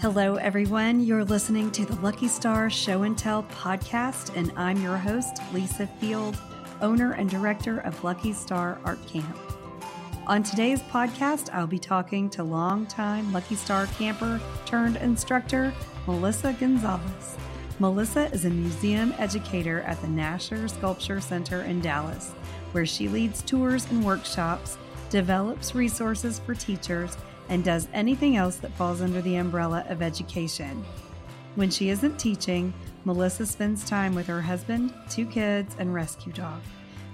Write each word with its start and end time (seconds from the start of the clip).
Hello, 0.00 0.36
everyone. 0.36 1.00
You're 1.00 1.26
listening 1.26 1.70
to 1.72 1.84
the 1.84 1.94
Lucky 1.96 2.26
Star 2.26 2.70
Show 2.70 3.02
and 3.02 3.18
Tell 3.18 3.42
podcast, 3.42 4.34
and 4.34 4.50
I'm 4.56 4.82
your 4.82 4.96
host, 4.96 5.42
Lisa 5.52 5.86
Field, 5.86 6.38
owner 6.80 7.12
and 7.12 7.28
director 7.28 7.80
of 7.80 8.02
Lucky 8.02 8.32
Star 8.32 8.80
Art 8.82 9.06
Camp. 9.06 9.38
On 10.26 10.42
today's 10.42 10.80
podcast, 10.84 11.52
I'll 11.52 11.66
be 11.66 11.78
talking 11.78 12.30
to 12.30 12.42
longtime 12.42 13.30
Lucky 13.30 13.56
Star 13.56 13.88
camper 13.98 14.40
turned 14.64 14.96
instructor, 14.96 15.70
Melissa 16.06 16.54
Gonzales. 16.54 17.36
Melissa 17.78 18.32
is 18.32 18.46
a 18.46 18.50
museum 18.50 19.12
educator 19.18 19.82
at 19.82 20.00
the 20.00 20.08
Nasher 20.08 20.70
Sculpture 20.70 21.20
Center 21.20 21.64
in 21.64 21.82
Dallas, 21.82 22.30
where 22.72 22.86
she 22.86 23.06
leads 23.06 23.42
tours 23.42 23.84
and 23.90 24.02
workshops, 24.02 24.78
develops 25.10 25.74
resources 25.74 26.38
for 26.38 26.54
teachers, 26.54 27.18
and 27.50 27.62
does 27.62 27.88
anything 27.92 28.36
else 28.36 28.56
that 28.56 28.72
falls 28.72 29.02
under 29.02 29.20
the 29.20 29.36
umbrella 29.36 29.84
of 29.88 30.00
education. 30.00 30.82
When 31.56 31.68
she 31.68 31.90
isn't 31.90 32.18
teaching, 32.18 32.72
Melissa 33.04 33.44
spends 33.44 33.84
time 33.84 34.14
with 34.14 34.26
her 34.28 34.40
husband, 34.40 34.94
two 35.10 35.26
kids, 35.26 35.74
and 35.78 35.92
rescue 35.92 36.32
dog. 36.32 36.62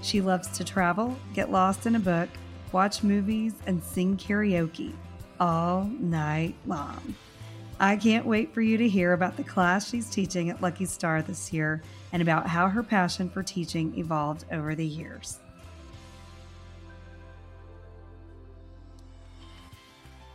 She 0.02 0.20
loves 0.20 0.48
to 0.58 0.64
travel, 0.64 1.16
get 1.34 1.50
lost 1.50 1.86
in 1.86 1.96
a 1.96 2.00
book, 2.00 2.28
watch 2.70 3.02
movies, 3.02 3.54
and 3.66 3.82
sing 3.82 4.16
karaoke 4.16 4.92
all 5.40 5.84
night 5.98 6.54
long. 6.66 7.14
I 7.80 7.96
can't 7.96 8.26
wait 8.26 8.54
for 8.54 8.62
you 8.62 8.76
to 8.78 8.88
hear 8.88 9.12
about 9.12 9.36
the 9.36 9.44
class 9.44 9.88
she's 9.88 10.08
teaching 10.08 10.50
at 10.50 10.62
Lucky 10.62 10.84
Star 10.84 11.22
this 11.22 11.52
year 11.52 11.82
and 12.12 12.22
about 12.22 12.46
how 12.46 12.68
her 12.68 12.82
passion 12.82 13.28
for 13.28 13.42
teaching 13.42 13.98
evolved 13.98 14.44
over 14.50 14.74
the 14.74 14.86
years. 14.86 15.40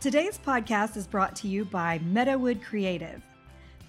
Today's 0.02 0.36
podcast 0.36 0.96
is 0.96 1.06
brought 1.06 1.36
to 1.36 1.46
you 1.46 1.64
by 1.64 2.00
Meadowood 2.00 2.60
Creative. 2.60 3.22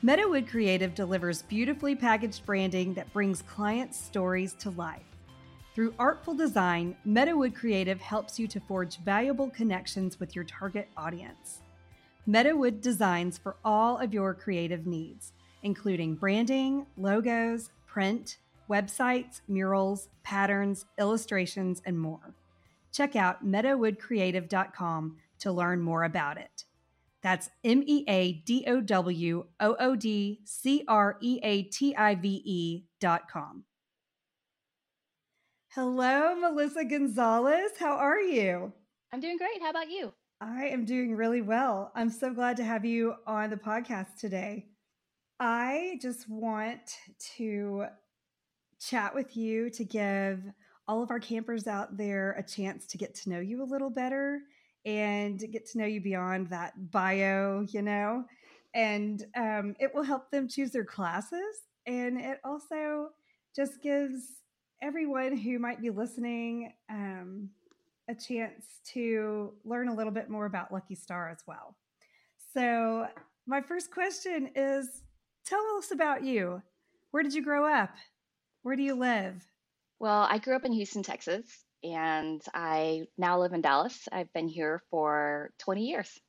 Meadowood 0.03 0.47
Creative 0.47 0.93
delivers 0.93 1.41
beautifully 1.41 1.95
packaged 1.95 2.45
branding 2.45 2.93
that 2.93 3.11
brings 3.11 3.41
clients' 3.41 3.99
stories 3.99 4.53
to 4.59 4.69
life. 4.69 5.01
Through 5.73 5.95
artful 5.97 6.35
design, 6.35 6.95
Meadowood 7.03 7.55
Creative 7.55 7.99
helps 7.99 8.37
you 8.37 8.47
to 8.49 8.59
forge 8.59 8.99
valuable 8.99 9.49
connections 9.49 10.19
with 10.19 10.35
your 10.35 10.43
target 10.43 10.87
audience. 10.95 11.61
Meadowood 12.29 12.79
designs 12.79 13.39
for 13.39 13.55
all 13.65 13.97
of 13.97 14.13
your 14.13 14.35
creative 14.35 14.85
needs, 14.85 15.33
including 15.63 16.13
branding, 16.13 16.85
logos, 16.95 17.71
print, 17.87 18.37
websites, 18.69 19.41
murals, 19.47 20.09
patterns, 20.21 20.85
illustrations, 20.99 21.81
and 21.87 21.97
more. 21.97 22.35
Check 22.91 23.15
out 23.15 23.43
meadowoodcreative.com 23.43 25.17
to 25.43 25.51
learn 25.51 25.81
more 25.81 26.03
about 26.03 26.37
it. 26.37 26.65
That's 27.21 27.49
M 27.63 27.83
E 27.85 28.03
A 28.09 28.33
D 28.33 28.65
O 28.67 28.81
W 28.81 29.45
O 29.59 29.75
O 29.79 29.95
D 29.95 30.41
C 30.43 30.83
R 30.87 31.17
E 31.21 31.39
A 31.41 31.63
T 31.63 31.95
I 31.95 32.15
V 32.15 32.41
E 32.43 32.83
dot 32.99 33.29
com. 33.29 33.63
Hello, 35.69 36.35
Melissa 36.35 36.83
Gonzales. 36.83 37.71
How 37.79 37.95
are 37.95 38.19
you? 38.19 38.73
I'm 39.11 39.19
doing 39.19 39.37
great. 39.37 39.61
How 39.61 39.69
about 39.69 39.89
you? 39.89 40.13
I 40.41 40.65
am 40.67 40.83
doing 40.83 41.15
really 41.15 41.41
well. 41.41 41.91
I'm 41.95 42.09
so 42.09 42.33
glad 42.33 42.57
to 42.57 42.63
have 42.63 42.83
you 42.83 43.15
on 43.25 43.49
the 43.49 43.55
podcast 43.55 44.17
today. 44.19 44.67
I 45.39 45.97
just 46.01 46.29
want 46.29 46.97
to 47.37 47.85
chat 48.81 49.15
with 49.15 49.37
you 49.37 49.69
to 49.71 49.85
give 49.85 50.43
all 50.87 51.01
of 51.01 51.09
our 51.09 51.19
campers 51.19 51.67
out 51.67 51.95
there 51.95 52.33
a 52.33 52.43
chance 52.43 52.85
to 52.87 52.97
get 52.97 53.15
to 53.15 53.29
know 53.29 53.39
you 53.39 53.63
a 53.63 53.65
little 53.65 53.89
better 53.89 54.41
and 54.85 55.39
get 55.51 55.65
to 55.71 55.77
know 55.77 55.85
you 55.85 56.01
beyond 56.01 56.49
that 56.49 56.91
bio, 56.91 57.65
you 57.69 57.81
know, 57.81 58.25
and 58.73 59.25
um, 59.35 59.75
it 59.79 59.93
will 59.93 60.03
help 60.03 60.29
them 60.31 60.47
choose 60.47 60.71
their 60.71 60.85
classes. 60.85 61.61
And 61.85 62.19
it 62.19 62.39
also 62.43 63.09
just 63.55 63.81
gives 63.81 64.23
everyone 64.81 65.37
who 65.37 65.59
might 65.59 65.81
be 65.81 65.89
listening 65.89 66.73
um, 66.89 67.49
a 68.09 68.15
chance 68.15 68.65
to 68.93 69.53
learn 69.63 69.87
a 69.87 69.95
little 69.95 70.11
bit 70.11 70.29
more 70.29 70.45
about 70.45 70.71
Lucky 70.71 70.95
Star 70.95 71.29
as 71.29 71.39
well. 71.47 71.75
So, 72.53 73.07
my 73.45 73.61
first 73.61 73.91
question 73.91 74.49
is 74.55 75.03
tell 75.45 75.63
us 75.77 75.91
about 75.91 76.23
you. 76.23 76.61
Where 77.11 77.23
did 77.23 77.33
you 77.33 77.43
grow 77.43 77.65
up? 77.65 77.91
Where 78.63 78.75
do 78.75 78.83
you 78.83 78.95
live? 78.95 79.45
Well, 79.99 80.27
I 80.29 80.37
grew 80.37 80.55
up 80.55 80.65
in 80.65 80.71
Houston, 80.71 81.03
Texas, 81.03 81.65
and 81.83 82.41
I 82.53 83.07
now 83.17 83.39
live 83.39 83.53
in 83.53 83.61
Dallas. 83.61 84.07
I've 84.11 84.31
been 84.33 84.47
here 84.47 84.81
for 84.89 85.51
20 85.59 85.85
years. 85.85 86.19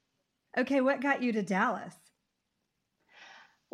Okay, 0.56 0.80
what 0.80 1.00
got 1.00 1.22
you 1.22 1.32
to 1.32 1.42
Dallas? 1.42 1.94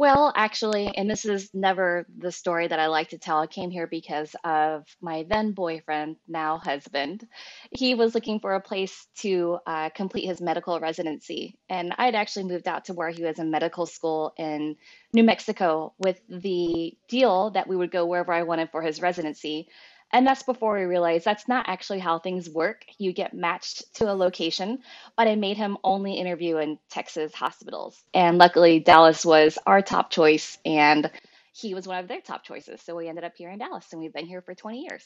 Well, 0.00 0.32
actually, 0.34 0.96
and 0.96 1.10
this 1.10 1.26
is 1.26 1.50
never 1.52 2.06
the 2.16 2.32
story 2.32 2.66
that 2.66 2.80
I 2.80 2.86
like 2.86 3.10
to 3.10 3.19
tell. 3.19 3.40
I 3.40 3.46
came 3.46 3.70
here 3.70 3.86
because 3.86 4.34
of 4.44 4.86
my 5.02 5.26
then 5.28 5.52
boyfriend, 5.52 6.16
now 6.26 6.56
husband. 6.56 7.28
He 7.70 7.94
was 7.94 8.14
looking 8.14 8.40
for 8.40 8.54
a 8.54 8.62
place 8.62 9.08
to 9.16 9.58
uh, 9.66 9.90
complete 9.90 10.24
his 10.24 10.40
medical 10.40 10.80
residency. 10.80 11.58
And 11.69 11.92
I'd 11.98 12.14
actually 12.14 12.44
moved 12.44 12.66
out 12.66 12.86
to 12.86 12.94
where 12.94 13.10
he 13.10 13.22
was 13.22 13.38
in 13.38 13.50
medical 13.50 13.84
school 13.84 14.32
in 14.38 14.76
New 15.12 15.22
Mexico 15.22 15.92
with 15.98 16.19
the 16.30 16.96
deal 17.06 17.50
that 17.50 17.69
we 17.69 17.76
would 17.76 17.90
go 17.90 18.06
wherever 18.06 18.32
I 18.32 18.44
wanted 18.44 18.70
for 18.70 18.80
his 18.80 19.02
residency. 19.02 19.69
And 20.12 20.26
that's 20.26 20.43
before 20.43 20.78
we 20.78 20.84
realized 20.84 21.25
that's 21.25 21.47
not 21.47 21.69
actually 21.69 22.00
how 22.00 22.19
things 22.19 22.50
work. 22.50 22.84
You 22.98 23.12
get 23.12 23.34
matched 23.34 23.94
to 23.97 24.10
a 24.10 24.15
location, 24.15 24.81
but 25.16 25.28
I 25.28 25.37
made 25.37 25.56
him 25.56 25.78
only 25.84 26.15
interview 26.15 26.56
in 26.56 26.78
Texas 26.88 27.32
hospitals. 27.32 28.03
And 28.12 28.38
luckily, 28.38 28.81
Dallas 28.81 29.25
was 29.25 29.59
our 29.66 29.82
top 29.82 30.10
choice, 30.10 30.59
and 30.65 31.10
he 31.53 31.75
was 31.75 31.87
one 31.87 31.99
of 31.99 32.09
their 32.09 32.20
top 32.20 32.44
choices. 32.44 32.82
So 32.82 32.97
we 32.97 33.09
ended 33.09 33.25
up 33.25 33.37
here 33.37 33.50
in 33.50 33.59
Dallas, 33.59 33.87
and 33.93 34.00
we've 34.00 34.12
been 34.12 34.26
here 34.26 34.43
for 34.43 34.54
20 34.54 34.82
years. 34.82 35.04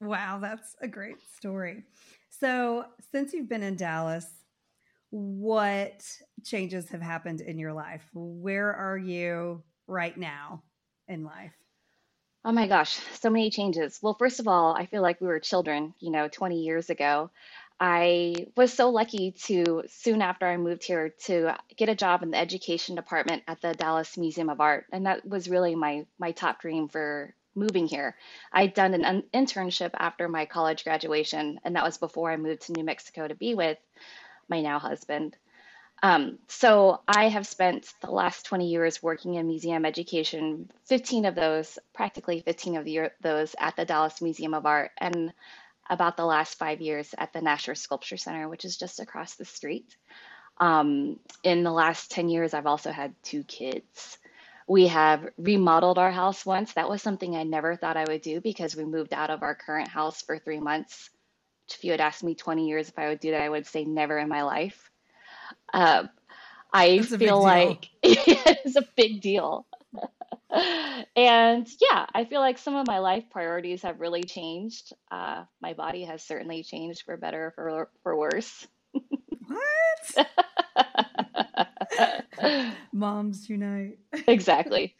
Wow, 0.00 0.38
that's 0.40 0.74
a 0.80 0.88
great 0.88 1.16
story. 1.36 1.84
So, 2.28 2.84
since 3.12 3.32
you've 3.32 3.48
been 3.48 3.62
in 3.62 3.76
Dallas, 3.76 4.26
what 5.10 6.04
changes 6.44 6.88
have 6.90 7.00
happened 7.00 7.40
in 7.40 7.58
your 7.58 7.72
life? 7.72 8.02
Where 8.12 8.72
are 8.72 8.98
you 8.98 9.62
right 9.86 10.16
now 10.16 10.62
in 11.08 11.24
life? 11.24 11.52
Oh 12.44 12.52
my 12.52 12.66
gosh, 12.66 12.98
so 13.20 13.30
many 13.30 13.50
changes. 13.50 13.98
Well, 14.02 14.14
first 14.14 14.38
of 14.40 14.46
all, 14.48 14.74
I 14.74 14.86
feel 14.86 15.02
like 15.02 15.20
we 15.20 15.26
were 15.26 15.40
children, 15.40 15.94
you 16.00 16.10
know, 16.10 16.28
20 16.28 16.60
years 16.62 16.90
ago. 16.90 17.30
I 17.80 18.46
was 18.56 18.72
so 18.72 18.90
lucky 18.90 19.32
to, 19.46 19.82
soon 19.88 20.22
after 20.22 20.46
I 20.46 20.56
moved 20.56 20.84
here, 20.84 21.08
to 21.24 21.54
get 21.76 21.88
a 21.88 21.94
job 21.94 22.22
in 22.22 22.30
the 22.30 22.38
education 22.38 22.94
department 22.94 23.42
at 23.48 23.60
the 23.60 23.74
Dallas 23.74 24.16
Museum 24.16 24.48
of 24.50 24.60
Art. 24.60 24.86
And 24.92 25.06
that 25.06 25.26
was 25.26 25.48
really 25.48 25.74
my, 25.74 26.06
my 26.18 26.32
top 26.32 26.60
dream 26.60 26.88
for 26.88 27.34
moving 27.54 27.86
here. 27.86 28.14
I'd 28.52 28.74
done 28.74 28.94
an 28.94 29.22
internship 29.32 29.90
after 29.96 30.28
my 30.28 30.44
college 30.46 30.84
graduation, 30.84 31.58
and 31.64 31.74
that 31.76 31.84
was 31.84 31.98
before 31.98 32.30
I 32.30 32.36
moved 32.36 32.62
to 32.62 32.72
New 32.72 32.84
Mexico 32.84 33.26
to 33.26 33.34
be 33.34 33.54
with 33.54 33.78
my 34.48 34.60
now 34.60 34.78
husband. 34.78 35.36
Um, 36.04 36.38
so 36.48 37.00
I 37.08 37.30
have 37.30 37.46
spent 37.46 37.94
the 38.02 38.10
last 38.10 38.44
20 38.44 38.68
years 38.68 39.02
working 39.02 39.36
in 39.36 39.46
museum 39.46 39.86
education, 39.86 40.70
15 40.84 41.24
of 41.24 41.34
those, 41.34 41.78
practically 41.94 42.40
15 42.40 42.76
of 42.76 42.84
the, 42.84 43.10
those 43.22 43.56
at 43.58 43.74
the 43.74 43.86
Dallas 43.86 44.20
Museum 44.20 44.52
of 44.52 44.66
Art, 44.66 44.90
and 44.98 45.32
about 45.88 46.18
the 46.18 46.26
last 46.26 46.58
five 46.58 46.82
years 46.82 47.14
at 47.16 47.32
the 47.32 47.40
Nasher 47.40 47.74
Sculpture 47.74 48.18
Center, 48.18 48.50
which 48.50 48.66
is 48.66 48.76
just 48.76 49.00
across 49.00 49.36
the 49.36 49.46
street. 49.46 49.96
Um, 50.58 51.20
in 51.42 51.64
the 51.64 51.72
last 51.72 52.10
10 52.10 52.28
years, 52.28 52.52
I've 52.52 52.66
also 52.66 52.92
had 52.92 53.14
two 53.22 53.42
kids. 53.42 54.18
We 54.68 54.88
have 54.88 55.26
remodeled 55.38 55.96
our 55.96 56.12
house 56.12 56.44
once. 56.44 56.74
That 56.74 56.90
was 56.90 57.00
something 57.00 57.34
I 57.34 57.44
never 57.44 57.76
thought 57.76 57.96
I 57.96 58.04
would 58.06 58.20
do 58.20 58.42
because 58.42 58.76
we 58.76 58.84
moved 58.84 59.14
out 59.14 59.30
of 59.30 59.42
our 59.42 59.54
current 59.54 59.88
house 59.88 60.20
for 60.20 60.38
three 60.38 60.60
months. 60.60 61.08
If 61.70 61.82
you 61.82 61.92
had 61.92 62.02
asked 62.02 62.22
me 62.22 62.34
20 62.34 62.68
years 62.68 62.90
if 62.90 62.98
I 62.98 63.08
would 63.08 63.20
do 63.20 63.30
that, 63.30 63.40
I 63.40 63.48
would 63.48 63.66
say 63.66 63.86
never 63.86 64.18
in 64.18 64.28
my 64.28 64.42
life. 64.42 64.90
Uh, 65.72 66.04
I 66.72 67.00
feel 67.02 67.42
like 67.42 67.88
it's 68.02 68.76
a 68.76 68.84
big 68.96 69.20
deal. 69.20 69.66
and 71.16 71.68
yeah, 71.80 72.06
I 72.14 72.24
feel 72.24 72.40
like 72.40 72.58
some 72.58 72.76
of 72.76 72.86
my 72.86 72.98
life 72.98 73.24
priorities 73.30 73.82
have 73.82 74.00
really 74.00 74.24
changed. 74.24 74.92
Uh, 75.10 75.44
my 75.60 75.74
body 75.74 76.04
has 76.04 76.22
certainly 76.22 76.62
changed 76.62 77.02
for 77.02 77.16
better 77.16 77.52
for 77.54 77.90
for 78.02 78.16
worse. 78.16 78.66
what? 80.12 80.28
Moms 82.92 83.48
unite. 83.48 83.98
exactly 84.26 84.94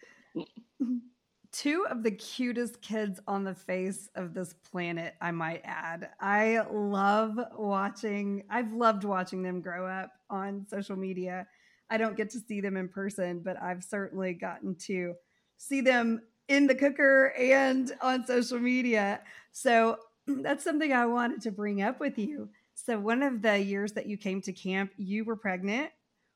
two 1.55 1.87
of 1.89 2.03
the 2.03 2.11
cutest 2.11 2.83
kids 2.83 3.21
on 3.29 3.45
the 3.45 3.55
face 3.55 4.09
of 4.17 4.35
this 4.35 4.55
planet, 4.71 5.15
I 5.21 5.31
might 5.31 5.63
add. 5.65 6.11
I 6.21 6.67
love 6.71 7.39
watching, 7.57 8.43
I've 8.51 8.73
loved 8.73 9.05
watching 9.05 9.43
them 9.43 9.61
grow 9.61 9.87
up 9.87 10.11
on 10.35 10.67
social 10.69 10.97
media. 10.97 11.47
I 11.91 11.97
don't 11.97 12.17
get 12.17 12.31
to 12.31 12.41
see 12.41 12.61
them 12.61 12.77
in 12.77 12.89
person, 12.89 13.41
but 13.45 13.61
I've 13.63 13.85
certainly 13.85 14.35
gotten 14.35 14.75
to 14.87 15.15
see 15.57 15.81
them 15.81 16.23
in 16.49 16.67
the 16.67 16.75
cooker 16.75 17.33
and 17.39 17.93
on 18.03 18.27
social 18.27 18.59
media. 18.59 19.21
So 19.53 19.99
that's 20.27 20.65
something 20.65 20.93
I 20.93 21.07
wanted 21.07 21.43
to 21.43 21.51
bring 21.51 21.83
up 21.83 22.01
with 22.01 22.19
you. 22.19 22.49
So, 22.75 22.99
one 22.99 23.23
of 23.23 23.41
the 23.41 23.59
years 23.59 23.93
that 23.93 24.07
you 24.07 24.17
came 24.17 24.41
to 24.43 24.53
camp, 24.53 24.91
you 24.97 25.25
were 25.25 25.37
pregnant 25.37 25.91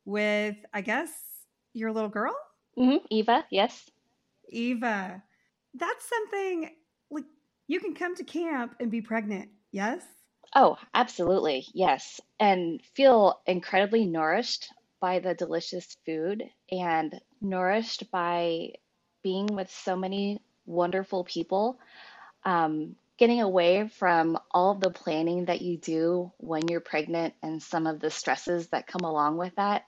with, 0.05 0.57
I 0.73 0.81
guess, 0.81 1.11
your 1.75 1.93
little 1.93 2.09
girl? 2.09 2.35
Mm-hmm. 2.79 3.05
Eva, 3.11 3.45
yes. 3.51 3.91
Eva. 4.49 5.23
That's 5.75 6.09
something 6.09 6.71
like 7.11 7.25
you 7.67 7.81
can 7.81 7.95
come 7.95 8.15
to 8.17 8.25
camp 8.25 8.77
and 8.81 8.91
be 8.91 9.01
pregnant, 9.01 9.51
yes? 9.73 10.03
Oh, 10.55 10.77
absolutely. 10.95 11.67
Yes. 11.75 12.21
And 12.41 12.83
feel 12.95 13.41
incredibly 13.47 14.05
nourished 14.07 14.73
by 15.01 15.19
the 15.21 15.35
delicious 15.35 15.97
food 16.05 16.43
and 16.71 17.21
nourished 17.41 18.11
by 18.11 18.73
being 19.23 19.47
with 19.47 19.71
so 19.71 19.97
many 19.97 20.41
wonderful 20.67 21.25
people. 21.25 21.79
Um, 22.45 22.97
getting 23.19 23.43
away 23.43 23.89
from 23.89 24.39
all 24.53 24.73
of 24.73 24.81
the 24.81 24.91
planning 24.91 25.47
that 25.47 25.63
you 25.63 25.77
do 25.79 26.33
when 26.39 26.69
you're 26.69 26.81
pregnant 26.81 27.35
and 27.43 27.63
some 27.63 27.87
of 27.87 28.01
the 28.01 28.11
stresses 28.11 28.69
that 28.69 28.87
come 28.89 29.03
along 29.05 29.39
with 29.39 29.55
that. 29.57 29.85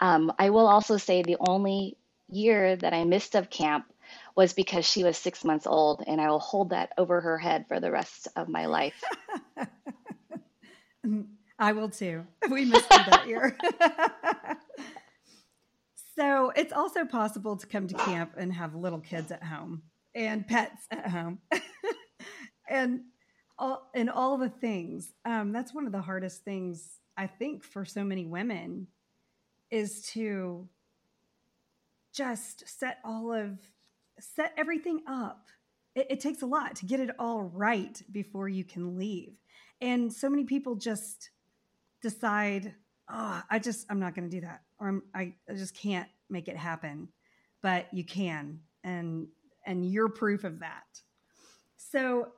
Um, 0.00 0.32
I 0.38 0.50
will 0.50 0.66
also 0.68 0.96
say 0.98 1.22
the 1.22 1.36
only 1.40 1.96
year 2.30 2.76
that 2.76 2.94
I 2.94 3.04
missed 3.04 3.34
of 3.36 3.50
camp 3.50 3.86
was 4.36 4.52
because 4.54 4.86
she 4.86 5.04
was 5.04 5.18
six 5.18 5.44
months 5.44 5.66
old, 5.66 6.04
and 6.06 6.20
I 6.20 6.30
will 6.30 6.40
hold 6.40 6.70
that 6.70 6.92
over 6.98 7.20
her 7.20 7.38
head 7.38 7.66
for 7.68 7.80
the 7.80 7.90
rest 7.92 8.28
of 8.36 8.48
my 8.48 8.66
life. 8.66 9.02
I 11.58 11.72
will 11.72 11.90
too. 11.90 12.26
We 12.50 12.64
missed 12.64 12.88
that 12.88 13.24
year. 13.26 13.56
so 16.18 16.52
it's 16.56 16.72
also 16.72 17.04
possible 17.04 17.56
to 17.56 17.66
come 17.66 17.86
to 17.88 17.94
camp 17.94 18.32
and 18.36 18.52
have 18.52 18.74
little 18.74 19.00
kids 19.00 19.30
at 19.30 19.42
home 19.42 19.82
and 20.14 20.46
pets 20.46 20.86
at 20.90 21.08
home. 21.08 21.38
and 22.68 23.00
all 23.58 23.90
and 23.94 24.08
all 24.10 24.38
the 24.38 24.48
things. 24.48 25.12
Um, 25.24 25.52
that's 25.52 25.74
one 25.74 25.86
of 25.86 25.92
the 25.92 26.00
hardest 26.00 26.44
things 26.44 26.98
I 27.16 27.26
think 27.26 27.62
for 27.62 27.84
so 27.84 28.02
many 28.02 28.24
women 28.24 28.86
is 29.70 30.02
to 30.12 30.66
just 32.14 32.66
set 32.66 32.98
all 33.04 33.32
of 33.32 33.58
set 34.18 34.52
everything 34.56 35.02
up. 35.06 35.46
It, 35.94 36.06
it 36.10 36.20
takes 36.20 36.42
a 36.42 36.46
lot 36.46 36.76
to 36.76 36.86
get 36.86 37.00
it 37.00 37.10
all 37.18 37.42
right 37.42 38.00
before 38.10 38.48
you 38.48 38.64
can 38.64 38.96
leave, 38.96 39.36
and 39.80 40.12
so 40.12 40.28
many 40.28 40.44
people 40.44 40.74
just 40.74 41.30
decide, 42.02 42.74
"Oh, 43.08 43.42
I 43.50 43.58
just 43.58 43.86
I'm 43.90 44.00
not 44.00 44.14
going 44.14 44.28
to 44.28 44.36
do 44.36 44.42
that," 44.42 44.62
or 44.78 44.88
I'm, 44.88 45.02
I, 45.14 45.34
I 45.48 45.54
just 45.54 45.74
can't 45.74 46.08
make 46.28 46.48
it 46.48 46.56
happen. 46.56 47.08
But 47.62 47.92
you 47.92 48.04
can, 48.04 48.60
and 48.84 49.28
and 49.66 49.90
you're 49.90 50.08
proof 50.08 50.44
of 50.44 50.60
that. 50.60 50.84
So 51.76 52.28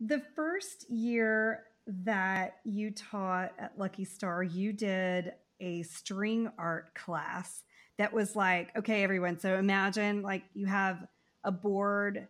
the 0.00 0.22
first 0.34 0.88
year 0.90 1.64
that 1.86 2.56
you 2.64 2.90
taught 2.90 3.52
at 3.58 3.78
Lucky 3.78 4.04
Star, 4.04 4.42
you 4.42 4.72
did 4.72 5.32
a 5.60 5.82
string 5.82 6.50
art 6.58 6.94
class 6.94 7.62
that 7.98 8.12
was 8.12 8.34
like, 8.34 8.74
okay, 8.76 9.02
everyone. 9.02 9.38
So 9.38 9.56
imagine 9.56 10.22
like 10.22 10.44
you 10.54 10.66
have 10.66 11.06
a 11.44 11.52
board, 11.52 12.28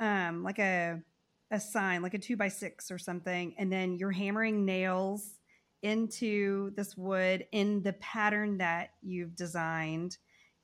um, 0.00 0.42
like 0.42 0.58
a 0.58 1.00
a 1.50 1.60
sign, 1.60 2.02
like 2.02 2.14
a 2.14 2.18
two 2.18 2.36
by 2.36 2.48
six 2.48 2.90
or 2.90 2.98
something, 2.98 3.54
and 3.58 3.72
then 3.72 3.96
you're 3.96 4.10
hammering 4.10 4.64
nails 4.64 5.38
into 5.82 6.70
this 6.74 6.96
wood 6.96 7.46
in 7.52 7.82
the 7.82 7.92
pattern 7.94 8.58
that 8.58 8.90
you've 9.02 9.36
designed, 9.36 10.18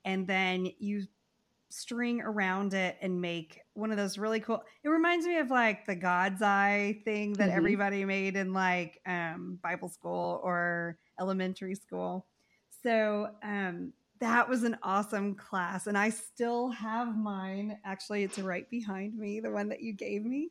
and 0.04 0.26
then 0.26 0.70
you 0.78 1.06
string 1.72 2.20
around 2.20 2.74
it 2.74 2.98
and 3.00 3.18
make 3.18 3.60
one 3.72 3.90
of 3.90 3.96
those 3.96 4.18
really 4.18 4.40
cool 4.40 4.62
it 4.84 4.90
reminds 4.90 5.24
me 5.24 5.38
of 5.38 5.50
like 5.50 5.86
the 5.86 5.94
god's 5.94 6.42
eye 6.42 7.00
thing 7.02 7.32
that 7.32 7.48
mm-hmm. 7.48 7.56
everybody 7.56 8.04
made 8.04 8.36
in 8.36 8.52
like 8.52 9.00
um, 9.06 9.58
bible 9.62 9.88
school 9.88 10.38
or 10.44 10.98
elementary 11.18 11.74
school 11.74 12.26
so 12.82 13.28
um, 13.42 13.90
that 14.20 14.46
was 14.46 14.64
an 14.64 14.76
awesome 14.82 15.34
class 15.34 15.86
and 15.86 15.96
i 15.96 16.10
still 16.10 16.68
have 16.68 17.16
mine 17.16 17.78
actually 17.86 18.22
it's 18.22 18.38
right 18.38 18.68
behind 18.68 19.16
me 19.16 19.40
the 19.40 19.50
one 19.50 19.70
that 19.70 19.80
you 19.80 19.94
gave 19.94 20.26
me 20.26 20.50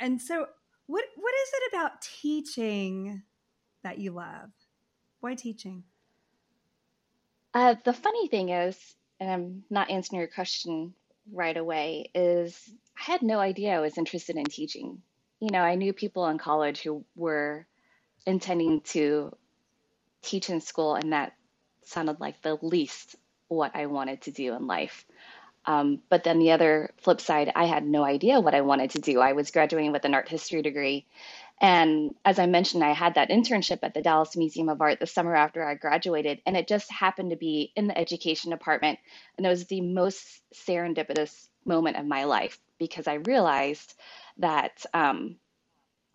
and 0.00 0.20
so 0.20 0.46
what 0.86 1.04
what 1.16 1.34
is 1.34 1.50
it 1.54 1.74
about 1.74 2.02
teaching 2.02 3.22
that 3.82 3.98
you 3.98 4.10
love 4.12 4.50
why 5.20 5.34
teaching 5.34 5.84
uh, 7.54 7.74
the 7.84 7.92
funny 7.92 8.28
thing 8.28 8.48
is 8.48 8.96
and 9.20 9.30
I'm 9.30 9.64
not 9.70 9.90
answering 9.90 10.18
your 10.18 10.28
question 10.28 10.94
right 11.32 11.56
away, 11.56 12.10
is 12.14 12.70
I 12.98 13.12
had 13.12 13.22
no 13.22 13.38
idea 13.38 13.74
I 13.74 13.80
was 13.80 13.98
interested 13.98 14.36
in 14.36 14.44
teaching. 14.44 15.00
You 15.40 15.50
know, 15.50 15.60
I 15.60 15.74
knew 15.74 15.92
people 15.92 16.26
in 16.28 16.38
college 16.38 16.82
who 16.82 17.04
were 17.16 17.66
intending 18.26 18.80
to 18.82 19.36
teach 20.22 20.50
in 20.50 20.60
school, 20.60 20.94
and 20.94 21.12
that 21.12 21.34
sounded 21.84 22.20
like 22.20 22.42
the 22.42 22.58
least 22.60 23.16
what 23.48 23.74
I 23.74 23.86
wanted 23.86 24.22
to 24.22 24.30
do 24.30 24.54
in 24.54 24.66
life. 24.66 25.04
Um, 25.66 26.00
but 26.10 26.24
then 26.24 26.38
the 26.38 26.52
other 26.52 26.90
flip 27.00 27.20
side, 27.20 27.50
I 27.54 27.64
had 27.64 27.86
no 27.86 28.04
idea 28.04 28.40
what 28.40 28.54
I 28.54 28.60
wanted 28.60 28.90
to 28.90 29.00
do. 29.00 29.20
I 29.20 29.32
was 29.32 29.50
graduating 29.50 29.92
with 29.92 30.04
an 30.04 30.14
art 30.14 30.28
history 30.28 30.60
degree, 30.62 31.06
and 31.60 32.14
as 32.24 32.38
I 32.38 32.46
mentioned, 32.46 32.82
I 32.82 32.92
had 32.92 33.14
that 33.14 33.30
internship 33.30 33.78
at 33.82 33.94
the 33.94 34.02
Dallas 34.02 34.36
Museum 34.36 34.68
of 34.68 34.80
Art 34.80 34.98
the 35.00 35.06
summer 35.06 35.34
after 35.34 35.64
I 35.64 35.74
graduated, 35.74 36.42
and 36.46 36.56
it 36.56 36.68
just 36.68 36.90
happened 36.90 37.30
to 37.30 37.36
be 37.36 37.72
in 37.76 37.86
the 37.86 37.96
education 37.96 38.50
department. 38.50 38.98
And 39.36 39.46
it 39.46 39.48
was 39.48 39.66
the 39.66 39.80
most 39.80 40.42
serendipitous 40.52 41.48
moment 41.64 41.96
of 41.96 42.06
my 42.06 42.24
life 42.24 42.58
because 42.78 43.06
I 43.06 43.14
realized 43.14 43.94
that, 44.38 44.84
um, 44.92 45.36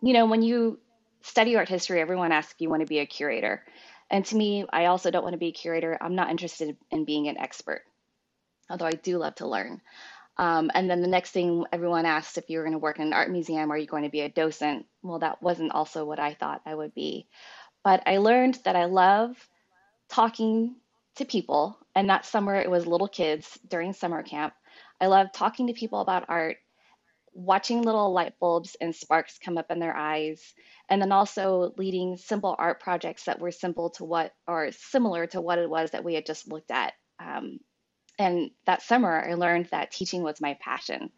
you 0.02 0.12
know, 0.12 0.26
when 0.26 0.42
you 0.42 0.78
study 1.22 1.56
art 1.56 1.68
history, 1.68 2.00
everyone 2.00 2.32
asks 2.32 2.60
you 2.60 2.68
want 2.68 2.80
to 2.80 2.86
be 2.86 2.98
a 2.98 3.06
curator. 3.06 3.64
And 4.10 4.24
to 4.26 4.36
me, 4.36 4.66
I 4.70 4.86
also 4.86 5.10
don't 5.10 5.22
want 5.22 5.34
to 5.34 5.38
be 5.38 5.48
a 5.48 5.52
curator. 5.52 5.96
I'm 6.00 6.14
not 6.14 6.30
interested 6.30 6.76
in 6.90 7.04
being 7.04 7.28
an 7.28 7.38
expert, 7.38 7.82
although 8.70 8.86
I 8.86 8.92
do 8.92 9.18
love 9.18 9.34
to 9.36 9.48
learn. 9.48 9.82
Um, 10.38 10.70
and 10.72 10.88
then 10.88 11.02
the 11.02 11.08
next 11.08 11.32
thing 11.32 11.66
everyone 11.70 12.06
asked 12.06 12.38
if 12.38 12.48
you 12.48 12.58
were 12.58 12.64
going 12.64 12.72
to 12.72 12.78
work 12.78 12.98
in 12.98 13.08
an 13.08 13.12
art 13.12 13.30
museum, 13.30 13.70
are 13.70 13.76
you 13.76 13.86
going 13.86 14.04
to 14.04 14.08
be 14.08 14.22
a 14.22 14.28
docent? 14.30 14.86
Well, 15.02 15.18
that 15.18 15.42
wasn't 15.42 15.72
also 15.72 16.04
what 16.06 16.18
I 16.18 16.32
thought 16.32 16.62
I 16.64 16.74
would 16.74 16.94
be. 16.94 17.26
But 17.84 18.02
I 18.06 18.18
learned 18.18 18.58
that 18.64 18.76
I 18.76 18.86
love 18.86 19.36
talking 20.08 20.76
to 21.16 21.24
people, 21.24 21.78
and 21.94 22.08
that 22.08 22.24
summer 22.24 22.54
it 22.54 22.70
was 22.70 22.86
little 22.86 23.08
kids 23.08 23.58
during 23.68 23.92
summer 23.92 24.22
camp. 24.22 24.54
I 25.00 25.08
love 25.08 25.32
talking 25.32 25.66
to 25.66 25.72
people 25.74 26.00
about 26.00 26.26
art, 26.28 26.56
watching 27.34 27.82
little 27.82 28.12
light 28.12 28.34
bulbs 28.40 28.76
and 28.80 28.94
sparks 28.94 29.38
come 29.38 29.58
up 29.58 29.70
in 29.70 29.78
their 29.78 29.96
eyes, 29.96 30.54
and 30.88 31.02
then 31.02 31.12
also 31.12 31.74
leading 31.76 32.16
simple 32.16 32.54
art 32.58 32.80
projects 32.80 33.24
that 33.24 33.40
were 33.40 33.50
simple 33.50 33.90
to 33.90 34.04
what 34.04 34.32
or 34.46 34.70
similar 34.72 35.26
to 35.28 35.40
what 35.40 35.58
it 35.58 35.68
was 35.68 35.90
that 35.90 36.04
we 36.04 36.14
had 36.14 36.26
just 36.26 36.48
looked 36.48 36.70
at 36.70 36.94
um, 37.18 37.58
and 38.20 38.50
that 38.66 38.82
summer, 38.82 39.26
I 39.26 39.32
learned 39.32 39.68
that 39.70 39.92
teaching 39.92 40.22
was 40.22 40.42
my 40.42 40.52
passion. 40.60 41.10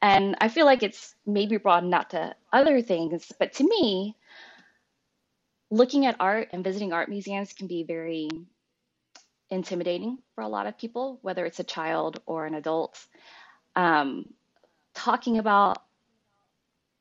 And 0.00 0.36
I 0.40 0.48
feel 0.48 0.64
like 0.64 0.82
it's 0.82 1.14
maybe 1.26 1.58
broadened 1.58 1.92
out 1.92 2.10
to 2.10 2.34
other 2.50 2.80
things, 2.80 3.30
but 3.38 3.52
to 3.54 3.64
me, 3.64 4.16
looking 5.70 6.06
at 6.06 6.16
art 6.20 6.48
and 6.52 6.64
visiting 6.64 6.94
art 6.94 7.10
museums 7.10 7.52
can 7.52 7.66
be 7.66 7.82
very 7.82 8.30
intimidating 9.50 10.16
for 10.34 10.40
a 10.40 10.48
lot 10.48 10.66
of 10.66 10.78
people, 10.78 11.18
whether 11.20 11.44
it's 11.44 11.60
a 11.60 11.64
child 11.64 12.22
or 12.24 12.46
an 12.46 12.54
adult. 12.54 12.98
Um, 13.76 14.32
talking 14.94 15.36
about 15.36 15.76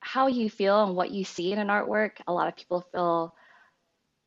how 0.02 0.28
you 0.28 0.50
feel 0.50 0.84
and 0.84 0.98
what 0.98 1.12
you 1.12 1.24
see 1.24 1.54
in 1.54 1.60
an 1.60 1.70
artwork, 1.70 2.12
a 2.28 2.34
lot 2.34 2.50
of 2.50 2.58
people 2.58 2.86
feel 2.92 3.34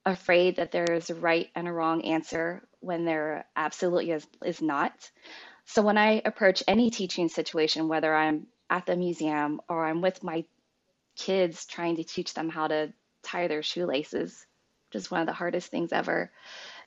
afraid 0.07 0.57
that 0.57 0.73
there's 0.73 1.11
a 1.11 1.15
right 1.15 1.49
and 1.55 1.69
a 1.69 1.73
wrong 1.73 2.03
answer 2.03 2.67
when 2.87 3.05
there 3.05 3.45
absolutely 3.57 4.12
is, 4.12 4.26
is 4.45 4.62
not. 4.62 5.11
So 5.64 5.83
when 5.83 5.99
I 5.99 6.23
approach 6.25 6.62
any 6.69 6.90
teaching 6.90 7.28
situation, 7.28 7.88
whether 7.88 8.14
I'm 8.14 8.47
at 8.71 8.87
the 8.87 8.97
museum 8.97 9.61
or 9.69 9.85
I'm 9.85 10.00
with 10.00 10.23
my 10.23 10.45
kids 11.16 11.66
trying 11.66 11.97
to 11.97 12.05
teach 12.05 12.35
them 12.35 12.49
how 12.49 12.69
to 12.69 12.93
tie 13.23 13.49
their 13.49 13.62
shoelaces, 13.62 14.47
which 14.88 15.00
is 15.02 15.11
one 15.11 15.21
of 15.21 15.26
the 15.26 15.33
hardest 15.33 15.71
things 15.71 15.93
ever, 15.93 16.31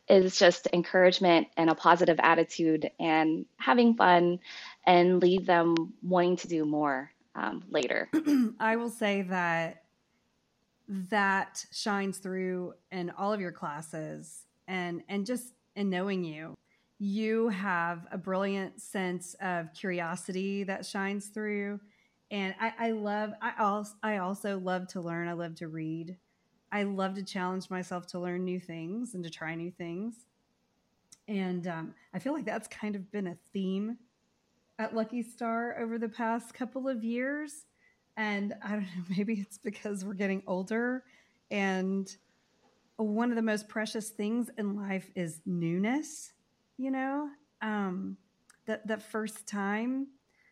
is 0.08 0.40
just 0.40 0.68
encouragement 0.72 1.48
and 1.58 1.70
a 1.70 1.76
positive 1.76 2.20
attitude 2.22 2.90
and 3.00 3.46
having 3.58 3.96
fun 3.96 4.40
and 4.86 5.22
leave 5.22 5.46
them 5.46 5.94
wanting 6.02 6.38
to 6.38 6.48
do 6.48 6.66
more 6.66 7.12
um, 7.36 7.64
later. 7.70 8.10
I 8.60 8.78
will 8.78 8.90
say 8.90 9.24
that 9.24 9.84
that 10.88 11.64
shines 11.72 12.18
through 12.18 12.74
in 12.92 13.12
all 13.12 13.32
of 13.32 13.40
your 13.40 13.52
classes 13.52 14.46
and 14.68 15.04
and 15.08 15.26
just 15.26 15.54
in 15.80 15.90
knowing 15.90 16.24
you 16.24 16.56
you 17.00 17.48
have 17.48 18.06
a 18.12 18.18
brilliant 18.18 18.80
sense 18.82 19.34
of 19.42 19.74
curiosity 19.74 20.66
that 20.66 20.86
shines 20.86 21.28
through. 21.28 21.80
And 22.30 22.54
i, 22.60 22.74
I 22.78 22.92
love 22.92 23.32
I 23.42 23.54
also, 23.58 23.96
I 24.04 24.18
also 24.18 24.60
love 24.60 24.88
to 24.90 25.02
learn. 25.02 25.28
I 25.28 25.34
love 25.34 25.56
to 25.56 25.70
read. 25.70 26.18
I 26.72 26.84
love 26.84 27.16
to 27.16 27.24
challenge 27.24 27.70
myself 27.70 28.06
to 28.08 28.20
learn 28.20 28.44
new 28.44 28.60
things 28.60 29.16
and 29.16 29.24
to 29.24 29.30
try 29.30 29.56
new 29.56 29.72
things. 29.72 30.28
And 31.28 31.66
um, 31.68 31.94
i 32.14 32.20
feel 32.20 32.34
like 32.34 32.46
that's 32.46 32.68
kind 32.68 32.96
of 32.96 33.10
been 33.12 33.28
a 33.28 33.38
theme 33.54 33.98
at 34.78 34.96
lucky 34.96 35.24
star 35.24 35.80
over 35.80 35.98
the 35.98 36.10
past 36.10 36.54
couple 36.54 36.88
of 36.90 37.04
years. 37.04 37.66
And 38.18 38.54
I 38.62 38.72
don't 38.72 38.82
know, 38.82 39.04
maybe 39.18 39.40
it's 39.40 39.58
because 39.58 40.04
we're 40.04 40.14
getting 40.14 40.44
older 40.46 41.06
and 41.50 42.14
one 43.06 43.30
of 43.30 43.36
the 43.36 43.42
most 43.42 43.68
precious 43.68 44.10
things 44.10 44.50
in 44.58 44.76
life 44.76 45.10
is 45.16 45.42
newness, 45.46 46.34
you 46.78 46.92
know, 46.92 47.30
um, 47.62 48.18
the, 48.66 48.80
the 48.86 48.98
first 48.98 49.48
time 49.48 50.08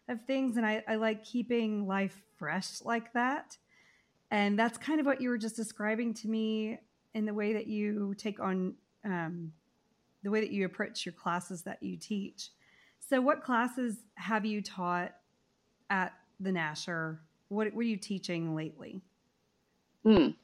of 0.08 0.22
things. 0.26 0.58
And 0.58 0.66
I, 0.66 0.84
I 0.88 0.96
like 0.96 1.24
keeping 1.24 1.88
life 1.88 2.22
fresh 2.38 2.82
like 2.84 3.12
that. 3.14 3.58
And 4.32 4.58
that's 4.58 4.78
kind 4.78 5.00
of 5.00 5.06
what 5.06 5.22
you 5.22 5.30
were 5.30 5.38
just 5.38 5.56
describing 5.56 6.14
to 6.16 6.28
me 6.28 6.80
in 7.14 7.26
the 7.26 7.34
way 7.34 7.54
that 7.54 7.68
you 7.68 8.14
take 8.18 8.40
on 8.40 8.76
um, 9.06 9.52
the 10.24 10.32
way 10.32 10.42
that 10.42 10.52
you 10.52 10.66
approach 10.66 11.06
your 11.06 11.14
classes 11.14 11.62
that 11.64 11.82
you 11.82 11.98
teach. 11.98 12.50
So, 13.00 13.22
what 13.22 13.42
classes 13.42 13.98
have 14.16 14.46
you 14.46 14.62
taught 14.62 15.14
at 15.90 16.14
the 16.40 16.52
Nasher? 16.52 17.20
What, 17.48 17.68
are 17.68 17.82
you 17.82 17.98
teaching 17.98 18.56
lately? 18.56 19.02
Mm. 20.06 20.36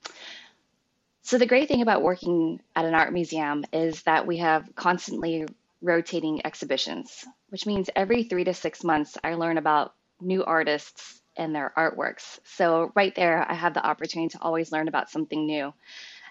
So, 1.26 1.38
the 1.38 1.46
great 1.46 1.70
thing 1.70 1.82
about 1.82 2.02
working 2.02 2.62
at 2.76 2.84
an 2.84 2.94
art 2.94 3.14
museum 3.14 3.64
is 3.72 4.04
that 4.04 4.28
we 4.28 4.38
have 4.40 4.76
constantly 4.76 5.46
rotating 5.82 6.46
exhibitions, 6.46 7.24
which 7.48 7.66
means 7.66 7.90
every 7.96 8.26
three 8.26 8.44
to 8.44 8.54
six 8.54 8.84
months, 8.84 9.18
I 9.24 9.36
learn 9.36 9.58
about 9.58 9.96
new 10.20 10.44
artists 10.44 11.22
and 11.38 11.56
their 11.56 11.72
artworks. 11.78 12.40
So, 12.44 12.92
right 12.94 13.16
there, 13.16 13.50
I 13.50 13.54
have 13.54 13.74
the 13.74 13.86
opportunity 13.86 14.30
to 14.32 14.42
always 14.42 14.74
learn 14.74 14.90
about 14.90 15.10
something 15.10 15.46
new. 15.46 15.74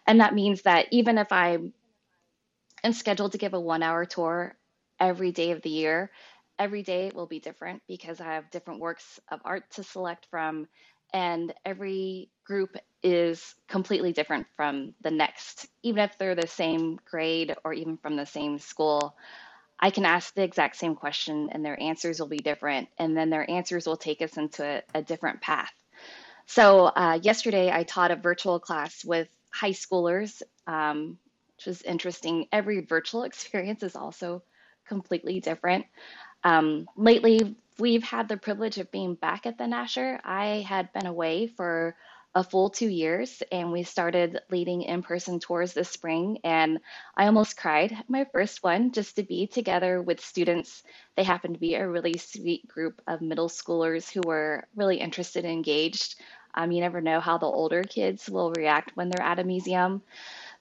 And 0.06 0.20
that 0.20 0.34
means 0.34 0.60
that 0.62 0.88
even 0.90 1.16
if 1.16 1.32
I 1.32 1.58
am 2.84 2.92
scheduled 2.92 3.32
to 3.32 3.38
give 3.38 3.54
a 3.54 3.60
one 3.60 3.82
hour 3.82 4.04
tour 4.04 4.54
every 5.00 5.32
day 5.32 5.52
of 5.52 5.62
the 5.62 5.70
year, 5.70 6.10
every 6.58 6.82
day 6.82 7.10
will 7.14 7.26
be 7.26 7.40
different 7.40 7.82
because 7.88 8.20
I 8.20 8.34
have 8.34 8.50
different 8.50 8.80
works 8.80 9.18
of 9.30 9.40
art 9.42 9.70
to 9.72 9.84
select 9.84 10.26
from, 10.30 10.68
and 11.14 11.54
every 11.64 12.28
group 12.44 12.76
is 13.02 13.54
completely 13.68 14.12
different 14.12 14.46
from 14.56 14.94
the 15.00 15.10
next, 15.10 15.66
even 15.82 16.04
if 16.04 16.16
they're 16.18 16.34
the 16.34 16.46
same 16.46 16.98
grade 17.10 17.54
or 17.64 17.72
even 17.72 17.96
from 17.96 18.16
the 18.16 18.26
same 18.26 18.58
school. 18.58 19.16
I 19.78 19.90
can 19.90 20.04
ask 20.04 20.34
the 20.34 20.44
exact 20.44 20.76
same 20.76 20.94
question 20.94 21.48
and 21.50 21.64
their 21.64 21.80
answers 21.80 22.20
will 22.20 22.28
be 22.28 22.38
different, 22.38 22.88
and 22.98 23.16
then 23.16 23.30
their 23.30 23.48
answers 23.50 23.86
will 23.86 23.96
take 23.96 24.22
us 24.22 24.36
into 24.36 24.64
a, 24.64 24.82
a 24.94 25.02
different 25.02 25.40
path. 25.40 25.72
So, 26.46 26.86
uh, 26.86 27.18
yesterday 27.22 27.70
I 27.72 27.82
taught 27.82 28.10
a 28.10 28.16
virtual 28.16 28.60
class 28.60 29.04
with 29.04 29.28
high 29.50 29.70
schoolers, 29.70 30.42
um, 30.66 31.18
which 31.56 31.66
was 31.66 31.82
interesting. 31.82 32.46
Every 32.52 32.80
virtual 32.80 33.22
experience 33.24 33.82
is 33.82 33.96
also 33.96 34.42
completely 34.86 35.40
different. 35.40 35.86
Um, 36.44 36.86
lately, 36.96 37.56
we've 37.78 38.02
had 38.02 38.28
the 38.28 38.36
privilege 38.36 38.78
of 38.78 38.90
being 38.90 39.14
back 39.14 39.46
at 39.46 39.58
the 39.58 39.64
Nasher. 39.64 40.20
I 40.24 40.64
had 40.68 40.92
been 40.92 41.06
away 41.06 41.46
for 41.46 41.96
a 42.34 42.42
full 42.42 42.70
two 42.70 42.88
years 42.88 43.42
and 43.52 43.72
we 43.72 43.82
started 43.82 44.40
leading 44.50 44.82
in 44.82 45.02
person 45.02 45.38
tours 45.38 45.72
this 45.74 45.90
spring. 45.90 46.38
And 46.44 46.80
I 47.16 47.26
almost 47.26 47.56
cried 47.56 47.94
my 48.08 48.24
first 48.32 48.62
one 48.62 48.92
just 48.92 49.16
to 49.16 49.22
be 49.22 49.46
together 49.46 50.00
with 50.00 50.24
students. 50.24 50.82
They 51.16 51.24
happened 51.24 51.54
to 51.54 51.60
be 51.60 51.74
a 51.74 51.88
really 51.88 52.16
sweet 52.16 52.66
group 52.66 53.02
of 53.06 53.20
middle 53.20 53.48
schoolers 53.48 54.10
who 54.10 54.22
were 54.24 54.64
really 54.74 54.96
interested 54.96 55.44
and 55.44 55.52
engaged. 55.52 56.14
Um, 56.54 56.72
you 56.72 56.80
never 56.80 57.00
know 57.00 57.20
how 57.20 57.38
the 57.38 57.46
older 57.46 57.82
kids 57.82 58.28
will 58.28 58.52
react 58.52 58.96
when 58.96 59.08
they're 59.08 59.26
at 59.26 59.38
a 59.38 59.44
museum. 59.44 60.02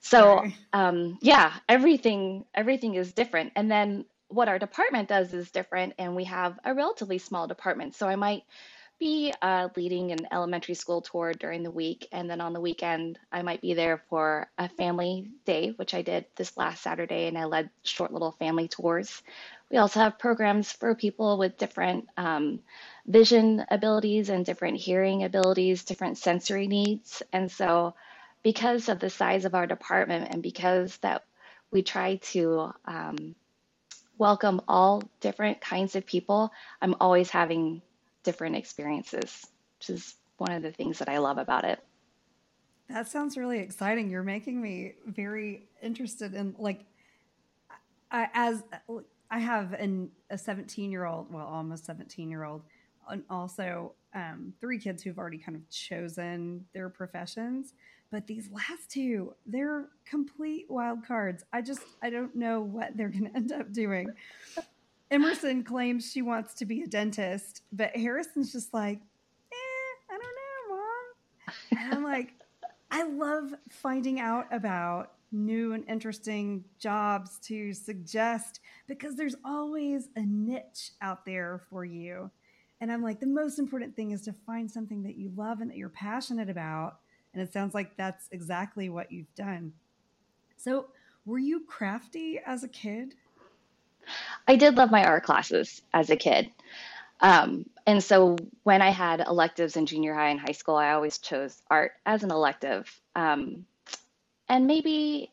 So 0.01 0.45
um, 0.73 1.19
yeah, 1.21 1.53
everything 1.69 2.45
everything 2.53 2.95
is 2.95 3.13
different. 3.13 3.53
And 3.55 3.69
then 3.71 4.05
what 4.27 4.47
our 4.47 4.59
department 4.59 5.09
does 5.09 5.33
is 5.33 5.51
different, 5.51 5.93
and 5.97 6.15
we 6.15 6.23
have 6.23 6.57
a 6.63 6.73
relatively 6.73 7.17
small 7.17 7.47
department. 7.47 7.95
So 7.95 8.07
I 8.07 8.15
might 8.15 8.43
be 9.01 9.33
uh, 9.41 9.67
leading 9.75 10.11
an 10.11 10.27
elementary 10.31 10.75
school 10.75 11.01
tour 11.01 11.33
during 11.33 11.63
the 11.63 11.71
week, 11.71 12.07
and 12.11 12.29
then 12.29 12.39
on 12.39 12.53
the 12.53 12.61
weekend, 12.61 13.17
I 13.31 13.41
might 13.41 13.59
be 13.59 13.73
there 13.73 14.03
for 14.09 14.47
a 14.59 14.69
family 14.69 15.31
day, 15.43 15.69
which 15.71 15.95
I 15.95 16.03
did 16.03 16.27
this 16.35 16.55
last 16.55 16.83
Saturday, 16.83 17.25
and 17.25 17.35
I 17.35 17.45
led 17.45 17.71
short 17.81 18.13
little 18.13 18.33
family 18.33 18.67
tours. 18.67 19.23
We 19.71 19.77
also 19.77 20.01
have 20.01 20.19
programs 20.19 20.71
for 20.71 20.93
people 20.93 21.39
with 21.39 21.57
different 21.57 22.09
um, 22.15 22.59
vision 23.07 23.65
abilities 23.71 24.29
and 24.29 24.45
different 24.45 24.77
hearing 24.77 25.23
abilities, 25.23 25.83
different 25.83 26.19
sensory 26.19 26.67
needs. 26.67 27.23
And 27.33 27.51
so, 27.51 27.95
because 28.43 28.87
of 28.87 28.99
the 28.99 29.09
size 29.09 29.45
of 29.45 29.55
our 29.55 29.65
department 29.65 30.31
and 30.31 30.43
because 30.43 30.95
that 30.97 31.23
we 31.71 31.81
try 31.81 32.17
to 32.33 32.71
um, 32.85 33.33
welcome 34.19 34.61
all 34.67 35.01
different 35.21 35.59
kinds 35.59 35.95
of 35.95 36.05
people, 36.05 36.51
I'm 36.83 36.95
always 37.01 37.31
having 37.31 37.81
different 38.23 38.55
experiences, 38.55 39.45
which 39.79 39.89
is 39.89 40.15
one 40.37 40.51
of 40.51 40.63
the 40.63 40.71
things 40.71 40.99
that 40.99 41.09
I 41.09 41.17
love 41.17 41.37
about 41.37 41.65
it. 41.65 41.79
That 42.89 43.07
sounds 43.07 43.37
really 43.37 43.59
exciting. 43.59 44.09
You're 44.09 44.23
making 44.23 44.61
me 44.61 44.93
very 45.05 45.69
interested 45.81 46.33
in 46.33 46.55
like 46.57 46.85
I, 48.11 48.27
as 48.33 48.63
I 49.29 49.39
have 49.39 49.73
an, 49.73 50.11
a 50.29 50.37
17 50.37 50.91
year 50.91 51.05
old, 51.05 51.31
well, 51.31 51.47
almost 51.47 51.85
17 51.85 52.29
year 52.29 52.43
old, 52.43 52.63
and 53.09 53.23
also 53.29 53.93
um, 54.13 54.53
three 54.59 54.77
kids 54.77 55.01
who've 55.01 55.17
already 55.17 55.37
kind 55.37 55.55
of 55.55 55.67
chosen 55.69 56.65
their 56.73 56.89
professions. 56.89 57.73
But 58.11 58.27
these 58.27 58.49
last 58.51 58.91
two, 58.91 59.33
they're 59.45 59.87
complete 60.05 60.65
wild 60.69 61.05
cards. 61.05 61.45
I 61.53 61.61
just, 61.61 61.81
I 62.03 62.09
don't 62.09 62.35
know 62.35 62.59
what 62.59 62.97
they're 62.97 63.09
going 63.09 63.29
to 63.29 63.35
end 63.35 63.53
up 63.53 63.71
doing. 63.71 64.09
Emerson 65.11 65.63
claims 65.63 66.09
she 66.09 66.21
wants 66.21 66.53
to 66.55 66.65
be 66.65 66.81
a 66.81 66.87
dentist, 66.87 67.63
but 67.73 67.95
Harrison's 67.95 68.53
just 68.53 68.73
like, 68.73 68.99
eh, 69.51 70.09
I 70.09 70.17
don't 70.17 70.21
know, 70.21 70.75
mom. 70.75 71.83
And 71.83 71.93
I'm 71.93 72.03
like, 72.03 72.33
I 72.91 73.03
love 73.03 73.53
finding 73.69 74.21
out 74.21 74.47
about 74.51 75.11
new 75.33 75.73
and 75.73 75.87
interesting 75.87 76.63
jobs 76.79 77.39
to 77.39 77.73
suggest 77.73 78.61
because 78.87 79.15
there's 79.15 79.35
always 79.45 80.09
a 80.15 80.21
niche 80.21 80.91
out 81.01 81.25
there 81.25 81.61
for 81.69 81.85
you. 81.85 82.31
And 82.79 82.91
I'm 82.91 83.03
like, 83.03 83.19
the 83.19 83.27
most 83.27 83.59
important 83.59 83.95
thing 83.95 84.11
is 84.11 84.21
to 84.23 84.33
find 84.45 84.69
something 84.69 85.03
that 85.03 85.15
you 85.15 85.31
love 85.35 85.61
and 85.61 85.69
that 85.69 85.77
you're 85.77 85.89
passionate 85.89 86.49
about. 86.49 86.97
And 87.33 87.41
it 87.41 87.53
sounds 87.53 87.73
like 87.73 87.95
that's 87.95 88.27
exactly 88.31 88.89
what 88.89 89.11
you've 89.11 89.33
done. 89.35 89.73
So, 90.57 90.87
were 91.25 91.39
you 91.39 91.61
crafty 91.65 92.39
as 92.45 92.63
a 92.63 92.67
kid? 92.67 93.13
I 94.47 94.55
did 94.55 94.75
love 94.75 94.91
my 94.91 95.05
art 95.05 95.23
classes 95.23 95.81
as 95.93 96.09
a 96.09 96.15
kid. 96.15 96.51
Um, 97.19 97.65
and 97.85 98.03
so 98.03 98.37
when 98.63 98.81
I 98.81 98.89
had 98.89 99.21
electives 99.21 99.77
in 99.77 99.85
junior 99.85 100.13
high 100.13 100.29
and 100.29 100.39
high 100.39 100.53
school, 100.53 100.75
I 100.75 100.91
always 100.93 101.19
chose 101.19 101.61
art 101.69 101.93
as 102.05 102.23
an 102.23 102.31
elective. 102.31 102.89
Um, 103.15 103.65
and 104.49 104.67
maybe, 104.67 105.31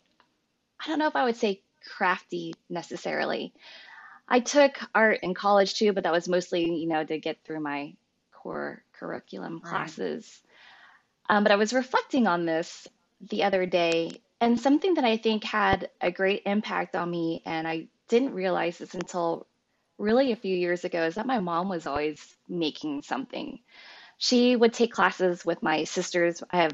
I 0.81 0.89
don't 0.89 0.99
know 0.99 1.09
if 1.09 1.17
I 1.17 1.25
would 1.25 1.37
say 1.37 1.63
crafty 1.97 2.55
necessarily. 2.69 3.53
I 4.29 4.41
took 4.41 4.79
art 4.95 5.21
in 5.23 5.35
college 5.35 5.75
too, 5.75 5.93
but 5.93 6.05
that 6.05 6.13
was 6.13 6.29
mostly, 6.29 6.71
you 6.71 6.87
know, 6.87 7.03
to 7.05 7.19
get 7.19 7.39
through 7.45 7.61
my 7.61 7.95
core 8.33 8.83
curriculum 8.93 9.61
Right. 9.65 9.71
classes. 9.71 10.43
Um, 11.29 11.43
but 11.43 11.53
I 11.53 11.57
was 11.57 11.73
reflecting 11.73 12.27
on 12.27 12.45
this 12.45 12.87
the 13.31 13.45
other 13.45 13.67
day, 13.67 14.21
and 14.41 14.61
something 14.61 14.95
that 14.95 15.05
I 15.05 15.17
think 15.17 15.45
had 15.45 15.91
a 16.01 16.11
great 16.11 16.43
impact 16.47 16.95
on 16.95 17.11
me, 17.11 17.43
and 17.45 17.67
I 17.67 17.89
didn't 18.09 18.35
realize 18.35 18.79
this 18.79 18.95
until 18.95 19.47
really 19.99 20.33
a 20.33 20.37
few 20.37 20.57
years 20.57 20.85
ago, 20.85 21.05
is 21.05 21.17
that 21.17 21.27
my 21.27 21.41
mom 21.41 21.69
was 21.69 21.87
always 21.87 22.37
making 22.49 23.03
something. 23.03 23.61
She 24.19 24.57
would 24.57 24.73
take 24.73 24.93
classes 24.93 25.45
with 25.45 25.63
my 25.63 25.85
sisters. 25.85 26.43
I 26.51 26.59
have 26.63 26.73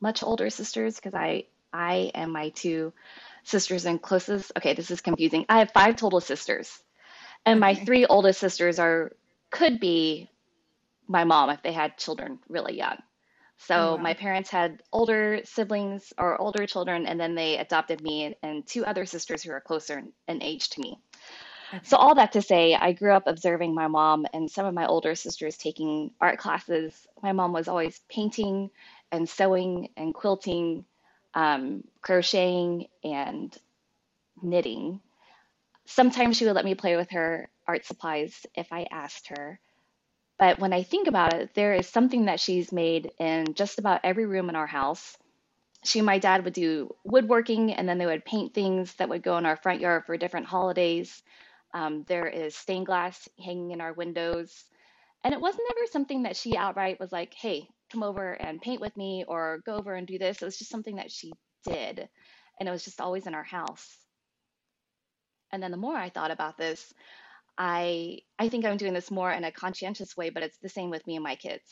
much 0.00 0.22
older 0.22 0.50
sisters 0.50 0.96
because 0.96 1.14
I 1.14 1.46
I 1.72 2.10
and 2.14 2.32
my 2.32 2.50
two 2.50 2.92
sisters 3.44 3.86
and 3.86 4.00
closest. 4.00 4.52
Okay, 4.56 4.74
this 4.74 4.90
is 4.90 5.00
confusing. 5.00 5.46
I 5.48 5.58
have 5.60 5.72
five 5.72 5.96
total 5.96 6.20
sisters, 6.20 6.82
and 7.46 7.60
my 7.60 7.72
Okay. 7.72 7.84
three 7.84 8.06
oldest 8.06 8.40
sisters 8.40 8.78
are 8.78 9.12
could 9.50 9.80
be 9.80 10.30
my 11.08 11.24
mom 11.24 11.50
if 11.50 11.62
they 11.62 11.72
had 11.72 11.98
children 11.98 12.38
really 12.48 12.76
young. 12.76 12.98
Oh, 13.70 13.96
So 13.96 13.98
my 13.98 14.14
parents 14.14 14.50
had 14.50 14.82
older 14.92 15.40
siblings 15.44 16.12
or 16.18 16.40
older 16.40 16.66
children, 16.66 17.06
and 17.06 17.18
then 17.18 17.34
they 17.34 17.58
adopted 17.58 18.02
me 18.02 18.36
and 18.42 18.66
two 18.66 18.84
other 18.84 19.06
sisters 19.06 19.42
who 19.42 19.52
are 19.52 19.60
closer 19.60 19.98
in, 19.98 20.12
in 20.28 20.42
age 20.42 20.70
to 20.70 20.80
me. 20.80 20.98
So 21.82 21.96
all 21.96 22.14
that 22.14 22.32
to 22.32 22.42
say, 22.42 22.74
I 22.74 22.92
grew 22.92 23.12
up 23.12 23.26
observing 23.26 23.74
my 23.74 23.88
mom 23.88 24.26
and 24.32 24.50
some 24.50 24.66
of 24.66 24.74
my 24.74 24.86
older 24.86 25.14
sisters 25.14 25.56
taking 25.56 26.12
art 26.20 26.38
classes. 26.38 27.06
My 27.22 27.32
mom 27.32 27.52
was 27.52 27.68
always 27.68 28.00
painting 28.08 28.70
and 29.10 29.28
sewing 29.28 29.88
and 29.96 30.14
quilting, 30.14 30.84
um, 31.34 31.84
crocheting 32.00 32.86
and 33.02 33.56
knitting. 34.42 35.00
Sometimes 35.86 36.36
she 36.36 36.44
would 36.44 36.54
let 36.54 36.64
me 36.64 36.74
play 36.74 36.96
with 36.96 37.10
her 37.10 37.50
art 37.66 37.84
supplies 37.84 38.46
if 38.54 38.72
I 38.72 38.86
asked 38.90 39.28
her. 39.28 39.58
But 40.44 40.58
when 40.58 40.74
I 40.74 40.82
think 40.82 41.08
about 41.08 41.32
it, 41.32 41.54
there 41.54 41.72
is 41.72 41.88
something 41.88 42.26
that 42.26 42.38
she's 42.38 42.70
made 42.70 43.12
in 43.18 43.54
just 43.54 43.78
about 43.78 44.02
every 44.04 44.26
room 44.26 44.50
in 44.50 44.56
our 44.56 44.66
house. 44.66 45.16
She 45.84 46.00
and 46.00 46.04
my 46.04 46.18
dad 46.18 46.44
would 46.44 46.52
do 46.52 46.94
woodworking, 47.02 47.72
and 47.72 47.88
then 47.88 47.96
they 47.96 48.04
would 48.04 48.26
paint 48.26 48.52
things 48.52 48.92
that 48.96 49.08
would 49.08 49.22
go 49.22 49.38
in 49.38 49.46
our 49.46 49.56
front 49.56 49.80
yard 49.80 50.04
for 50.04 50.18
different 50.18 50.44
holidays. 50.44 51.22
Um, 51.72 52.04
there 52.08 52.26
is 52.26 52.54
stained 52.54 52.84
glass 52.84 53.26
hanging 53.42 53.70
in 53.70 53.80
our 53.80 53.94
windows. 53.94 54.64
And 55.22 55.32
it 55.32 55.40
wasn't 55.40 55.66
ever 55.70 55.86
something 55.90 56.24
that 56.24 56.36
she 56.36 56.58
outright 56.58 57.00
was 57.00 57.10
like, 57.10 57.32
hey, 57.32 57.66
come 57.90 58.02
over 58.02 58.32
and 58.32 58.60
paint 58.60 58.82
with 58.82 58.94
me 58.98 59.24
or 59.26 59.62
go 59.64 59.76
over 59.76 59.94
and 59.94 60.06
do 60.06 60.18
this. 60.18 60.42
It 60.42 60.44
was 60.44 60.58
just 60.58 60.70
something 60.70 60.96
that 60.96 61.10
she 61.10 61.32
did. 61.64 62.06
And 62.60 62.68
it 62.68 62.72
was 62.72 62.84
just 62.84 63.00
always 63.00 63.26
in 63.26 63.34
our 63.34 63.44
house. 63.44 63.96
And 65.52 65.62
then 65.62 65.70
the 65.70 65.78
more 65.78 65.96
I 65.96 66.10
thought 66.10 66.30
about 66.30 66.58
this, 66.58 66.92
I 67.56 68.20
I 68.38 68.48
think 68.48 68.64
I'm 68.64 68.76
doing 68.76 68.94
this 68.94 69.10
more 69.10 69.30
in 69.30 69.44
a 69.44 69.52
conscientious 69.52 70.16
way, 70.16 70.30
but 70.30 70.42
it's 70.42 70.58
the 70.58 70.68
same 70.68 70.90
with 70.90 71.06
me 71.06 71.16
and 71.16 71.24
my 71.24 71.36
kids. 71.36 71.62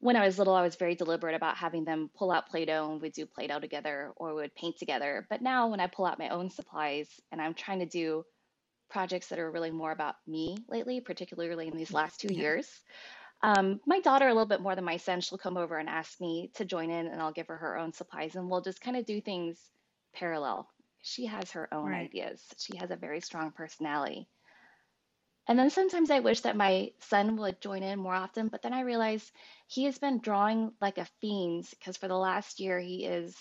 When 0.00 0.16
I 0.16 0.24
was 0.24 0.38
little, 0.38 0.54
I 0.54 0.62
was 0.62 0.76
very 0.76 0.94
deliberate 0.94 1.34
about 1.34 1.56
having 1.56 1.84
them 1.84 2.08
pull 2.16 2.30
out 2.30 2.48
Play-Doh 2.48 2.92
and 2.92 3.02
we'd 3.02 3.14
do 3.14 3.26
Play-Doh 3.26 3.58
together 3.58 4.12
or 4.14 4.28
we 4.28 4.42
would 4.42 4.54
paint 4.54 4.78
together. 4.78 5.26
But 5.28 5.42
now 5.42 5.66
when 5.66 5.80
I 5.80 5.88
pull 5.88 6.06
out 6.06 6.20
my 6.20 6.28
own 6.28 6.50
supplies 6.50 7.08
and 7.32 7.42
I'm 7.42 7.54
trying 7.54 7.80
to 7.80 7.86
do 7.86 8.24
projects 8.88 9.26
that 9.28 9.40
are 9.40 9.50
really 9.50 9.72
more 9.72 9.90
about 9.90 10.14
me 10.26 10.56
lately, 10.68 11.00
particularly 11.00 11.66
in 11.66 11.76
these 11.76 11.92
last 11.92 12.20
two 12.20 12.32
yeah. 12.32 12.40
years, 12.40 12.80
um, 13.42 13.80
my 13.86 14.00
daughter, 14.00 14.26
a 14.26 14.32
little 14.32 14.46
bit 14.46 14.60
more 14.60 14.74
than 14.74 14.84
my 14.84 14.96
son, 14.96 15.20
she'll 15.20 15.38
come 15.38 15.56
over 15.56 15.78
and 15.78 15.88
ask 15.88 16.20
me 16.20 16.50
to 16.54 16.64
join 16.64 16.90
in, 16.90 17.06
and 17.06 17.20
I'll 17.20 17.32
give 17.32 17.46
her 17.48 17.56
her 17.56 17.78
own 17.78 17.92
supplies, 17.92 18.34
and 18.34 18.50
we'll 18.50 18.62
just 18.62 18.80
kind 18.80 18.96
of 18.96 19.06
do 19.06 19.20
things 19.20 19.58
parallel. 20.12 20.68
She 21.02 21.26
has 21.26 21.52
her 21.52 21.72
own 21.72 21.90
right. 21.90 22.06
ideas. 22.06 22.42
She 22.58 22.76
has 22.78 22.90
a 22.90 22.96
very 22.96 23.20
strong 23.20 23.52
personality. 23.52 24.26
And 25.48 25.58
then 25.58 25.70
sometimes 25.70 26.10
I 26.10 26.20
wish 26.20 26.42
that 26.42 26.56
my 26.56 26.92
son 27.00 27.36
would 27.38 27.60
join 27.60 27.82
in 27.82 27.98
more 27.98 28.14
often, 28.14 28.48
but 28.48 28.62
then 28.62 28.74
I 28.74 28.82
realize 28.82 29.32
he 29.66 29.84
has 29.84 29.98
been 29.98 30.20
drawing 30.20 30.72
like 30.80 30.98
a 30.98 31.06
fiend 31.20 31.66
because 31.70 31.96
for 31.96 32.08
the 32.08 32.16
last 32.18 32.60
year 32.60 32.78
he 32.78 33.04
is 33.06 33.36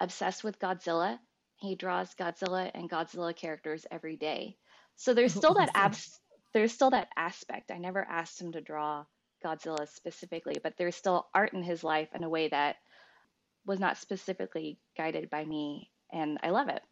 obsessed 0.00 0.44
with 0.44 0.58
Godzilla. 0.60 1.18
He 1.56 1.74
draws 1.76 2.14
Godzilla 2.14 2.70
and 2.74 2.90
Godzilla 2.90 3.34
characters 3.34 3.86
every 3.90 4.16
day. 4.16 4.58
So 4.96 5.14
there's 5.14 5.34
still 5.34 5.54
that 5.54 5.70
abs- 5.74 6.20
there's 6.52 6.72
still 6.72 6.90
that 6.90 7.08
aspect. 7.16 7.70
I 7.70 7.78
never 7.78 8.04
asked 8.04 8.40
him 8.40 8.52
to 8.52 8.60
draw 8.60 9.06
Godzilla 9.44 9.88
specifically, 9.88 10.58
but 10.62 10.76
there's 10.76 10.96
still 10.96 11.28
art 11.34 11.54
in 11.54 11.62
his 11.62 11.82
life 11.84 12.08
in 12.14 12.24
a 12.24 12.28
way 12.30 12.48
that 12.48 12.76
was 13.66 13.80
not 13.80 13.96
specifically 13.98 14.78
guided 14.96 15.30
by 15.30 15.44
me, 15.44 15.90
and 16.12 16.38
I 16.42 16.50
love 16.50 16.68
it. 16.68 16.82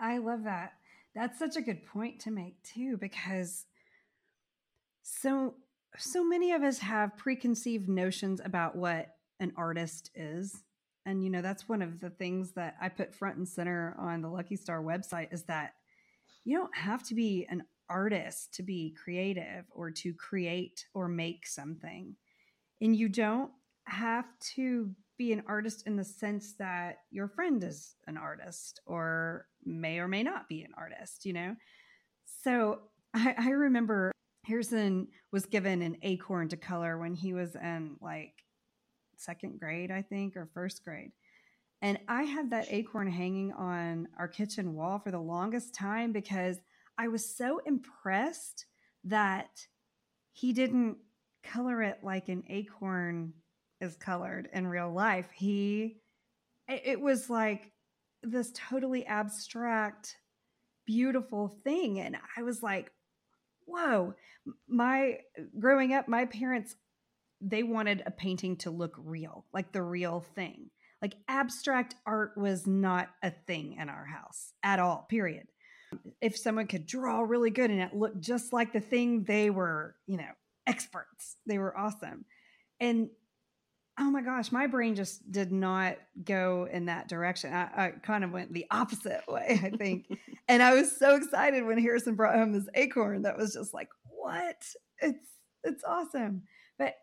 I 0.00 0.18
love 0.18 0.44
that. 0.44 0.74
That's 1.14 1.38
such 1.38 1.56
a 1.56 1.62
good 1.62 1.84
point 1.86 2.20
to 2.20 2.30
make 2.30 2.62
too, 2.62 2.96
because 2.96 3.66
so 5.02 5.54
so 5.98 6.24
many 6.24 6.52
of 6.52 6.62
us 6.62 6.78
have 6.78 7.16
preconceived 7.16 7.88
notions 7.88 8.40
about 8.44 8.76
what 8.76 9.08
an 9.40 9.52
artist 9.56 10.10
is. 10.14 10.62
And 11.06 11.24
you 11.24 11.30
know, 11.30 11.42
that's 11.42 11.68
one 11.68 11.82
of 11.82 12.00
the 12.00 12.10
things 12.10 12.52
that 12.52 12.76
I 12.80 12.88
put 12.88 13.14
front 13.14 13.38
and 13.38 13.48
center 13.48 13.96
on 13.98 14.22
the 14.22 14.28
Lucky 14.28 14.56
Star 14.56 14.82
website 14.82 15.32
is 15.32 15.44
that 15.44 15.72
you 16.44 16.56
don't 16.56 16.76
have 16.76 17.02
to 17.08 17.14
be 17.14 17.46
an 17.50 17.64
artist 17.88 18.54
to 18.54 18.62
be 18.62 18.94
creative 19.02 19.64
or 19.70 19.90
to 19.90 20.14
create 20.14 20.86
or 20.94 21.08
make 21.08 21.46
something. 21.46 22.14
And 22.80 22.94
you 22.94 23.08
don't 23.08 23.50
have 23.84 24.26
to 24.54 24.94
be 25.20 25.34
an 25.34 25.42
artist 25.46 25.82
in 25.86 25.96
the 25.96 26.04
sense 26.04 26.54
that 26.54 27.00
your 27.10 27.28
friend 27.28 27.62
is 27.62 27.94
an 28.06 28.16
artist 28.16 28.80
or 28.86 29.44
may 29.66 29.98
or 29.98 30.08
may 30.08 30.22
not 30.22 30.48
be 30.48 30.62
an 30.62 30.70
artist, 30.78 31.26
you 31.26 31.34
know? 31.34 31.54
So 32.42 32.78
I, 33.12 33.34
I 33.36 33.50
remember 33.50 34.12
Harrison 34.46 35.08
was 35.30 35.44
given 35.44 35.82
an 35.82 35.98
acorn 36.00 36.48
to 36.48 36.56
color 36.56 36.96
when 36.96 37.14
he 37.14 37.34
was 37.34 37.54
in 37.54 37.96
like 38.00 38.32
second 39.18 39.60
grade, 39.60 39.90
I 39.90 40.00
think, 40.00 40.38
or 40.38 40.48
first 40.54 40.82
grade. 40.82 41.12
And 41.82 41.98
I 42.08 42.22
had 42.22 42.48
that 42.52 42.72
acorn 42.72 43.10
hanging 43.10 43.52
on 43.52 44.08
our 44.18 44.26
kitchen 44.26 44.72
wall 44.72 45.00
for 45.00 45.10
the 45.10 45.20
longest 45.20 45.74
time 45.74 46.12
because 46.12 46.56
I 46.96 47.08
was 47.08 47.36
so 47.36 47.60
impressed 47.66 48.64
that 49.04 49.50
he 50.32 50.54
didn't 50.54 50.96
color 51.42 51.82
it 51.82 51.98
like 52.02 52.30
an 52.30 52.42
acorn 52.48 53.34
is 53.80 53.96
colored 53.96 54.48
in 54.52 54.66
real 54.66 54.92
life. 54.92 55.28
He, 55.34 56.00
it 56.68 57.00
was 57.00 57.30
like 57.30 57.72
this 58.22 58.52
totally 58.54 59.06
abstract, 59.06 60.16
beautiful 60.86 61.48
thing. 61.64 62.00
And 62.00 62.16
I 62.36 62.42
was 62.42 62.62
like, 62.62 62.92
whoa, 63.66 64.14
my 64.68 65.18
growing 65.58 65.94
up, 65.94 66.08
my 66.08 66.26
parents, 66.26 66.76
they 67.40 67.62
wanted 67.62 68.02
a 68.04 68.10
painting 68.10 68.56
to 68.58 68.70
look 68.70 68.94
real, 68.98 69.46
like 69.52 69.72
the 69.72 69.82
real 69.82 70.20
thing. 70.34 70.70
Like 71.00 71.14
abstract 71.28 71.94
art 72.04 72.32
was 72.36 72.66
not 72.66 73.08
a 73.22 73.30
thing 73.30 73.78
in 73.80 73.88
our 73.88 74.04
house 74.04 74.52
at 74.62 74.78
all, 74.78 75.06
period 75.08 75.46
if 76.20 76.36
someone 76.36 76.66
could 76.66 76.86
draw 76.86 77.20
really 77.20 77.50
good 77.50 77.70
and 77.70 77.80
it 77.80 77.94
looked 77.94 78.20
just 78.20 78.52
like 78.52 78.72
the 78.72 78.80
thing 78.80 79.24
they 79.24 79.50
were 79.50 79.94
you 80.06 80.16
know 80.16 80.30
experts 80.66 81.36
they 81.46 81.58
were 81.58 81.76
awesome 81.76 82.24
and 82.80 83.08
oh 84.00 84.10
my 84.10 84.22
gosh 84.22 84.50
my 84.50 84.66
brain 84.66 84.94
just 84.94 85.30
did 85.30 85.52
not 85.52 85.96
go 86.24 86.66
in 86.72 86.86
that 86.86 87.08
direction 87.08 87.52
i, 87.52 87.68
I 87.76 87.90
kind 88.02 88.24
of 88.24 88.32
went 88.32 88.52
the 88.52 88.66
opposite 88.70 89.22
way 89.28 89.60
i 89.62 89.70
think 89.70 90.06
and 90.48 90.62
i 90.62 90.74
was 90.74 90.96
so 90.96 91.16
excited 91.16 91.64
when 91.64 91.78
harrison 91.78 92.14
brought 92.14 92.34
home 92.34 92.52
this 92.52 92.68
acorn 92.74 93.22
that 93.22 93.36
was 93.36 93.54
just 93.54 93.74
like 93.74 93.88
what 94.04 94.64
it's 95.00 95.28
it's 95.64 95.84
awesome 95.84 96.42
but 96.78 96.94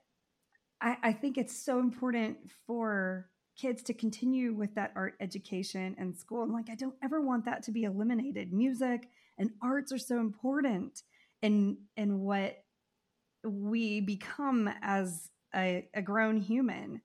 I, 0.81 0.97
I 1.03 1.13
think 1.13 1.37
it's 1.37 1.55
so 1.55 1.79
important 1.79 2.37
for 2.65 3.29
kids 3.57 3.81
to 3.83 3.93
continue 3.93 4.53
with 4.53 4.73
that 4.75 4.93
art 4.95 5.15
education 5.19 5.95
and 5.97 6.15
school. 6.15 6.43
And 6.43 6.53
like, 6.53 6.69
I 6.69 6.75
don't 6.75 6.95
ever 7.03 7.21
want 7.21 7.45
that 7.45 7.63
to 7.63 7.71
be 7.71 7.83
eliminated. 7.83 8.53
Music 8.53 9.07
and 9.37 9.51
arts 9.61 9.91
are 9.91 9.97
so 9.97 10.19
important 10.19 11.01
in 11.41 11.77
in 11.95 12.19
what 12.19 12.57
we 13.43 14.01
become 14.01 14.69
as 14.81 15.29
a, 15.55 15.87
a 15.93 16.01
grown 16.01 16.37
human. 16.37 17.01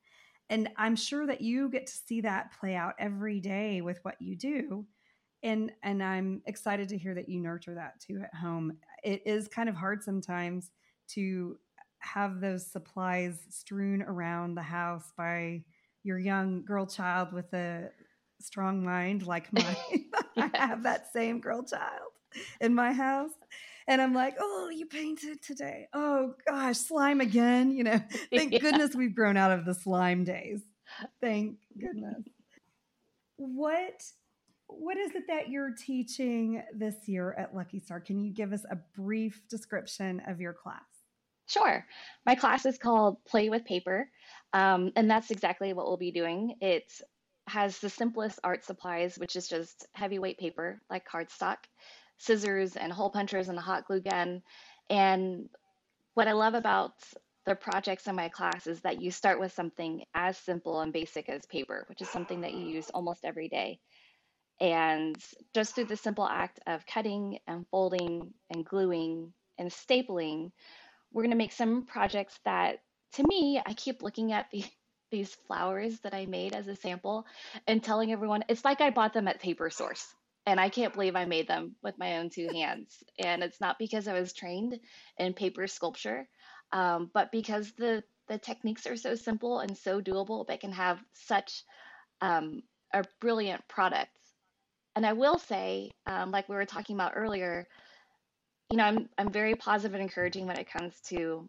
And 0.50 0.68
I'm 0.76 0.96
sure 0.96 1.26
that 1.26 1.40
you 1.40 1.70
get 1.70 1.87
to 1.87 1.92
see 1.92 2.20
that 2.22 2.52
play 2.59 2.74
out 2.74 2.94
every 2.98 3.40
day 3.40 3.81
with 3.81 3.98
what 4.02 4.16
you 4.20 4.37
do. 4.37 4.87
And 5.42 5.72
and 5.83 6.02
I'm 6.02 6.42
excited 6.46 6.88
to 6.90 6.98
hear 6.98 7.14
that 7.14 7.28
you 7.28 7.40
nurture 7.40 7.74
that 7.74 8.00
too 8.00 8.20
at 8.22 8.35
home. 8.35 8.76
It 9.02 9.22
is 9.26 9.48
kind 9.48 9.68
of 9.68 9.74
hard 9.74 10.02
sometimes 10.02 10.70
to 11.14 11.57
have 11.98 12.40
those 12.40 12.66
supplies 12.66 13.38
strewn 13.48 14.02
around 14.02 14.55
the 14.55 14.62
house 14.62 15.12
by 15.16 15.64
your 16.02 16.18
young 16.18 16.64
girl 16.64 16.87
child 16.87 17.33
with 17.33 17.52
a 17.55 17.88
strong 18.40 18.85
mind 18.85 19.26
like 19.26 19.52
mine. 19.52 19.76
yes. 20.37 20.50
I 20.55 20.59
have 20.59 20.83
that 20.83 21.12
same 21.12 21.40
girl 21.40 21.62
child 21.62 22.12
in 22.61 22.74
my 22.74 22.92
house. 22.92 23.33
And 23.88 24.00
I'm 24.00 24.14
like, 24.14 24.36
oh, 24.38 24.70
you 24.72 24.86
painted 24.86 25.42
today. 25.42 25.88
Oh 25.92 26.34
gosh, 26.46 26.78
slime 26.78 27.20
again. 27.20 27.70
You 27.70 27.84
know, 27.84 28.00
thank 28.34 28.52
yeah. 28.52 28.58
goodness 28.58 28.94
we've 28.94 29.14
grown 29.14 29.36
out 29.36 29.50
of 29.50 29.64
the 29.64 29.74
slime 29.74 30.24
days. 30.24 30.62
Thank 31.20 31.58
goodness. 31.78 32.22
What 33.36 34.04
what 34.68 34.96
is 34.96 35.16
it 35.16 35.24
that 35.26 35.48
you're 35.48 35.74
teaching 35.74 36.62
this 36.72 36.94
year 37.06 37.34
at 37.36 37.56
Lucky 37.56 37.80
Star? 37.80 37.98
Can 37.98 38.20
you 38.20 38.30
give 38.32 38.52
us 38.52 38.64
a 38.70 38.76
brief 38.94 39.42
description 39.48 40.22
of 40.28 40.40
your 40.40 40.52
class? 40.52 40.82
Sure. 41.48 41.84
My 42.24 42.34
class 42.34 42.64
is 42.66 42.78
called 42.78 43.22
Play 43.24 43.48
with 43.48 43.64
Paper, 43.64 44.08
um, 44.52 44.92
and 44.94 45.10
that's 45.10 45.30
exactly 45.30 45.72
what 45.72 45.86
we'll 45.86 45.96
be 45.96 46.12
doing. 46.12 46.54
It 46.60 46.92
has 47.48 47.78
the 47.78 47.90
simplest 47.90 48.38
art 48.44 48.64
supplies, 48.64 49.18
which 49.18 49.36
is 49.36 49.48
just 49.48 49.86
heavyweight 49.94 50.38
paper 50.38 50.80
like 50.88 51.06
cardstock, 51.06 51.58
scissors, 52.22 52.76
and 52.76 52.92
hole 52.92 53.11
punchers, 53.11 53.48
and 53.48 53.58
a 53.58 53.62
hot 53.62 53.87
glue 53.87 54.00
gun. 54.00 54.42
And 54.88 55.48
what 56.14 56.28
I 56.28 56.32
love 56.32 56.54
about 56.54 56.92
the 57.44 57.54
projects 57.54 58.06
in 58.06 58.14
my 58.14 58.28
class 58.28 58.66
is 58.66 58.80
that 58.82 59.02
you 59.02 59.11
start 59.11 59.40
with 59.40 59.52
something 59.52 60.04
as 60.14 60.38
simple 60.38 60.80
and 60.80 60.92
basic 60.92 61.28
as 61.28 61.44
paper, 61.46 61.85
which 61.88 62.00
is 62.00 62.08
something 62.08 62.42
that 62.42 62.54
you 62.54 62.66
use 62.66 62.90
almost 62.90 63.24
every 63.24 63.48
day. 63.48 63.80
And 64.61 65.16
just 65.54 65.74
through 65.74 65.87
the 65.87 65.96
simple 65.96 66.26
act 66.26 66.61
of 66.68 66.87
cutting 66.87 67.38
and 67.48 67.66
folding 67.70 68.32
and 68.50 68.64
gluing 68.64 69.32
and 69.58 69.68
stapling, 69.68 70.52
we're 71.12 71.22
going 71.22 71.30
to 71.30 71.37
make 71.37 71.52
some 71.52 71.85
projects 71.85 72.38
that, 72.44 72.78
to 73.14 73.24
me, 73.26 73.61
I 73.64 73.74
keep 73.74 74.02
looking 74.02 74.32
at 74.32 74.46
the, 74.52 74.64
these 75.11 75.35
flowers 75.46 75.98
that 76.00 76.14
I 76.14 76.26
made 76.26 76.54
as 76.54 76.68
a 76.68 76.76
sample 76.76 77.26
and 77.66 77.82
telling 77.82 78.12
everyone 78.12 78.44
it's 78.48 78.64
like 78.64 78.80
I 78.80 78.90
bought 78.90 79.12
them 79.12 79.28
at 79.28 79.40
Paper 79.40 79.68
Source. 79.68 80.14
And 80.46 80.59
I 80.59 80.68
can't 80.68 80.92
believe 80.92 81.14
I 81.14 81.24
made 81.24 81.46
them 81.46 81.76
with 81.83 81.98
my 81.98 82.18
own 82.18 82.31
two 82.31 82.48
hands. 82.52 83.02
And 83.18 83.42
it's 83.42 83.61
not 83.61 83.78
because 83.78 84.09
I 84.09 84.18
was 84.18 84.33
trained 84.33 84.78
in 85.18 85.35
paper 85.35 85.66
sculpture, 85.68 86.28
um, 86.72 87.11
but 87.14 87.31
because 87.31 87.72
the, 87.78 88.02
the 88.28 88.38
techniques 88.38 88.87
are 88.87 88.96
so 88.96 89.14
simple 89.14 89.61
and 89.61 89.76
so 89.76 90.00
doable, 90.00 90.46
they 90.46 90.57
can 90.57 90.72
have 90.72 90.98
such 91.12 91.62
um, 92.20 92.62
a 92.92 93.05
brilliant 93.20 93.66
product. 93.68 94.11
And 94.94 95.07
I 95.07 95.12
will 95.12 95.38
say, 95.38 95.90
um, 96.07 96.31
like 96.31 96.48
we 96.48 96.57
were 96.57 96.66
talking 96.66 96.96
about 96.96 97.12
earlier, 97.14 97.66
you 98.70 98.76
know, 98.76 98.85
I'm 98.85 99.09
I'm 99.18 99.31
very 99.31 99.55
positive 99.55 99.94
and 99.94 100.02
encouraging 100.02 100.46
when 100.46 100.59
it 100.59 100.70
comes 100.70 100.94
to 101.09 101.48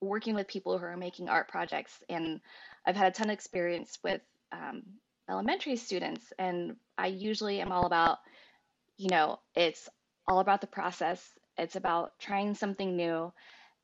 working 0.00 0.34
with 0.34 0.48
people 0.48 0.78
who 0.78 0.84
are 0.84 0.96
making 0.96 1.28
art 1.28 1.48
projects, 1.48 1.92
and 2.08 2.40
I've 2.86 2.96
had 2.96 3.08
a 3.08 3.14
ton 3.14 3.28
of 3.28 3.34
experience 3.34 3.98
with 4.02 4.20
um, 4.52 4.82
elementary 5.28 5.76
students, 5.76 6.32
and 6.38 6.76
I 6.98 7.08
usually 7.08 7.60
am 7.60 7.72
all 7.72 7.86
about, 7.86 8.18
you 8.96 9.08
know, 9.08 9.38
it's 9.54 9.88
all 10.26 10.40
about 10.40 10.60
the 10.60 10.66
process. 10.66 11.22
It's 11.56 11.76
about 11.76 12.18
trying 12.18 12.54
something 12.54 12.96
new. 12.96 13.32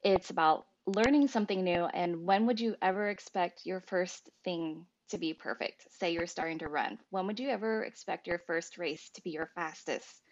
It's 0.02 0.30
about 0.30 0.66
learning 0.86 1.28
something 1.28 1.62
new. 1.62 1.84
And 1.84 2.26
when 2.26 2.46
would 2.46 2.60
you 2.60 2.76
ever 2.82 3.08
expect 3.08 3.66
your 3.66 3.80
first 3.80 4.28
thing 4.44 4.86
to 5.10 5.18
be 5.18 5.34
perfect? 5.34 5.86
Say 5.98 6.12
you're 6.12 6.26
starting 6.26 6.58
to 6.58 6.68
run. 6.68 6.98
When 7.10 7.26
would 7.26 7.40
you 7.40 7.48
ever 7.48 7.84
expect 7.84 8.26
your 8.26 8.38
first 8.46 8.78
race 8.78 9.10
to 9.14 9.22
be 9.22 9.30
your 9.30 9.50
fastest? 9.54 10.22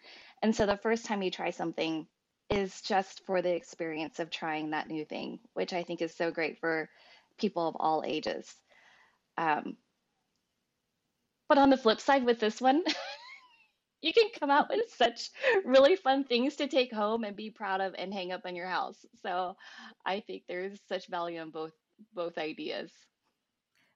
And 0.41 0.55
so 0.55 0.65
the 0.65 0.77
first 0.77 1.05
time 1.05 1.21
you 1.21 1.31
try 1.31 1.51
something 1.51 2.07
is 2.49 2.81
just 2.81 3.25
for 3.25 3.41
the 3.41 3.53
experience 3.55 4.19
of 4.19 4.29
trying 4.29 4.71
that 4.71 4.87
new 4.87 5.05
thing, 5.05 5.39
which 5.53 5.73
I 5.73 5.83
think 5.83 6.01
is 6.01 6.15
so 6.15 6.31
great 6.31 6.59
for 6.59 6.89
people 7.37 7.67
of 7.67 7.75
all 7.79 8.03
ages. 8.05 8.51
Um, 9.37 9.77
but 11.49 11.57
on 11.57 11.69
the 11.69 11.77
flip 11.77 11.99
side 11.99 12.23
with 12.23 12.39
this 12.39 12.61
one, 12.61 12.83
you 14.01 14.13
can 14.13 14.29
come 14.39 14.49
out 14.49 14.69
with 14.69 14.93
such 14.95 15.31
really 15.65 15.95
fun 15.95 16.23
things 16.23 16.55
to 16.55 16.67
take 16.67 16.93
home 16.93 17.23
and 17.23 17.35
be 17.35 17.49
proud 17.49 17.81
of 17.81 17.93
and 17.97 18.13
hang 18.13 18.31
up 18.31 18.45
in 18.45 18.55
your 18.55 18.67
house. 18.67 19.05
So 19.21 19.57
I 20.05 20.21
think 20.21 20.43
there's 20.47 20.79
such 20.87 21.07
value 21.07 21.41
in 21.41 21.49
both 21.49 21.73
both 22.13 22.37
ideas. 22.37 22.91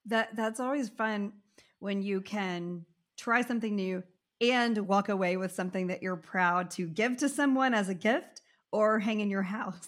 That 0.07 0.35
that's 0.35 0.59
always 0.59 0.89
fun 0.89 1.33
when 1.79 2.01
you 2.01 2.19
can 2.19 2.85
try 3.17 3.41
something 3.41 3.75
new 3.75 4.03
and 4.41 4.77
walk 4.87 5.09
away 5.09 5.37
with 5.37 5.53
something 5.53 5.87
that 5.87 6.03
you're 6.03 6.17
proud 6.17 6.71
to 6.71 6.87
give 6.87 7.17
to 7.17 7.29
someone 7.29 7.73
as 7.73 7.87
a 7.87 7.93
gift 7.93 8.41
or 8.71 8.99
hang 8.99 9.21
in 9.21 9.29
your 9.29 9.41
house. 9.57 9.87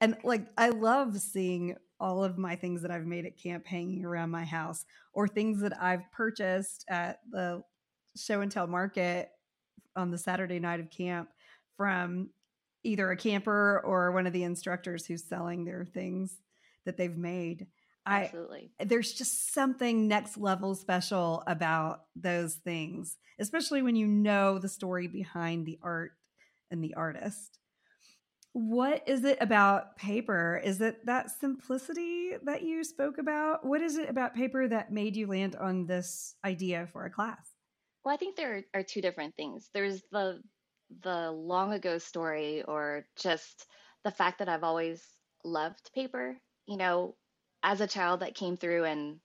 And 0.00 0.16
like 0.22 0.46
I 0.56 0.70
love 0.70 1.18
seeing 1.18 1.76
all 2.00 2.24
of 2.24 2.38
my 2.38 2.56
things 2.56 2.82
that 2.82 2.90
I've 2.90 3.06
made 3.06 3.26
at 3.26 3.36
camp 3.36 3.66
hanging 3.66 4.04
around 4.04 4.30
my 4.30 4.44
house 4.44 4.84
or 5.12 5.28
things 5.28 5.60
that 5.60 5.80
I've 5.80 6.10
purchased 6.12 6.84
at 6.88 7.20
the 7.30 7.62
show 8.16 8.40
and 8.40 8.50
tell 8.50 8.66
market 8.66 9.30
on 9.94 10.10
the 10.10 10.18
Saturday 10.18 10.58
night 10.58 10.80
of 10.80 10.90
camp 10.90 11.28
from 11.76 12.30
either 12.82 13.10
a 13.10 13.16
camper 13.16 13.80
or 13.84 14.12
one 14.12 14.26
of 14.26 14.32
the 14.32 14.42
instructors 14.42 15.06
who's 15.06 15.24
selling 15.24 15.64
their 15.64 15.84
things 15.84 16.38
that 16.86 16.96
they've 16.96 17.16
made. 17.16 17.66
Absolutely. 18.06 18.72
I 18.80 18.84
there's 18.84 19.12
just 19.12 19.52
something 19.52 20.08
next 20.08 20.36
level 20.38 20.74
special 20.74 21.42
about 21.46 22.04
those 22.16 22.54
things, 22.54 23.18
especially 23.38 23.82
when 23.82 23.94
you 23.94 24.06
know 24.06 24.58
the 24.58 24.68
story 24.68 25.06
behind 25.06 25.66
the 25.66 25.78
art 25.82 26.12
and 26.70 26.82
the 26.82 26.94
artist. 26.94 27.59
What 28.52 29.04
is 29.06 29.24
it 29.24 29.38
about 29.40 29.96
paper? 29.96 30.60
Is 30.64 30.80
it 30.80 31.06
that 31.06 31.30
simplicity 31.30 32.32
that 32.42 32.62
you 32.62 32.82
spoke 32.82 33.18
about? 33.18 33.64
What 33.64 33.80
is 33.80 33.96
it 33.96 34.08
about 34.08 34.34
paper 34.34 34.66
that 34.66 34.92
made 34.92 35.14
you 35.14 35.28
land 35.28 35.54
on 35.54 35.86
this 35.86 36.34
idea 36.44 36.88
for 36.92 37.04
a 37.04 37.10
class? 37.10 37.52
Well, 38.04 38.12
I 38.12 38.16
think 38.16 38.34
there 38.34 38.64
are 38.74 38.82
two 38.82 39.00
different 39.00 39.36
things. 39.36 39.70
There's 39.72 40.02
the 40.10 40.40
the 41.02 41.30
long 41.30 41.72
ago 41.72 41.98
story 41.98 42.64
or 42.64 43.06
just 43.14 43.66
the 44.02 44.10
fact 44.10 44.40
that 44.40 44.48
I've 44.48 44.64
always 44.64 45.04
loved 45.44 45.92
paper. 45.94 46.36
You 46.66 46.76
know, 46.76 47.14
as 47.62 47.80
a 47.80 47.86
child 47.86 48.20
that 48.20 48.34
came 48.34 48.56
through 48.56 48.84
and 48.84 49.20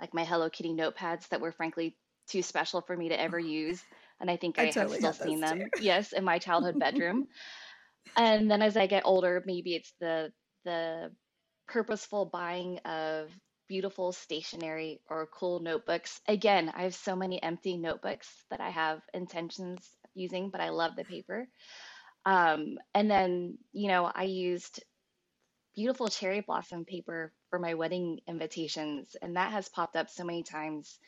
like 0.00 0.14
my 0.14 0.24
Hello 0.24 0.50
Kitty 0.50 0.74
notepads 0.74 1.28
that 1.28 1.40
were 1.40 1.52
frankly 1.52 1.96
too 2.26 2.42
special 2.42 2.80
for 2.80 2.96
me 2.96 3.10
to 3.10 3.20
ever 3.20 3.38
use. 3.38 3.80
And 4.20 4.28
I 4.28 4.36
think 4.36 4.58
I, 4.58 4.64
I 4.64 4.70
totally 4.70 5.00
have 5.00 5.14
still 5.14 5.28
seen 5.28 5.40
them. 5.40 5.58
Too. 5.60 5.82
Yes, 5.82 6.12
in 6.12 6.24
my 6.24 6.40
childhood 6.40 6.80
bedroom. 6.80 7.28
and 8.16 8.50
then 8.50 8.62
as 8.62 8.76
I 8.76 8.86
get 8.86 9.04
older, 9.04 9.42
maybe 9.46 9.74
it's 9.74 9.92
the 10.00 10.32
the 10.64 11.10
purposeful 11.66 12.26
buying 12.26 12.78
of 12.80 13.30
beautiful 13.68 14.12
stationery 14.12 15.00
or 15.08 15.26
cool 15.26 15.60
notebooks. 15.60 16.20
Again, 16.28 16.70
I 16.74 16.82
have 16.82 16.94
so 16.94 17.16
many 17.16 17.42
empty 17.42 17.76
notebooks 17.76 18.28
that 18.50 18.60
I 18.60 18.70
have 18.70 19.00
intentions 19.12 19.80
using, 20.14 20.50
but 20.50 20.60
I 20.60 20.70
love 20.70 20.96
the 20.96 21.04
paper. 21.04 21.48
Um, 22.26 22.78
and 22.94 23.10
then, 23.10 23.58
you 23.72 23.88
know, 23.88 24.10
I 24.14 24.24
used 24.24 24.82
beautiful 25.74 26.08
cherry 26.08 26.40
blossom 26.40 26.84
paper 26.84 27.32
for 27.50 27.58
my 27.58 27.74
wedding 27.74 28.20
invitations, 28.28 29.16
and 29.20 29.36
that 29.36 29.52
has 29.52 29.68
popped 29.68 29.96
up 29.96 30.08
so 30.08 30.24
many 30.24 30.42
times. 30.42 30.98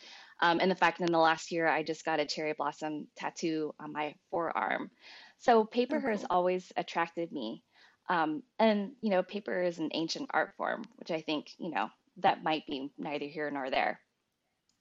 Um, 0.41 0.59
and 0.61 0.71
the 0.71 0.75
fact 0.75 0.99
that 0.99 1.07
in 1.07 1.13
the 1.13 1.19
last 1.19 1.53
year, 1.53 1.67
I 1.67 1.83
just 1.83 2.05
got 2.05 2.21
a 2.21 2.27
cherry 2.27 2.53
blossom 2.53 3.07
tattoo 3.17 3.75
on 3.81 3.93
my 3.93 4.15
forearm. 4.31 4.91
So 5.39 5.65
paper 5.65 5.97
oh, 5.97 6.01
cool. 6.01 6.11
has 6.11 6.25
always 6.29 6.73
attracted 6.77 7.33
me. 7.33 7.63
Um, 8.09 8.43
and, 8.59 8.93
you 9.01 9.11
know, 9.11 9.23
paper 9.23 9.63
is 9.63 9.79
an 9.79 9.91
ancient 9.93 10.31
art 10.33 10.55
form, 10.57 10.85
which 10.97 11.11
I 11.11 11.21
think, 11.21 11.51
you 11.59 11.71
know, 11.71 11.91
that 12.19 12.43
might 12.43 12.67
be 12.67 12.91
neither 12.99 13.27
here 13.27 13.51
nor 13.51 13.71
there. 13.71 14.01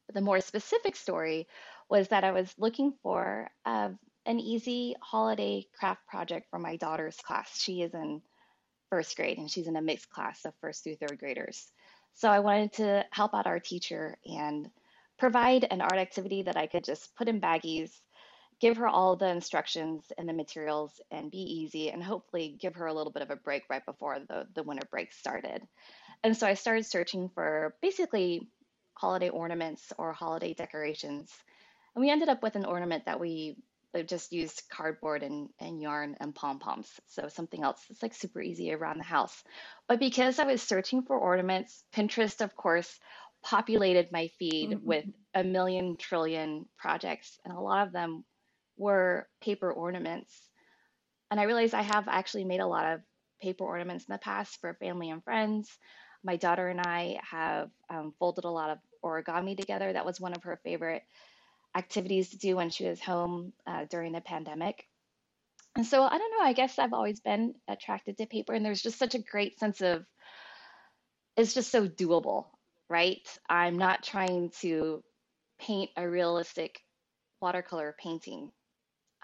But 0.08 0.16
the 0.16 0.22
more 0.22 0.42
specific 0.42 0.96
story 0.96 1.48
was 1.90 2.08
that 2.10 2.24
I 2.24 2.32
was 2.32 2.54
looking 2.58 2.94
for 3.02 3.50
uh, 3.66 3.90
an 4.26 4.40
easy 4.40 4.96
holiday 5.02 5.66
craft 5.78 6.06
project 6.08 6.48
for 6.50 6.60
my 6.60 6.76
daughter's 6.78 7.18
class. 7.18 7.60
She 7.60 7.82
is 7.82 7.94
in 7.94 8.22
first 8.90 9.16
grade 9.16 9.38
and 9.38 9.50
she's 9.50 9.68
in 9.68 9.76
a 9.76 9.82
mixed 9.82 10.10
class 10.10 10.46
of 10.46 10.54
first 10.62 10.84
through 10.84 10.96
third 10.96 11.18
graders. 11.20 11.72
So 12.14 12.30
I 12.30 12.40
wanted 12.40 12.74
to 12.74 13.06
help 13.12 13.34
out 13.34 13.48
our 13.48 13.60
teacher 13.60 14.18
and 14.26 14.70
provide 15.18 15.68
an 15.70 15.82
art 15.82 15.98
activity 15.98 16.44
that 16.44 16.58
I 16.58 16.68
could 16.68 16.84
just 16.84 17.16
put 17.16 17.28
in 17.28 17.42
baggies, 17.42 17.92
give 18.62 18.78
her 18.78 18.88
all 18.88 19.16
the 19.16 19.28
instructions 19.28 20.12
and 20.18 20.28
the 20.28 20.34
materials 20.34 21.02
and 21.12 21.32
be 21.32 21.38
easy 21.38 21.90
and 21.90 22.04
hopefully 22.04 22.56
give 22.60 22.76
her 22.76 22.88
a 22.88 22.94
little 22.94 23.12
bit 23.12 23.22
of 23.22 23.30
a 23.30 23.36
break 23.36 23.64
right 23.70 23.86
before 23.86 24.20
the, 24.28 24.48
the 24.54 24.64
winter 24.64 24.88
break 24.90 25.12
started. 25.12 25.62
And 26.24 26.36
so 26.36 26.48
I 26.48 26.54
started 26.54 26.86
searching 26.86 27.30
for 27.30 27.76
basically 27.82 28.48
holiday 28.94 29.30
ornaments 29.30 29.92
or 29.98 30.14
holiday 30.14 30.54
decorations. 30.54 31.32
And 31.96 32.02
we 32.02 32.10
ended 32.10 32.30
up 32.30 32.42
with 32.42 32.56
an 32.56 32.66
ornament 32.66 33.06
that 33.06 33.20
we 33.20 33.58
just 34.08 34.34
used 34.34 34.64
cardboard 34.70 35.24
and, 35.24 35.50
and 35.60 35.82
yarn 35.82 36.18
and 36.20 36.36
pom 36.36 36.60
poms. 36.60 36.90
So 37.08 37.28
something 37.30 37.64
else 37.64 37.82
that's 37.88 38.04
like 38.04 38.14
super 38.14 38.42
easy 38.42 38.74
around 38.74 38.98
the 38.98 39.06
house. 39.06 39.44
But 39.88 40.00
because 40.00 40.40
I 40.40 40.46
was 40.46 40.62
searching 40.62 41.04
for 41.04 41.18
ornaments, 41.18 41.84
Pinterest, 41.94 42.42
of 42.42 42.56
course, 42.56 43.00
populated 43.44 44.12
my 44.12 44.30
feed 44.40 44.72
mm-hmm. 44.72 44.86
with 44.86 45.06
a 45.34 45.44
million 45.44 45.98
trillion 45.98 46.66
projects, 46.78 47.38
and 47.46 47.56
a 47.56 47.60
lot 47.60 47.86
of 47.88 47.94
them 47.94 48.26
were 48.78 49.28
paper 49.42 49.72
ornaments. 49.72 50.34
And 51.32 51.40
I 51.40 51.44
realized 51.44 51.74
I 51.74 51.82
have 51.82 52.08
actually 52.08 52.46
made 52.46 52.60
a 52.60 52.68
lot 52.68 52.94
of 52.94 53.02
paper 53.42 53.64
ornaments 53.64 54.06
in 54.08 54.14
the 54.14 54.20
past 54.20 54.60
for 54.62 54.74
family 54.76 55.10
and 55.10 55.24
friends. 55.24 55.70
My 56.24 56.38
daughter 56.38 56.70
and 56.70 56.82
I 56.82 57.20
have 57.30 57.70
um, 57.90 58.14
folded 58.20 58.46
a 58.46 58.50
lot 58.50 58.70
of 58.70 58.80
origami 59.04 59.58
together. 59.58 59.92
That 59.92 60.06
was 60.06 60.20
one 60.20 60.34
of 60.34 60.44
her 60.44 60.60
favorite 60.64 61.04
activities 61.76 62.30
to 62.30 62.38
do 62.38 62.56
when 62.56 62.70
she 62.70 62.88
was 62.88 63.02
home 63.02 63.54
uh, 63.68 63.86
during 63.90 64.14
the 64.14 64.22
pandemic. 64.22 64.88
And 65.76 65.86
so 65.86 66.04
I 66.04 66.18
don't 66.18 66.32
know, 66.32 66.46
I 66.46 66.54
guess 66.54 66.80
I've 66.80 66.94
always 66.94 67.20
been 67.20 67.54
attracted 67.68 68.18
to 68.18 68.26
paper, 68.26 68.54
and 68.54 68.66
there's 68.66 68.82
just 68.82 68.98
such 68.98 69.14
a 69.14 69.20
great 69.20 69.60
sense 69.60 69.82
of 69.82 70.06
it's 71.36 71.54
just 71.54 71.70
so 71.70 71.88
doable, 71.88 72.46
right? 72.90 73.28
I'm 73.50 73.78
not 73.78 74.04
trying 74.04 74.52
to 74.62 75.04
paint 75.60 75.90
a 75.98 76.08
realistic 76.08 76.80
watercolor 77.42 77.94
painting. 78.00 78.52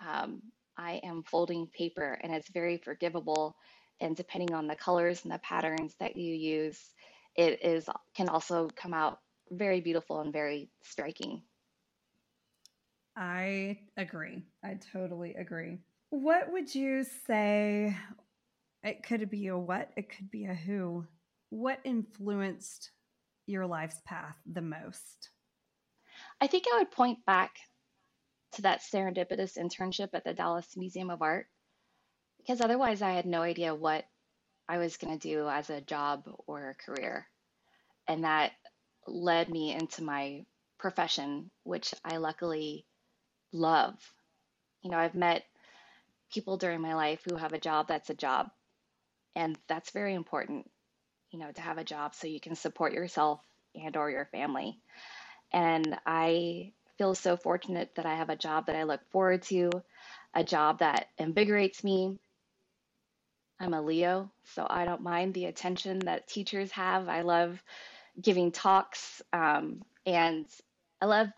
Um, 0.07 0.41
I 0.77 1.01
am 1.03 1.23
folding 1.23 1.67
paper, 1.67 2.17
and 2.21 2.33
it's 2.33 2.49
very 2.49 2.77
forgivable. 2.77 3.55
And 3.99 4.15
depending 4.15 4.53
on 4.53 4.67
the 4.67 4.75
colors 4.75 5.23
and 5.23 5.31
the 5.31 5.39
patterns 5.39 5.95
that 5.99 6.15
you 6.17 6.33
use, 6.33 6.79
it 7.35 7.63
is 7.63 7.87
can 8.15 8.29
also 8.29 8.69
come 8.75 8.93
out 8.93 9.19
very 9.51 9.81
beautiful 9.81 10.21
and 10.21 10.33
very 10.33 10.69
striking. 10.83 11.43
I 13.15 13.79
agree. 13.97 14.43
I 14.63 14.79
totally 14.91 15.35
agree. 15.35 15.79
What 16.09 16.51
would 16.51 16.73
you 16.73 17.05
say? 17.27 17.95
It 18.83 19.03
could 19.03 19.29
be 19.29 19.47
a 19.47 19.57
what, 19.57 19.91
it 19.95 20.09
could 20.09 20.31
be 20.31 20.45
a 20.45 20.53
who. 20.53 21.05
What 21.49 21.79
influenced 21.83 22.91
your 23.45 23.67
life's 23.67 24.01
path 24.05 24.35
the 24.51 24.61
most? 24.61 25.29
I 26.39 26.47
think 26.47 26.65
I 26.71 26.79
would 26.79 26.91
point 26.91 27.19
back 27.25 27.51
to 28.53 28.63
that 28.63 28.81
serendipitous 28.81 29.57
internship 29.57 30.09
at 30.13 30.23
the 30.23 30.33
Dallas 30.33 30.75
Museum 30.75 31.09
of 31.09 31.21
Art 31.21 31.47
because 32.41 32.61
otherwise 32.61 33.01
I 33.01 33.11
had 33.11 33.25
no 33.25 33.41
idea 33.41 33.75
what 33.75 34.05
I 34.67 34.77
was 34.77 34.97
going 34.97 35.17
to 35.17 35.27
do 35.27 35.47
as 35.47 35.69
a 35.69 35.81
job 35.81 36.23
or 36.47 36.69
a 36.69 36.75
career. 36.75 37.27
And 38.07 38.23
that 38.23 38.51
led 39.07 39.49
me 39.49 39.73
into 39.73 40.03
my 40.03 40.45
profession, 40.79 41.51
which 41.63 41.93
I 42.03 42.17
luckily 42.17 42.85
love. 43.53 43.95
You 44.81 44.89
know, 44.91 44.97
I've 44.97 45.15
met 45.15 45.43
people 46.33 46.57
during 46.57 46.81
my 46.81 46.95
life 46.95 47.21
who 47.29 47.35
have 47.35 47.53
a 47.53 47.59
job 47.59 47.87
that's 47.87 48.09
a 48.09 48.15
job. 48.15 48.49
And 49.35 49.57
that's 49.67 49.91
very 49.91 50.15
important, 50.15 50.69
you 51.29 51.39
know, 51.39 51.51
to 51.51 51.61
have 51.61 51.77
a 51.77 51.83
job 51.83 52.15
so 52.15 52.27
you 52.27 52.39
can 52.39 52.55
support 52.55 52.93
yourself 52.93 53.39
and 53.75 53.95
or 53.95 54.09
your 54.09 54.25
family. 54.25 54.79
And 55.53 55.97
I 56.05 56.73
feel 57.01 57.15
so 57.15 57.35
fortunate 57.35 57.89
that 57.95 58.05
I 58.05 58.13
have 58.13 58.29
a 58.29 58.35
job 58.35 58.67
that 58.67 58.75
I 58.75 58.83
look 58.83 59.01
forward 59.09 59.41
to, 59.45 59.71
a 60.35 60.43
job 60.43 60.77
that 60.81 61.07
invigorates 61.17 61.83
me. 61.83 62.19
I'm 63.59 63.73
a 63.73 63.81
Leo, 63.81 64.31
so 64.43 64.67
I 64.69 64.85
don't 64.85 65.01
mind 65.01 65.33
the 65.33 65.45
attention 65.45 65.97
that 66.01 66.27
teachers 66.27 66.71
have. 66.73 67.09
I 67.09 67.21
love 67.21 67.59
giving 68.21 68.51
talks, 68.51 69.19
um, 69.33 69.81
and 70.05 70.45
I 71.01 71.07
love 71.07 71.29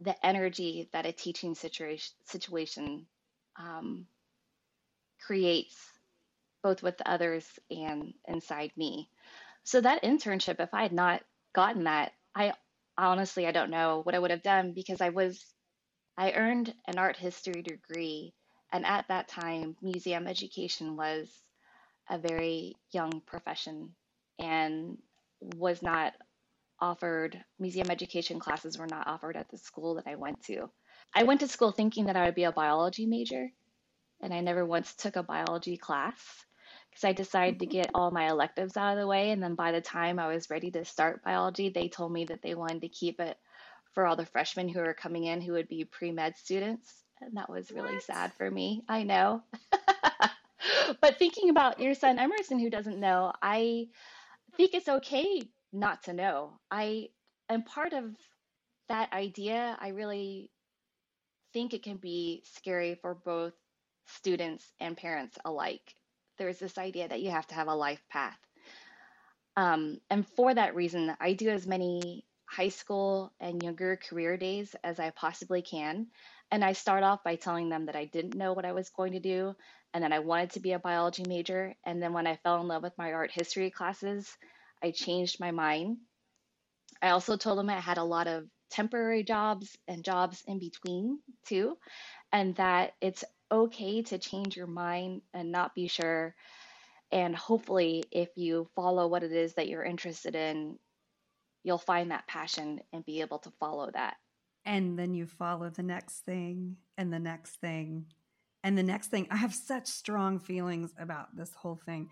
the 0.00 0.14
energy 0.26 0.90
that 0.92 1.06
a 1.06 1.12
teaching 1.12 1.54
situation 1.54 2.14
situation 2.26 3.06
um, 3.58 4.06
creates 5.26 5.74
both 6.62 6.82
with 6.82 7.00
others 7.06 7.48
and 7.70 8.12
inside 8.28 8.72
me. 8.76 9.08
So 9.64 9.80
that 9.80 10.02
internship, 10.02 10.60
if 10.60 10.74
I 10.74 10.82
had 10.82 10.92
not 10.92 11.22
gotten 11.54 11.84
that, 11.84 12.12
I 12.34 12.52
honestly, 12.98 13.46
I 13.46 13.52
don't 13.52 13.70
know 13.70 14.00
what 14.02 14.14
I 14.14 14.18
would 14.18 14.30
have 14.30 14.42
done 14.42 14.72
because 14.72 15.00
I 15.00 15.10
was, 15.10 15.44
I 16.16 16.32
earned 16.32 16.74
an 16.86 16.98
art 16.98 17.16
history 17.16 17.62
degree. 17.62 18.34
And 18.72 18.84
at 18.84 19.06
that 19.08 19.28
time, 19.28 19.76
museum 19.82 20.26
education 20.26 20.96
was 20.96 21.30
a 22.10 22.18
very 22.18 22.74
young 22.92 23.20
profession 23.26 23.94
and 24.38 24.98
was 25.56 25.82
not 25.82 26.12
offered, 26.80 27.42
museum 27.58 27.90
education 27.90 28.38
classes 28.38 28.78
were 28.78 28.86
not 28.86 29.06
offered 29.06 29.36
at 29.36 29.48
the 29.50 29.58
school 29.58 29.94
that 29.94 30.06
I 30.06 30.16
went 30.16 30.42
to. 30.44 30.70
I 31.14 31.22
went 31.22 31.40
to 31.40 31.48
school 31.48 31.72
thinking 31.72 32.06
that 32.06 32.16
I 32.16 32.26
would 32.26 32.34
be 32.34 32.44
a 32.44 32.52
biology 32.52 33.06
major, 33.06 33.48
and 34.20 34.34
I 34.34 34.40
never 34.40 34.64
once 34.64 34.94
took 34.94 35.16
a 35.16 35.22
biology 35.22 35.76
class 35.76 36.45
because 36.96 37.08
I 37.08 37.12
decided 37.12 37.58
to 37.58 37.66
mm-hmm. 37.66 37.72
get 37.72 37.90
all 37.94 38.10
my 38.10 38.30
electives 38.30 38.74
out 38.76 38.94
of 38.94 38.98
the 38.98 39.06
way. 39.06 39.30
And 39.30 39.42
then 39.42 39.54
by 39.54 39.70
the 39.70 39.82
time 39.82 40.18
I 40.18 40.28
was 40.28 40.48
ready 40.48 40.70
to 40.70 40.84
start 40.86 41.22
biology, 41.22 41.68
they 41.68 41.88
told 41.88 42.10
me 42.10 42.24
that 42.24 42.40
they 42.40 42.54
wanted 42.54 42.80
to 42.80 42.88
keep 42.88 43.20
it 43.20 43.36
for 43.92 44.06
all 44.06 44.16
the 44.16 44.24
freshmen 44.24 44.66
who 44.66 44.80
were 44.80 44.94
coming 44.94 45.24
in 45.24 45.42
who 45.42 45.52
would 45.52 45.68
be 45.68 45.84
pre 45.84 46.10
med 46.10 46.38
students. 46.38 46.90
And 47.20 47.36
that 47.36 47.50
was 47.50 47.70
really 47.70 47.94
what? 47.94 48.02
sad 48.02 48.32
for 48.32 48.50
me. 48.50 48.82
I 48.88 49.02
know. 49.02 49.42
but 51.02 51.18
thinking 51.18 51.50
about 51.50 51.80
your 51.80 51.94
son 51.94 52.18
Emerson, 52.18 52.58
who 52.58 52.70
doesn't 52.70 52.98
know, 52.98 53.30
I 53.42 53.88
think 54.56 54.72
it's 54.72 54.88
okay 54.88 55.42
not 55.74 56.04
to 56.04 56.14
know. 56.14 56.58
I 56.70 57.10
am 57.50 57.62
part 57.62 57.92
of 57.92 58.04
that 58.88 59.12
idea. 59.12 59.76
I 59.78 59.88
really 59.88 60.50
think 61.52 61.74
it 61.74 61.82
can 61.82 61.98
be 61.98 62.42
scary 62.54 62.94
for 62.94 63.14
both 63.14 63.52
students 64.06 64.64
and 64.80 64.96
parents 64.96 65.36
alike. 65.44 65.94
There's 66.38 66.58
this 66.58 66.78
idea 66.78 67.08
that 67.08 67.20
you 67.20 67.30
have 67.30 67.46
to 67.48 67.54
have 67.54 67.68
a 67.68 67.74
life 67.74 68.02
path. 68.10 68.38
Um, 69.56 69.98
and 70.10 70.26
for 70.36 70.54
that 70.54 70.74
reason, 70.74 71.16
I 71.20 71.32
do 71.32 71.48
as 71.48 71.66
many 71.66 72.24
high 72.44 72.68
school 72.68 73.32
and 73.40 73.62
younger 73.62 73.96
career 73.96 74.36
days 74.36 74.76
as 74.84 75.00
I 75.00 75.10
possibly 75.10 75.62
can. 75.62 76.06
And 76.50 76.64
I 76.64 76.74
start 76.74 77.02
off 77.02 77.24
by 77.24 77.36
telling 77.36 77.68
them 77.68 77.86
that 77.86 77.96
I 77.96 78.04
didn't 78.04 78.36
know 78.36 78.52
what 78.52 78.64
I 78.64 78.72
was 78.72 78.90
going 78.90 79.12
to 79.12 79.20
do 79.20 79.56
and 79.92 80.04
that 80.04 80.12
I 80.12 80.20
wanted 80.20 80.50
to 80.50 80.60
be 80.60 80.72
a 80.72 80.78
biology 80.78 81.24
major. 81.26 81.74
And 81.84 82.02
then 82.02 82.12
when 82.12 82.26
I 82.26 82.36
fell 82.36 82.60
in 82.60 82.68
love 82.68 82.82
with 82.82 82.96
my 82.98 83.12
art 83.12 83.30
history 83.32 83.70
classes, 83.70 84.30
I 84.82 84.90
changed 84.90 85.40
my 85.40 85.50
mind. 85.50 85.96
I 87.02 87.10
also 87.10 87.36
told 87.36 87.58
them 87.58 87.70
I 87.70 87.80
had 87.80 87.98
a 87.98 88.04
lot 88.04 88.26
of 88.26 88.44
temporary 88.70 89.24
jobs 89.24 89.76
and 89.88 90.04
jobs 90.04 90.42
in 90.46 90.58
between 90.58 91.18
too, 91.46 91.76
and 92.32 92.54
that 92.56 92.92
it's 93.00 93.24
okay 93.50 94.02
to 94.02 94.18
change 94.18 94.56
your 94.56 94.66
mind 94.66 95.22
and 95.32 95.52
not 95.52 95.74
be 95.74 95.88
sure. 95.88 96.34
And 97.12 97.36
hopefully, 97.36 98.04
if 98.10 98.30
you 98.36 98.68
follow 98.74 99.06
what 99.06 99.22
it 99.22 99.32
is 99.32 99.54
that 99.54 99.68
you're 99.68 99.84
interested 99.84 100.34
in, 100.34 100.78
you'll 101.62 101.78
find 101.78 102.10
that 102.10 102.26
passion 102.26 102.80
and 102.92 103.04
be 103.04 103.20
able 103.20 103.38
to 103.40 103.50
follow 103.58 103.90
that. 103.92 104.16
And 104.64 104.98
then 104.98 105.14
you 105.14 105.26
follow 105.26 105.70
the 105.70 105.82
next 105.82 106.24
thing 106.24 106.76
and 106.98 107.12
the 107.12 107.20
next 107.20 107.60
thing 107.60 108.06
and 108.64 108.76
the 108.76 108.82
next 108.82 109.08
thing. 109.08 109.28
I 109.30 109.36
have 109.36 109.54
such 109.54 109.86
strong 109.86 110.40
feelings 110.40 110.92
about 110.98 111.36
this 111.36 111.52
whole 111.54 111.76
thing. 111.76 112.08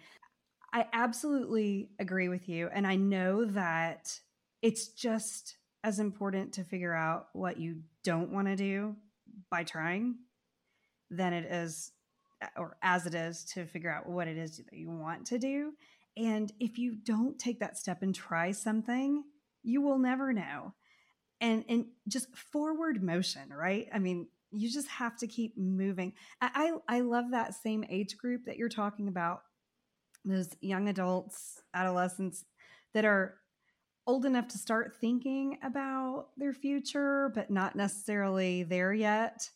I 0.72 0.86
absolutely 0.92 1.90
agree 1.98 2.28
with 2.28 2.48
you. 2.48 2.68
And 2.72 2.86
I 2.86 2.94
know 2.96 3.44
that 3.46 4.18
it's 4.62 4.88
just 4.88 5.56
as 5.82 5.98
important 5.98 6.54
to 6.54 6.64
figure 6.64 6.94
out 6.94 7.26
what 7.32 7.58
you 7.58 7.82
don't 8.02 8.30
want 8.30 8.46
to 8.46 8.56
do 8.56 8.96
by 9.50 9.64
trying 9.64 10.16
than 11.10 11.32
it 11.32 11.44
is 11.50 11.92
uh, 12.42 12.46
or 12.56 12.76
as 12.82 13.06
it 13.06 13.14
is 13.14 13.44
to 13.44 13.66
figure 13.66 13.90
out 13.90 14.08
what 14.08 14.28
it 14.28 14.36
is 14.36 14.58
that 14.58 14.72
you 14.72 14.90
want 14.90 15.26
to 15.26 15.38
do. 15.38 15.72
And 16.16 16.52
if 16.60 16.78
you 16.78 16.94
don't 16.94 17.38
take 17.38 17.60
that 17.60 17.76
step 17.76 18.02
and 18.02 18.14
try 18.14 18.52
something, 18.52 19.24
you 19.62 19.80
will 19.82 19.98
never 19.98 20.32
know. 20.32 20.74
And 21.40 21.64
and 21.68 21.86
just 22.08 22.34
forward 22.36 23.02
motion, 23.02 23.50
right? 23.50 23.88
I 23.92 23.98
mean, 23.98 24.28
you 24.50 24.70
just 24.70 24.88
have 24.88 25.16
to 25.18 25.26
keep 25.26 25.58
moving. 25.58 26.12
I 26.40 26.72
I, 26.88 26.96
I 26.96 27.00
love 27.00 27.30
that 27.30 27.54
same 27.54 27.84
age 27.88 28.16
group 28.16 28.44
that 28.46 28.56
you're 28.56 28.68
talking 28.68 29.08
about 29.08 29.42
those 30.24 30.50
young 30.60 30.88
adults, 30.88 31.62
adolescents 31.74 32.44
that 32.94 33.04
are 33.04 33.34
old 34.06 34.24
enough 34.24 34.48
to 34.48 34.58
start 34.58 34.96
thinking 35.00 35.58
about 35.62 36.28
their 36.36 36.52
future, 36.52 37.30
but 37.34 37.50
not 37.50 37.74
necessarily 37.74 38.62
there 38.62 38.92
yet, 38.92 39.48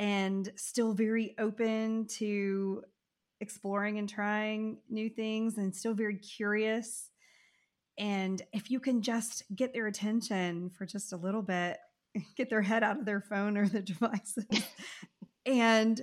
and 0.00 0.50
still 0.56 0.94
very 0.94 1.34
open 1.38 2.06
to 2.06 2.82
exploring 3.40 3.98
and 3.98 4.08
trying 4.08 4.78
new 4.88 5.10
things 5.10 5.58
and 5.58 5.74
still 5.74 5.94
very 5.94 6.16
curious. 6.16 7.10
And 7.98 8.40
if 8.52 8.70
you 8.70 8.80
can 8.80 9.02
just 9.02 9.44
get 9.54 9.74
their 9.74 9.86
attention 9.86 10.70
for 10.70 10.86
just 10.86 11.12
a 11.12 11.16
little 11.16 11.42
bit, 11.42 11.76
get 12.36 12.48
their 12.48 12.62
head 12.62 12.82
out 12.82 12.98
of 12.98 13.04
their 13.04 13.20
phone 13.20 13.58
or 13.58 13.68
their 13.68 13.82
devices 13.82 14.46
and 15.46 16.00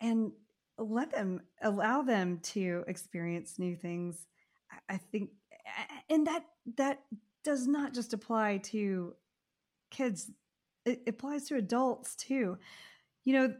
and 0.00 0.32
let 0.78 1.10
them 1.10 1.40
allow 1.62 2.02
them 2.02 2.38
to 2.42 2.84
experience 2.86 3.58
new 3.58 3.76
things 3.76 4.26
i 4.88 4.96
think 4.96 5.30
and 6.10 6.26
that 6.26 6.44
that 6.76 7.00
does 7.44 7.66
not 7.66 7.94
just 7.94 8.12
apply 8.12 8.58
to 8.58 9.14
kids 9.90 10.30
it 10.84 11.02
applies 11.06 11.44
to 11.48 11.56
adults 11.56 12.14
too 12.16 12.58
you 13.26 13.34
know 13.34 13.54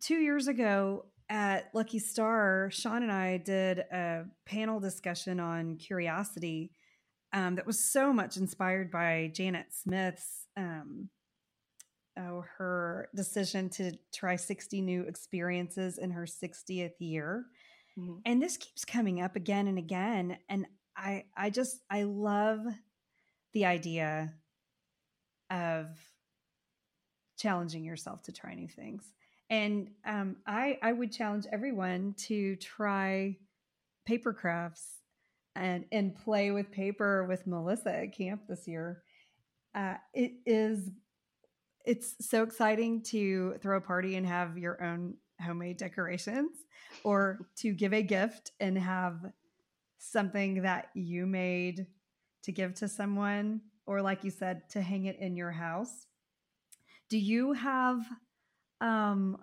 2 0.00 0.16
years 0.16 0.48
ago 0.48 1.04
at 1.30 1.70
lucky 1.72 2.00
star 2.00 2.68
sean 2.72 3.04
and 3.04 3.12
i 3.12 3.36
did 3.36 3.78
a 3.78 4.24
panel 4.44 4.80
discussion 4.80 5.38
on 5.38 5.76
curiosity 5.76 6.72
um, 7.32 7.54
that 7.54 7.66
was 7.66 7.92
so 7.92 8.12
much 8.12 8.36
inspired 8.36 8.90
by 8.90 9.30
janet 9.32 9.66
smith's 9.70 10.48
um, 10.56 11.08
oh, 12.18 12.44
her 12.58 13.08
decision 13.14 13.68
to 13.70 13.92
try 14.12 14.36
60 14.36 14.80
new 14.80 15.02
experiences 15.02 15.98
in 15.98 16.10
her 16.10 16.26
60th 16.26 16.92
year. 16.98 17.44
Mm-hmm. 17.98 18.16
And 18.26 18.42
this 18.42 18.56
keeps 18.56 18.84
coming 18.84 19.20
up 19.20 19.36
again 19.36 19.68
and 19.68 19.78
again. 19.78 20.38
And 20.48 20.66
I, 20.96 21.24
I 21.36 21.50
just, 21.50 21.78
I 21.90 22.04
love 22.04 22.60
the 23.54 23.66
idea 23.66 24.34
of 25.50 25.86
challenging 27.42 27.84
yourself 27.84 28.22
to 28.22 28.32
try 28.32 28.54
new 28.54 28.68
things. 28.68 29.12
And 29.50 29.90
um, 30.06 30.36
I, 30.46 30.78
I 30.80 30.92
would 30.92 31.12
challenge 31.12 31.46
everyone 31.52 32.14
to 32.28 32.56
try 32.56 33.36
paper 34.06 34.32
crafts 34.32 34.98
and 35.54 35.84
and 35.92 36.14
play 36.14 36.50
with 36.50 36.70
paper 36.70 37.24
with 37.24 37.46
Melissa 37.46 37.94
at 37.94 38.16
camp 38.16 38.42
this 38.48 38.66
year. 38.66 39.02
Uh, 39.74 39.94
it 40.14 40.32
is 40.46 40.90
it's 41.84 42.14
so 42.20 42.44
exciting 42.44 43.02
to 43.02 43.54
throw 43.60 43.76
a 43.76 43.80
party 43.80 44.14
and 44.16 44.26
have 44.26 44.56
your 44.56 44.82
own 44.82 45.14
homemade 45.40 45.76
decorations 45.76 46.52
or 47.02 47.48
to 47.56 47.72
give 47.72 47.92
a 47.92 48.02
gift 48.02 48.52
and 48.60 48.78
have 48.78 49.18
something 49.98 50.62
that 50.62 50.90
you 50.94 51.26
made 51.26 51.86
to 52.44 52.52
give 52.52 52.74
to 52.74 52.88
someone 52.88 53.60
or 53.86 54.00
like 54.00 54.22
you 54.22 54.30
said 54.30 54.68
to 54.70 54.80
hang 54.80 55.06
it 55.06 55.18
in 55.18 55.36
your 55.36 55.50
house 55.50 56.06
do 57.12 57.18
you 57.18 57.52
have 57.52 58.00
um 58.80 59.36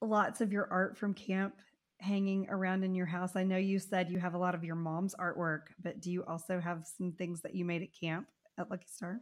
lots 0.00 0.40
of 0.40 0.52
your 0.52 0.68
art 0.70 0.96
from 0.96 1.12
camp 1.12 1.54
hanging 1.98 2.46
around 2.48 2.84
in 2.84 2.94
your 2.94 3.06
house 3.06 3.34
i 3.34 3.42
know 3.42 3.56
you 3.56 3.80
said 3.80 4.08
you 4.08 4.20
have 4.20 4.34
a 4.34 4.38
lot 4.38 4.54
of 4.54 4.62
your 4.62 4.76
mom's 4.76 5.14
artwork 5.16 5.62
but 5.82 6.00
do 6.00 6.12
you 6.12 6.24
also 6.24 6.60
have 6.60 6.86
some 6.96 7.10
things 7.12 7.40
that 7.42 7.56
you 7.56 7.64
made 7.64 7.82
at 7.82 7.88
camp 8.00 8.28
at 8.58 8.70
lucky 8.70 8.86
star 8.88 9.20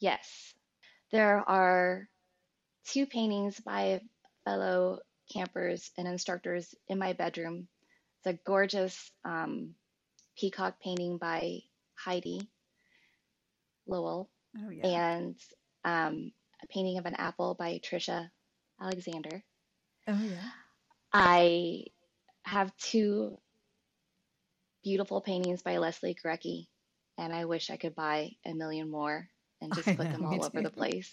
yes 0.00 0.54
there 1.12 1.38
are 1.48 2.08
two 2.86 3.06
paintings 3.06 3.60
by 3.60 4.00
fellow 4.44 5.00
campers 5.32 5.90
and 5.98 6.06
instructors 6.06 6.74
in 6.88 6.98
my 6.98 7.12
bedroom. 7.12 7.68
It's 8.18 8.34
a 8.34 8.40
gorgeous 8.46 9.10
um, 9.24 9.74
peacock 10.38 10.80
painting 10.80 11.18
by 11.18 11.60
Heidi 11.94 12.48
Lowell, 13.86 14.30
oh, 14.58 14.70
yeah. 14.70 14.86
and 14.86 15.36
um, 15.84 16.32
a 16.66 16.72
painting 16.72 16.98
of 16.98 17.06
an 17.06 17.14
apple 17.14 17.54
by 17.54 17.78
Trisha 17.78 18.30
Alexander. 18.80 19.42
Oh 20.08 20.22
yeah. 20.22 20.50
I 21.12 21.84
have 22.44 22.76
two 22.76 23.38
beautiful 24.82 25.20
paintings 25.20 25.62
by 25.62 25.78
Leslie 25.78 26.16
Gurecki, 26.22 26.66
and 27.18 27.34
I 27.34 27.44
wish 27.44 27.70
I 27.70 27.76
could 27.76 27.94
buy 27.94 28.32
a 28.44 28.54
million 28.54 28.90
more 28.90 29.28
and 29.60 29.74
just 29.74 29.88
I 29.88 29.96
put 29.96 30.06
know, 30.06 30.12
them 30.12 30.26
all 30.26 30.44
over 30.44 30.62
the 30.62 30.70
place. 30.70 31.10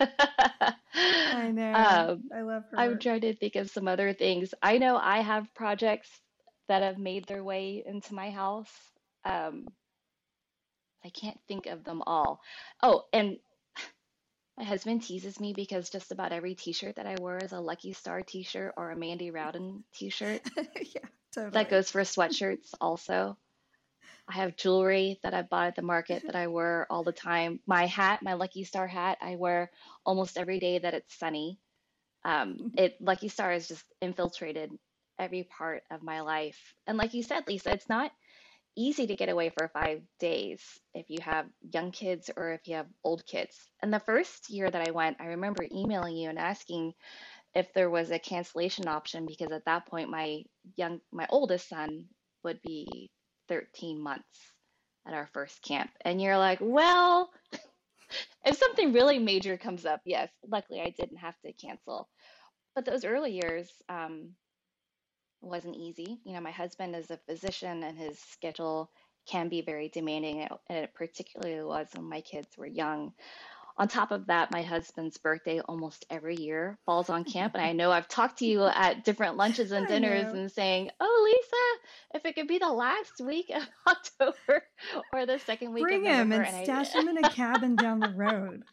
I 0.00 1.50
know. 1.52 1.72
Um, 1.74 2.22
I 2.34 2.42
love 2.42 2.64
her. 2.70 2.78
I'm 2.78 2.98
trying 2.98 3.22
to 3.22 3.34
think 3.34 3.56
of 3.56 3.70
some 3.70 3.88
other 3.88 4.12
things. 4.12 4.52
I 4.62 4.78
know 4.78 4.96
I 4.96 5.20
have 5.20 5.54
projects 5.54 6.10
that 6.68 6.82
have 6.82 6.98
made 6.98 7.26
their 7.26 7.42
way 7.42 7.82
into 7.86 8.14
my 8.14 8.30
house. 8.30 8.72
Um, 9.24 9.66
I 11.04 11.08
can't 11.10 11.38
think 11.48 11.66
of 11.66 11.84
them 11.84 12.02
all. 12.06 12.40
Oh, 12.82 13.04
and 13.12 13.38
my 14.60 14.66
husband 14.66 15.02
teases 15.02 15.40
me 15.40 15.54
because 15.54 15.88
just 15.88 16.12
about 16.12 16.32
every 16.32 16.54
T-shirt 16.54 16.96
that 16.96 17.06
I 17.06 17.16
wear 17.18 17.38
is 17.38 17.52
a 17.52 17.60
Lucky 17.60 17.94
Star 17.94 18.20
T-shirt 18.20 18.74
or 18.76 18.90
a 18.90 18.96
Mandy 18.96 19.30
Rowden 19.30 19.84
T-shirt. 19.94 20.42
yeah, 20.58 21.00
totally. 21.34 21.52
That 21.52 21.70
goes 21.70 21.90
for 21.90 22.02
sweatshirts 22.02 22.74
also. 22.78 23.38
I 24.28 24.34
have 24.34 24.56
jewelry 24.56 25.18
that 25.22 25.32
I 25.32 25.40
bought 25.40 25.68
at 25.68 25.76
the 25.76 25.82
market 25.82 26.24
that 26.26 26.36
I 26.36 26.48
wear 26.48 26.86
all 26.90 27.04
the 27.04 27.10
time. 27.10 27.60
My 27.66 27.86
hat, 27.86 28.22
my 28.22 28.34
Lucky 28.34 28.64
Star 28.64 28.86
hat, 28.86 29.16
I 29.22 29.36
wear 29.36 29.70
almost 30.04 30.36
every 30.36 30.60
day 30.60 30.78
that 30.78 30.92
it's 30.92 31.18
sunny. 31.18 31.58
Um, 32.26 32.72
it 32.76 32.96
Lucky 33.00 33.28
Star 33.28 33.52
has 33.52 33.66
just 33.66 33.86
infiltrated 34.02 34.72
every 35.18 35.44
part 35.44 35.84
of 35.90 36.02
my 36.02 36.20
life. 36.20 36.74
And 36.86 36.98
like 36.98 37.14
you 37.14 37.22
said, 37.22 37.44
Lisa, 37.48 37.72
it's 37.72 37.88
not 37.88 38.12
easy 38.76 39.06
to 39.06 39.16
get 39.16 39.28
away 39.28 39.50
for 39.50 39.68
five 39.68 40.02
days 40.18 40.62
if 40.94 41.06
you 41.08 41.18
have 41.22 41.46
young 41.72 41.90
kids 41.90 42.30
or 42.36 42.52
if 42.52 42.66
you 42.66 42.76
have 42.76 42.86
old 43.04 43.24
kids. 43.26 43.56
And 43.82 43.92
the 43.92 44.00
first 44.00 44.50
year 44.50 44.70
that 44.70 44.88
I 44.88 44.90
went, 44.92 45.18
I 45.20 45.26
remember 45.26 45.66
emailing 45.70 46.16
you 46.16 46.28
and 46.28 46.38
asking 46.38 46.94
if 47.54 47.72
there 47.74 47.90
was 47.90 48.10
a 48.10 48.18
cancellation 48.18 48.88
option 48.88 49.26
because 49.26 49.52
at 49.52 49.64
that 49.66 49.86
point 49.86 50.10
my 50.10 50.42
young 50.76 51.00
my 51.12 51.26
oldest 51.30 51.68
son 51.68 52.06
would 52.44 52.60
be 52.62 53.10
13 53.48 54.00
months 54.00 54.52
at 55.06 55.14
our 55.14 55.28
first 55.32 55.62
camp. 55.62 55.90
And 56.02 56.20
you're 56.20 56.38
like, 56.38 56.58
well, 56.60 57.30
if 58.44 58.56
something 58.56 58.92
really 58.92 59.18
major 59.18 59.56
comes 59.56 59.84
up, 59.84 60.00
yes, 60.04 60.30
luckily 60.48 60.80
I 60.80 60.94
didn't 60.98 61.18
have 61.18 61.34
to 61.44 61.52
cancel. 61.52 62.08
But 62.74 62.84
those 62.84 63.04
early 63.04 63.32
years, 63.32 63.70
um, 63.88 64.30
wasn't 65.40 65.76
easy. 65.76 66.20
You 66.24 66.34
know, 66.34 66.40
my 66.40 66.50
husband 66.50 66.94
is 66.94 67.10
a 67.10 67.18
physician 67.28 67.82
and 67.82 67.98
his 67.98 68.18
schedule 68.18 68.90
can 69.26 69.48
be 69.48 69.62
very 69.62 69.88
demanding, 69.88 70.40
and 70.40 70.78
it 70.78 70.94
particularly 70.94 71.62
was 71.62 71.88
when 71.94 72.08
my 72.08 72.20
kids 72.20 72.48
were 72.56 72.66
young. 72.66 73.12
On 73.78 73.88
top 73.88 74.10
of 74.10 74.26
that, 74.26 74.50
my 74.50 74.60
husband's 74.60 75.16
birthday 75.16 75.60
almost 75.60 76.04
every 76.10 76.36
year 76.36 76.78
falls 76.84 77.08
on 77.08 77.24
camp. 77.24 77.54
And 77.54 77.64
I 77.64 77.72
know 77.72 77.90
I've 77.90 78.08
talked 78.08 78.40
to 78.40 78.46
you 78.46 78.64
at 78.64 79.04
different 79.04 79.38
lunches 79.38 79.72
and 79.72 79.86
dinners 79.86 80.30
and 80.34 80.52
saying, 80.52 80.90
Oh, 81.00 81.22
Lisa, 81.24 82.18
if 82.18 82.26
it 82.26 82.34
could 82.34 82.48
be 82.48 82.58
the 82.58 82.68
last 82.68 83.20
week 83.20 83.50
of 83.54 83.66
October 83.86 84.64
or 85.14 85.24
the 85.24 85.38
second 85.38 85.72
week 85.72 85.84
Bring 85.84 86.06
of 86.06 86.12
him 86.12 86.32
and, 86.32 86.44
and 86.44 86.64
stash 86.64 86.94
I... 86.94 87.00
him 87.00 87.08
in 87.08 87.24
a 87.24 87.30
cabin 87.30 87.76
down 87.76 88.00
the 88.00 88.10
road. 88.10 88.64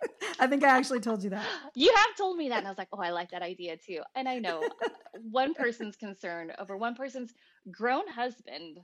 I 0.38 0.46
think 0.46 0.64
I 0.64 0.76
actually 0.76 1.00
told 1.00 1.22
you 1.22 1.30
that. 1.30 1.46
You 1.74 1.92
have 1.94 2.16
told 2.16 2.36
me 2.36 2.48
that. 2.50 2.58
And 2.58 2.66
I 2.66 2.70
was 2.70 2.78
like, 2.78 2.88
oh, 2.92 3.00
I 3.00 3.10
like 3.10 3.30
that 3.30 3.42
idea 3.42 3.76
too. 3.76 4.00
And 4.14 4.28
I 4.28 4.38
know 4.38 4.62
one 5.30 5.54
person's 5.54 5.96
concern 5.96 6.52
over 6.58 6.76
one 6.76 6.94
person's 6.94 7.32
grown 7.70 8.06
husband 8.08 8.80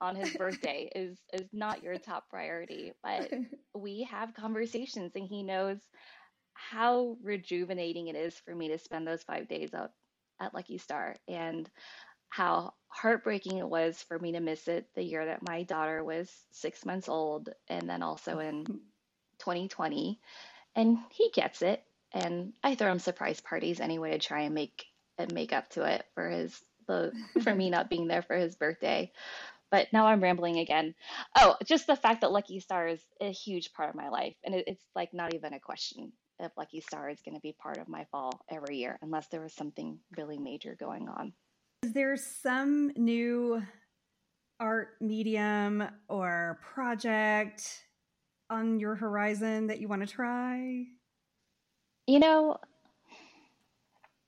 on 0.00 0.16
his 0.16 0.36
birthday 0.36 0.90
is 0.94 1.18
is 1.32 1.48
not 1.52 1.82
your 1.82 1.98
top 1.98 2.28
priority 2.28 2.92
but 3.02 3.30
we 3.74 4.06
have 4.10 4.34
conversations 4.34 5.12
and 5.14 5.26
he 5.26 5.42
knows 5.42 5.78
how 6.52 7.16
rejuvenating 7.22 8.08
it 8.08 8.16
is 8.16 8.34
for 8.44 8.54
me 8.54 8.68
to 8.68 8.78
spend 8.78 9.06
those 9.06 9.22
five 9.22 9.48
days 9.48 9.72
up 9.74 9.92
at 10.40 10.54
lucky 10.54 10.78
star 10.78 11.14
and 11.28 11.68
how 12.28 12.72
heartbreaking 12.88 13.58
it 13.58 13.68
was 13.68 14.02
for 14.08 14.18
me 14.18 14.32
to 14.32 14.40
miss 14.40 14.66
it 14.68 14.86
the 14.94 15.02
year 15.02 15.24
that 15.26 15.46
my 15.46 15.62
daughter 15.62 16.02
was 16.04 16.30
six 16.50 16.84
months 16.84 17.08
old 17.08 17.48
and 17.68 17.88
then 17.88 18.02
also 18.02 18.38
in 18.40 18.64
2020 19.38 20.20
and 20.76 20.98
he 21.10 21.30
gets 21.32 21.62
it. 21.62 21.82
And 22.12 22.52
I 22.62 22.74
throw 22.74 22.92
him 22.92 22.98
surprise 22.98 23.40
parties 23.40 23.80
anyway 23.80 24.12
to 24.12 24.18
try 24.18 24.42
and 24.42 24.54
make 24.54 24.86
and 25.18 25.32
make 25.32 25.52
up 25.52 25.68
to 25.70 25.84
it 25.84 26.04
for 26.14 26.28
his 26.28 26.60
the 26.86 27.12
for 27.42 27.54
me 27.54 27.70
not 27.70 27.90
being 27.90 28.06
there 28.06 28.22
for 28.22 28.36
his 28.36 28.56
birthday. 28.56 29.12
But 29.70 29.92
now 29.92 30.06
I'm 30.06 30.22
rambling 30.22 30.58
again. 30.58 30.94
Oh, 31.36 31.56
just 31.64 31.86
the 31.86 31.96
fact 31.96 32.20
that 32.20 32.30
Lucky 32.30 32.60
Star 32.60 32.86
is 32.86 33.00
a 33.20 33.32
huge 33.32 33.72
part 33.72 33.88
of 33.88 33.96
my 33.96 34.08
life, 34.08 34.36
and 34.44 34.54
it, 34.54 34.64
it's 34.68 34.84
like 34.94 35.12
not 35.12 35.34
even 35.34 35.52
a 35.52 35.58
question 35.58 36.12
if 36.38 36.52
Lucky 36.56 36.80
Star 36.80 37.08
is 37.10 37.20
going 37.24 37.34
to 37.34 37.40
be 37.40 37.56
part 37.60 37.78
of 37.78 37.88
my 37.88 38.04
fall 38.10 38.40
every 38.48 38.76
year, 38.76 38.98
unless 39.02 39.26
there 39.28 39.40
was 39.40 39.52
something 39.52 39.98
really 40.16 40.38
major 40.38 40.76
going 40.78 41.08
on. 41.08 41.32
Is 41.82 41.92
there 41.92 42.16
some 42.16 42.92
new 42.96 43.62
art 44.60 44.90
medium 45.00 45.84
or 46.08 46.60
project 46.74 47.84
on 48.54 48.80
your 48.80 48.94
horizon 48.94 49.66
that 49.66 49.80
you 49.80 49.88
want 49.88 50.06
to 50.06 50.12
try? 50.12 50.84
You 52.06 52.18
know, 52.18 52.56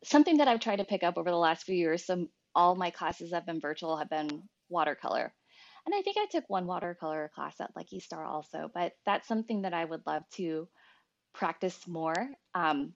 something 0.04 0.38
that 0.38 0.48
I've 0.48 0.60
tried 0.60 0.76
to 0.76 0.84
pick 0.84 1.02
up 1.02 1.16
over 1.16 1.30
the 1.30 1.36
last 1.36 1.64
few 1.64 1.74
years, 1.74 2.04
some 2.04 2.28
all 2.54 2.74
my 2.74 2.90
classes 2.90 3.32
have 3.32 3.46
been 3.46 3.60
virtual, 3.60 3.96
have 3.96 4.10
been 4.10 4.42
watercolor. 4.68 5.32
And 5.84 5.94
I 5.94 6.02
think 6.02 6.16
I 6.18 6.26
took 6.26 6.44
one 6.48 6.66
watercolor 6.66 7.30
class 7.34 7.60
at 7.60 7.70
Lucky 7.76 8.00
Star 8.00 8.24
also, 8.24 8.70
but 8.74 8.92
that's 9.04 9.28
something 9.28 9.62
that 9.62 9.74
I 9.74 9.84
would 9.84 10.02
love 10.06 10.22
to 10.34 10.68
practice 11.32 11.86
more. 11.86 12.28
Um, 12.54 12.94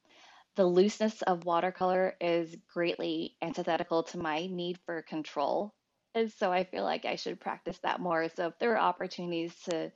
the 0.56 0.66
looseness 0.66 1.22
of 1.22 1.44
watercolor 1.44 2.16
is 2.20 2.56
greatly 2.72 3.36
antithetical 3.40 4.02
to 4.04 4.18
my 4.18 4.46
need 4.46 4.78
for 4.84 5.02
control. 5.02 5.72
And 6.14 6.32
so 6.32 6.50
I 6.50 6.64
feel 6.64 6.82
like 6.82 7.04
I 7.04 7.14
should 7.14 7.38
practice 7.38 7.78
that 7.84 8.00
more. 8.00 8.28
So 8.34 8.48
if 8.48 8.58
there 8.58 8.72
are 8.74 8.88
opportunities 8.88 9.54
to 9.68 9.92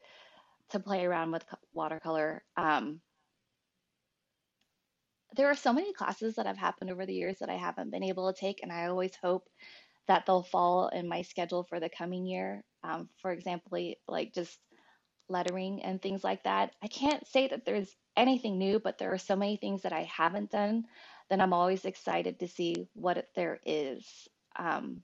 to 0.70 0.80
play 0.80 1.04
around 1.04 1.32
with 1.32 1.44
watercolor. 1.72 2.42
Um, 2.56 3.00
there 5.36 5.48
are 5.48 5.56
so 5.56 5.72
many 5.72 5.92
classes 5.92 6.36
that 6.36 6.46
have 6.46 6.56
happened 6.56 6.90
over 6.90 7.06
the 7.06 7.14
years 7.14 7.38
that 7.40 7.50
I 7.50 7.56
haven't 7.56 7.90
been 7.90 8.04
able 8.04 8.32
to 8.32 8.38
take, 8.38 8.62
and 8.62 8.72
I 8.72 8.86
always 8.86 9.14
hope 9.16 9.48
that 10.06 10.26
they'll 10.26 10.42
fall 10.42 10.88
in 10.88 11.08
my 11.08 11.22
schedule 11.22 11.64
for 11.64 11.80
the 11.80 11.88
coming 11.88 12.26
year. 12.26 12.62
Um, 12.82 13.08
for 13.20 13.32
example, 13.32 13.78
like 14.06 14.34
just 14.34 14.58
lettering 15.28 15.82
and 15.82 16.00
things 16.00 16.22
like 16.22 16.44
that. 16.44 16.74
I 16.82 16.88
can't 16.88 17.26
say 17.26 17.48
that 17.48 17.64
there's 17.64 17.94
anything 18.16 18.58
new, 18.58 18.78
but 18.78 18.98
there 18.98 19.12
are 19.12 19.18
so 19.18 19.36
many 19.36 19.56
things 19.56 19.82
that 19.82 19.92
I 19.92 20.02
haven't 20.02 20.50
done 20.50 20.84
that 21.30 21.40
I'm 21.40 21.52
always 21.52 21.84
excited 21.84 22.40
to 22.40 22.48
see 22.48 22.88
what 22.94 23.26
there 23.34 23.60
is. 23.64 24.06
Um, 24.56 25.02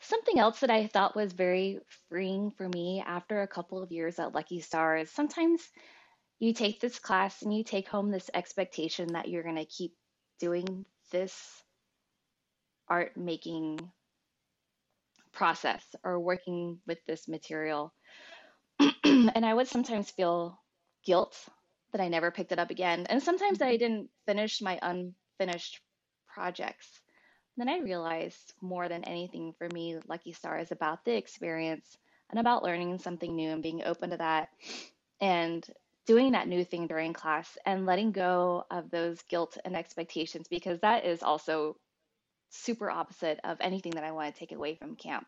Something 0.00 0.38
else 0.38 0.60
that 0.60 0.70
I 0.70 0.86
thought 0.86 1.16
was 1.16 1.32
very 1.32 1.80
freeing 2.08 2.50
for 2.52 2.68
me 2.68 3.02
after 3.04 3.42
a 3.42 3.48
couple 3.48 3.82
of 3.82 3.92
years 3.92 4.18
at 4.18 4.34
Lucky 4.34 4.60
Star 4.60 4.96
is 4.96 5.10
sometimes 5.10 5.68
you 6.38 6.52
take 6.52 6.80
this 6.80 6.98
class 6.98 7.42
and 7.42 7.52
you 7.52 7.64
take 7.64 7.88
home 7.88 8.10
this 8.10 8.30
expectation 8.32 9.14
that 9.14 9.28
you're 9.28 9.42
going 9.42 9.56
to 9.56 9.64
keep 9.64 9.96
doing 10.38 10.84
this 11.10 11.62
art 12.88 13.16
making 13.16 13.80
process 15.32 15.84
or 16.04 16.18
working 16.20 16.78
with 16.86 16.98
this 17.06 17.28
material. 17.28 17.92
and 19.04 19.44
I 19.44 19.54
would 19.54 19.68
sometimes 19.68 20.10
feel 20.10 20.60
guilt 21.04 21.36
that 21.92 22.00
I 22.00 22.08
never 22.08 22.30
picked 22.30 22.52
it 22.52 22.58
up 22.58 22.70
again. 22.70 23.06
And 23.08 23.22
sometimes 23.22 23.60
I 23.60 23.76
didn't 23.76 24.10
finish 24.26 24.60
my 24.60 24.78
unfinished 24.80 25.80
projects. 26.28 27.00
Then 27.58 27.68
I 27.68 27.78
realized 27.78 28.54
more 28.60 28.88
than 28.88 29.02
anything 29.02 29.52
for 29.58 29.68
me, 29.74 29.98
Lucky 30.06 30.32
Star 30.32 30.60
is 30.60 30.70
about 30.70 31.04
the 31.04 31.16
experience 31.16 31.98
and 32.30 32.38
about 32.38 32.62
learning 32.62 32.98
something 32.98 33.34
new 33.34 33.50
and 33.50 33.60
being 33.60 33.82
open 33.82 34.10
to 34.10 34.16
that 34.18 34.50
and 35.20 35.66
doing 36.06 36.32
that 36.32 36.46
new 36.46 36.64
thing 36.64 36.86
during 36.86 37.12
class 37.12 37.58
and 37.66 37.84
letting 37.84 38.12
go 38.12 38.64
of 38.70 38.90
those 38.90 39.20
guilt 39.22 39.58
and 39.64 39.74
expectations 39.74 40.46
because 40.46 40.78
that 40.80 41.04
is 41.04 41.24
also 41.24 41.76
super 42.50 42.92
opposite 42.92 43.40
of 43.42 43.58
anything 43.60 43.92
that 43.92 44.04
I 44.04 44.12
want 44.12 44.32
to 44.32 44.38
take 44.38 44.52
away 44.52 44.76
from 44.76 44.94
camp. 44.94 45.26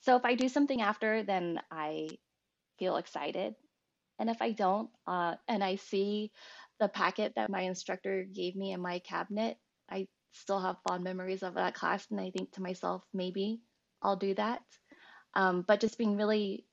So 0.00 0.16
if 0.16 0.24
I 0.24 0.34
do 0.34 0.48
something 0.48 0.82
after, 0.82 1.22
then 1.22 1.60
I 1.70 2.08
feel 2.80 2.96
excited. 2.96 3.54
And 4.18 4.28
if 4.28 4.42
I 4.42 4.50
don't, 4.50 4.90
uh, 5.06 5.36
and 5.46 5.62
I 5.62 5.76
see 5.76 6.32
the 6.80 6.88
packet 6.88 7.34
that 7.36 7.50
my 7.50 7.60
instructor 7.60 8.24
gave 8.24 8.56
me 8.56 8.72
in 8.72 8.80
my 8.80 8.98
cabinet, 8.98 9.58
I 9.88 10.08
still 10.32 10.60
have 10.60 10.76
fond 10.86 11.04
memories 11.04 11.42
of 11.42 11.54
that 11.54 11.74
class. 11.74 12.06
And 12.10 12.20
I 12.20 12.30
think 12.30 12.52
to 12.52 12.62
myself, 12.62 13.02
maybe 13.12 13.60
I'll 14.02 14.16
do 14.16 14.34
that. 14.34 14.62
Um, 15.34 15.64
but 15.66 15.80
just 15.80 15.98
being 15.98 16.16
really 16.16 16.64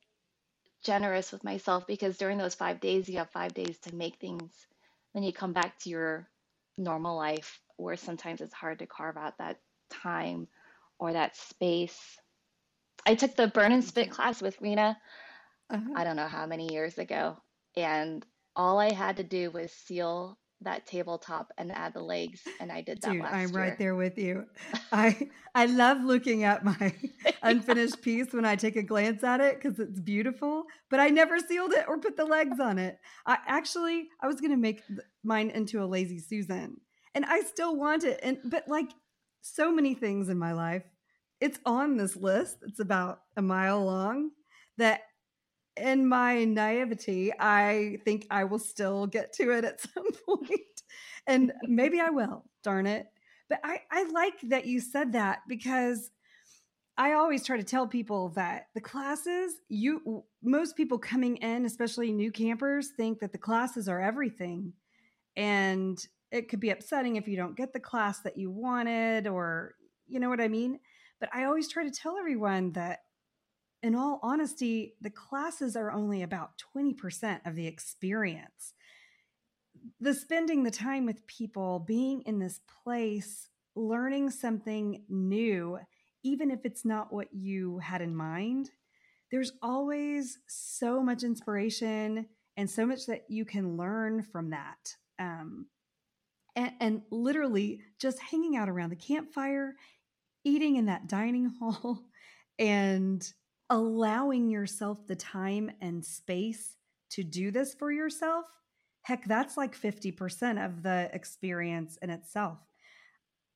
generous 0.84 1.32
with 1.32 1.44
myself 1.44 1.86
because 1.88 2.18
during 2.18 2.38
those 2.38 2.56
five 2.56 2.80
days, 2.80 3.08
you 3.08 3.18
have 3.18 3.32
five 3.32 3.54
days 3.54 3.78
to 3.80 3.96
make 3.96 4.18
things. 4.20 4.52
Then 5.14 5.24
you 5.24 5.34
come 5.34 5.54
back 5.54 5.78
to 5.80 5.90
your 5.90 6.30
normal 6.78 7.16
life 7.18 7.60
where 7.78 7.98
sometimes 7.98 8.42
it's 8.42 8.54
hard 8.54 8.80
to 8.80 8.86
carve 8.86 9.18
out 9.18 9.38
that 9.38 9.60
time 9.90 10.48
or 11.00 11.14
that 11.14 11.36
space. 11.36 12.18
I 13.06 13.16
took 13.16 13.36
the 13.36 13.48
burn 13.48 13.72
and 13.72 13.84
spit 13.84 14.12
class 14.12 14.42
with 14.42 14.60
Rena, 14.62 14.98
uh-huh. 15.70 15.94
I 15.96 16.04
don't 16.04 16.16
know 16.16 16.28
how 16.28 16.46
many 16.46 16.72
years 16.72 16.98
ago. 16.98 17.38
And 17.76 18.26
all 18.56 18.80
I 18.80 18.92
had 18.92 19.18
to 19.18 19.24
do 19.24 19.52
was 19.52 19.72
seal 19.72 20.38
that 20.62 20.86
tabletop 20.86 21.52
and 21.58 21.72
add 21.72 21.94
the 21.94 22.02
legs 22.02 22.42
and 22.60 22.72
I 22.72 22.82
did 22.82 23.02
that 23.02 23.12
Dude, 23.12 23.22
I'm 23.22 23.50
year. 23.50 23.58
right 23.58 23.78
there 23.78 23.96
with 23.96 24.18
you. 24.18 24.46
I 24.92 25.30
I 25.56 25.68
love 25.68 26.04
looking 26.04 26.44
at 26.44 26.66
my 26.66 26.94
unfinished 27.44 28.02
piece 28.02 28.34
when 28.34 28.46
I 28.46 28.56
take 28.56 28.76
a 28.76 28.84
glance 28.84 29.24
at 29.24 29.40
it 29.42 29.62
cuz 29.62 29.80
it's 29.80 30.00
beautiful, 30.00 30.66
but 30.90 31.00
I 31.00 31.10
never 31.10 31.40
sealed 31.40 31.72
it 31.74 31.86
or 31.88 31.98
put 31.98 32.18
the 32.18 32.26
legs 32.26 32.60
on 32.60 32.78
it. 32.78 33.00
I 33.26 33.38
actually 33.48 34.10
I 34.22 34.28
was 34.28 34.42
going 34.42 34.52
to 34.52 34.58
make 34.58 34.84
mine 35.24 35.50
into 35.50 35.82
a 35.84 35.86
lazy 35.86 36.20
susan 36.20 36.82
and 37.16 37.26
I 37.26 37.42
still 37.42 37.76
want 37.76 38.04
it 38.04 38.20
and 38.22 38.40
but 38.46 38.68
like 38.68 38.90
so 39.42 39.72
many 39.72 39.94
things 39.94 40.30
in 40.30 40.38
my 40.38 40.52
life 40.52 40.84
it's 41.40 41.60
on 41.66 41.98
this 41.98 42.16
list. 42.16 42.58
It's 42.64 42.80
about 42.80 43.22
a 43.38 43.42
mile 43.42 43.86
long 43.86 44.32
that 44.78 45.02
in 45.80 46.08
my 46.08 46.44
naivety, 46.44 47.32
I 47.40 47.98
think 48.06 48.28
I 48.30 48.44
will 48.44 48.60
still 48.60 49.08
get 49.08 49.34
to 49.34 49.52
it 49.52 49.66
at 49.66 49.82
some 49.94 50.12
point. 50.26 50.52
and 51.28 51.52
maybe 51.64 52.00
I 52.00 52.10
will, 52.10 52.46
darn 52.64 52.88
it. 52.88 53.08
But 53.50 53.60
I, 53.64 53.82
I 53.92 54.04
like 54.12 54.40
that 54.44 54.66
you 54.66 54.80
said 54.80 55.14
that 55.14 55.40
because 55.48 56.12
I 56.98 57.14
always 57.14 57.46
try 57.46 57.58
to 57.58 57.64
tell 57.64 57.88
people 57.88 58.30
that 58.36 58.68
the 58.76 58.82
classes, 58.82 59.54
you 59.70 60.24
most 60.44 60.76
people 60.76 61.00
coming 61.00 61.38
in, 61.38 61.66
especially 61.66 62.12
new 62.12 62.32
campers, 62.32 62.90
think 62.90 63.20
that 63.22 63.32
the 63.32 63.38
classes 63.38 63.88
are 63.88 64.02
everything. 64.02 64.74
And 65.36 65.98
it 66.32 66.50
could 66.50 66.60
be 66.60 66.70
upsetting 66.70 67.16
if 67.16 67.28
you 67.28 67.38
don't 67.38 67.56
get 67.56 67.74
the 67.74 67.80
class 67.80 68.20
that 68.20 68.38
you 68.38 68.52
wanted 68.52 69.28
or 69.28 69.76
you 70.08 70.20
know 70.20 70.30
what 70.30 70.42
I 70.42 70.48
mean? 70.48 70.80
But 71.20 71.30
I 71.34 71.46
always 71.46 71.70
try 71.70 71.84
to 71.84 71.92
tell 71.92 72.18
everyone 72.18 72.74
that 72.74 73.00
in 73.82 73.96
all 73.96 74.20
honesty, 74.22 74.96
the 75.02 75.10
classes 75.10 75.76
are 75.76 75.92
only 75.92 76.22
about 76.22 76.62
20% 76.76 77.40
of 77.46 77.56
the 77.56 77.68
experience. 77.68 78.74
The 80.02 80.14
spending 80.14 80.64
the 80.64 80.72
time 80.72 81.06
with 81.06 81.26
people, 81.28 81.80
being 81.80 82.22
in 82.22 82.40
this 82.40 82.60
place, 82.84 83.50
learning 83.76 84.32
something 84.32 85.04
new, 85.08 85.80
even 86.24 86.52
if 86.52 86.66
it's 86.66 86.84
not 86.84 87.14
what 87.14 87.34
you 87.34 87.80
had 87.80 88.02
in 88.02 88.16
mind, 88.16 88.72
there's 89.32 89.54
always 89.62 90.40
so 90.48 91.02
much 91.02 91.24
inspiration 91.24 92.26
and 92.58 92.70
so 92.70 92.86
much 92.86 93.06
that 93.06 93.26
you 93.30 93.46
can 93.46 93.78
learn 93.78 94.24
from 94.24 94.50
that. 94.50 94.96
Um, 95.18 95.68
and, 96.56 96.72
and 96.82 97.02
literally 97.12 97.82
just 98.00 98.20
hanging 98.20 98.58
out 98.58 98.68
around 98.68 98.90
the 98.90 98.96
campfire, 98.98 99.76
eating 100.44 100.76
in 100.76 100.88
that 100.88 101.08
dining 101.08 101.46
hall, 101.60 102.04
and 102.58 103.32
allowing 103.70 104.50
yourself 104.50 105.06
the 105.08 105.16
time 105.16 105.72
and 105.82 106.04
space 106.04 106.76
to 107.12 107.24
do 107.24 107.52
this 107.52 107.74
for 107.74 107.92
yourself, 107.92 108.46
heck, 109.04 109.26
that's 109.26 109.58
like 109.58 109.76
50% 109.76 110.64
of 110.64 110.84
the 110.84 111.10
experience 111.14 111.98
in 112.02 112.10
itself. 112.10 112.60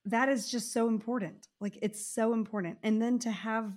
That 0.06 0.30
is 0.30 0.50
just 0.50 0.74
so 0.74 0.88
important. 0.88 1.48
Like 1.60 1.78
it's 1.82 2.06
so 2.06 2.34
important. 2.34 2.78
And 2.84 3.02
then 3.02 3.20
to 3.20 3.32
have 3.32 3.72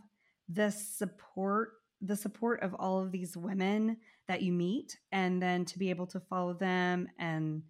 the 0.48 0.70
support, 0.70 1.72
the 2.00 2.16
support 2.16 2.62
of 2.62 2.74
all 2.74 3.00
of 3.02 3.12
these 3.12 3.36
women 3.36 3.98
that 4.28 4.42
you 4.42 4.52
meet, 4.52 4.98
and 5.12 5.40
then 5.40 5.64
to 5.66 5.78
be 5.78 5.90
able 5.90 6.06
to 6.08 6.20
follow 6.20 6.52
them 6.52 7.08
and 7.18 7.62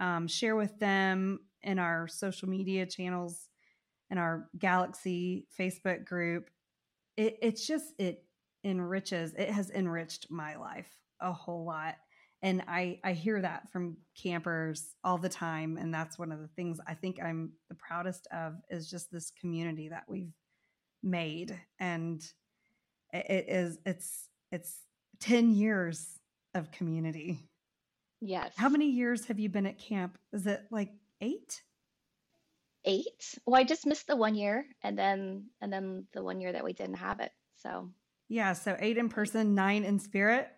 um, 0.00 0.28
share 0.28 0.54
with 0.54 0.78
them 0.78 1.40
in 1.62 1.78
our 1.78 2.06
social 2.06 2.48
media 2.48 2.86
channels 2.86 3.48
in 4.10 4.16
our 4.16 4.48
Galaxy 4.58 5.46
Facebook 5.58 6.04
group 6.04 6.48
it, 7.18 7.38
it's 7.42 7.66
just 7.66 7.92
it 7.98 8.24
enriches 8.64 9.34
it 9.34 9.50
has 9.50 9.70
enriched 9.70 10.30
my 10.30 10.56
life 10.56 10.88
a 11.20 11.32
whole 11.32 11.64
lot 11.64 11.94
and 12.42 12.62
i 12.66 12.98
i 13.04 13.12
hear 13.12 13.40
that 13.40 13.70
from 13.70 13.96
campers 14.20 14.94
all 15.04 15.18
the 15.18 15.28
time 15.28 15.76
and 15.76 15.94
that's 15.94 16.18
one 16.18 16.32
of 16.32 16.40
the 16.40 16.48
things 16.48 16.80
i 16.88 16.94
think 16.94 17.22
i'm 17.22 17.52
the 17.68 17.74
proudest 17.74 18.26
of 18.32 18.54
is 18.70 18.90
just 18.90 19.12
this 19.12 19.30
community 19.40 19.88
that 19.88 20.04
we've 20.08 20.32
made 21.02 21.58
and 21.78 22.32
it 23.12 23.46
is 23.48 23.78
it's 23.86 24.28
it's 24.50 24.80
10 25.20 25.52
years 25.52 26.18
of 26.54 26.70
community. 26.70 27.38
Yes. 28.20 28.52
How 28.56 28.68
many 28.68 28.90
years 28.90 29.26
have 29.26 29.38
you 29.38 29.48
been 29.48 29.66
at 29.66 29.78
camp? 29.78 30.18
Is 30.32 30.46
it 30.46 30.62
like 30.70 30.90
eight 31.20 31.62
eight. 32.84 33.34
Well, 33.46 33.60
I 33.60 33.64
just 33.64 33.86
missed 33.86 34.06
the 34.06 34.16
one 34.16 34.34
year, 34.34 34.66
and 34.82 34.98
then 34.98 35.46
and 35.60 35.72
then 35.72 36.06
the 36.12 36.22
one 36.22 36.40
year 36.40 36.52
that 36.52 36.64
we 36.64 36.72
didn't 36.72 36.96
have 36.96 37.20
it. 37.20 37.32
So 37.56 37.90
yeah, 38.28 38.52
so 38.52 38.76
eight 38.78 38.98
in 38.98 39.08
person, 39.08 39.54
nine 39.54 39.84
in 39.84 39.98
spirit. 39.98 40.48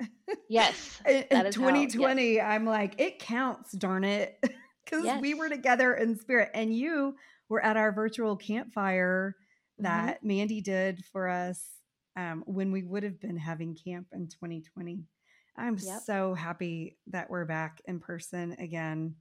Yes, 0.49 1.01
in, 1.09 1.25
in 1.31 1.53
2020, 1.53 2.35
yes. 2.35 2.45
I'm 2.45 2.65
like, 2.65 3.01
it 3.01 3.19
counts, 3.19 3.73
darn 3.73 4.05
it, 4.05 4.39
because 4.85 5.05
yes. 5.05 5.21
we 5.21 5.35
were 5.35 5.49
together 5.49 5.95
in 5.95 6.19
spirit, 6.19 6.51
and 6.55 6.75
you 6.75 7.15
were 7.49 7.65
at 7.65 7.77
our 7.77 7.93
virtual 7.93 8.37
campfire 8.37 9.37
that 9.79 10.19
mm-hmm. 10.19 10.29
Mandy 10.29 10.61
did 10.61 11.05
for 11.13 11.29
us 11.29 11.65
um, 12.17 12.43
when 12.47 12.73
we 12.73 12.83
would 12.83 13.03
have 13.03 13.21
been 13.21 13.37
having 13.37 13.77
camp 13.77 14.09
in 14.13 14.29
2020. 14.29 15.05
I'm 15.57 15.77
yep. 15.81 16.03
so 16.05 16.35
happy 16.35 16.97
that 17.09 17.29
we're 17.29 17.45
back 17.45 17.81
in 17.87 18.01
person 18.01 18.57
again 18.59 19.15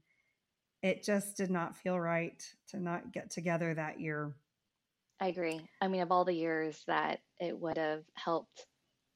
it 0.81 1.03
just 1.03 1.37
did 1.37 1.49
not 1.49 1.75
feel 1.75 1.99
right 1.99 2.41
to 2.69 2.79
not 2.79 3.11
get 3.11 3.31
together 3.31 3.73
that 3.73 3.99
year. 3.99 4.33
I 5.19 5.27
agree. 5.27 5.61
I 5.81 5.87
mean, 5.87 6.01
of 6.01 6.11
all 6.11 6.23
the 6.23 6.33
years 6.33 6.81
that 6.87 7.19
it 7.39 7.57
would 7.59 7.77
have 7.77 8.03
helped 8.13 8.65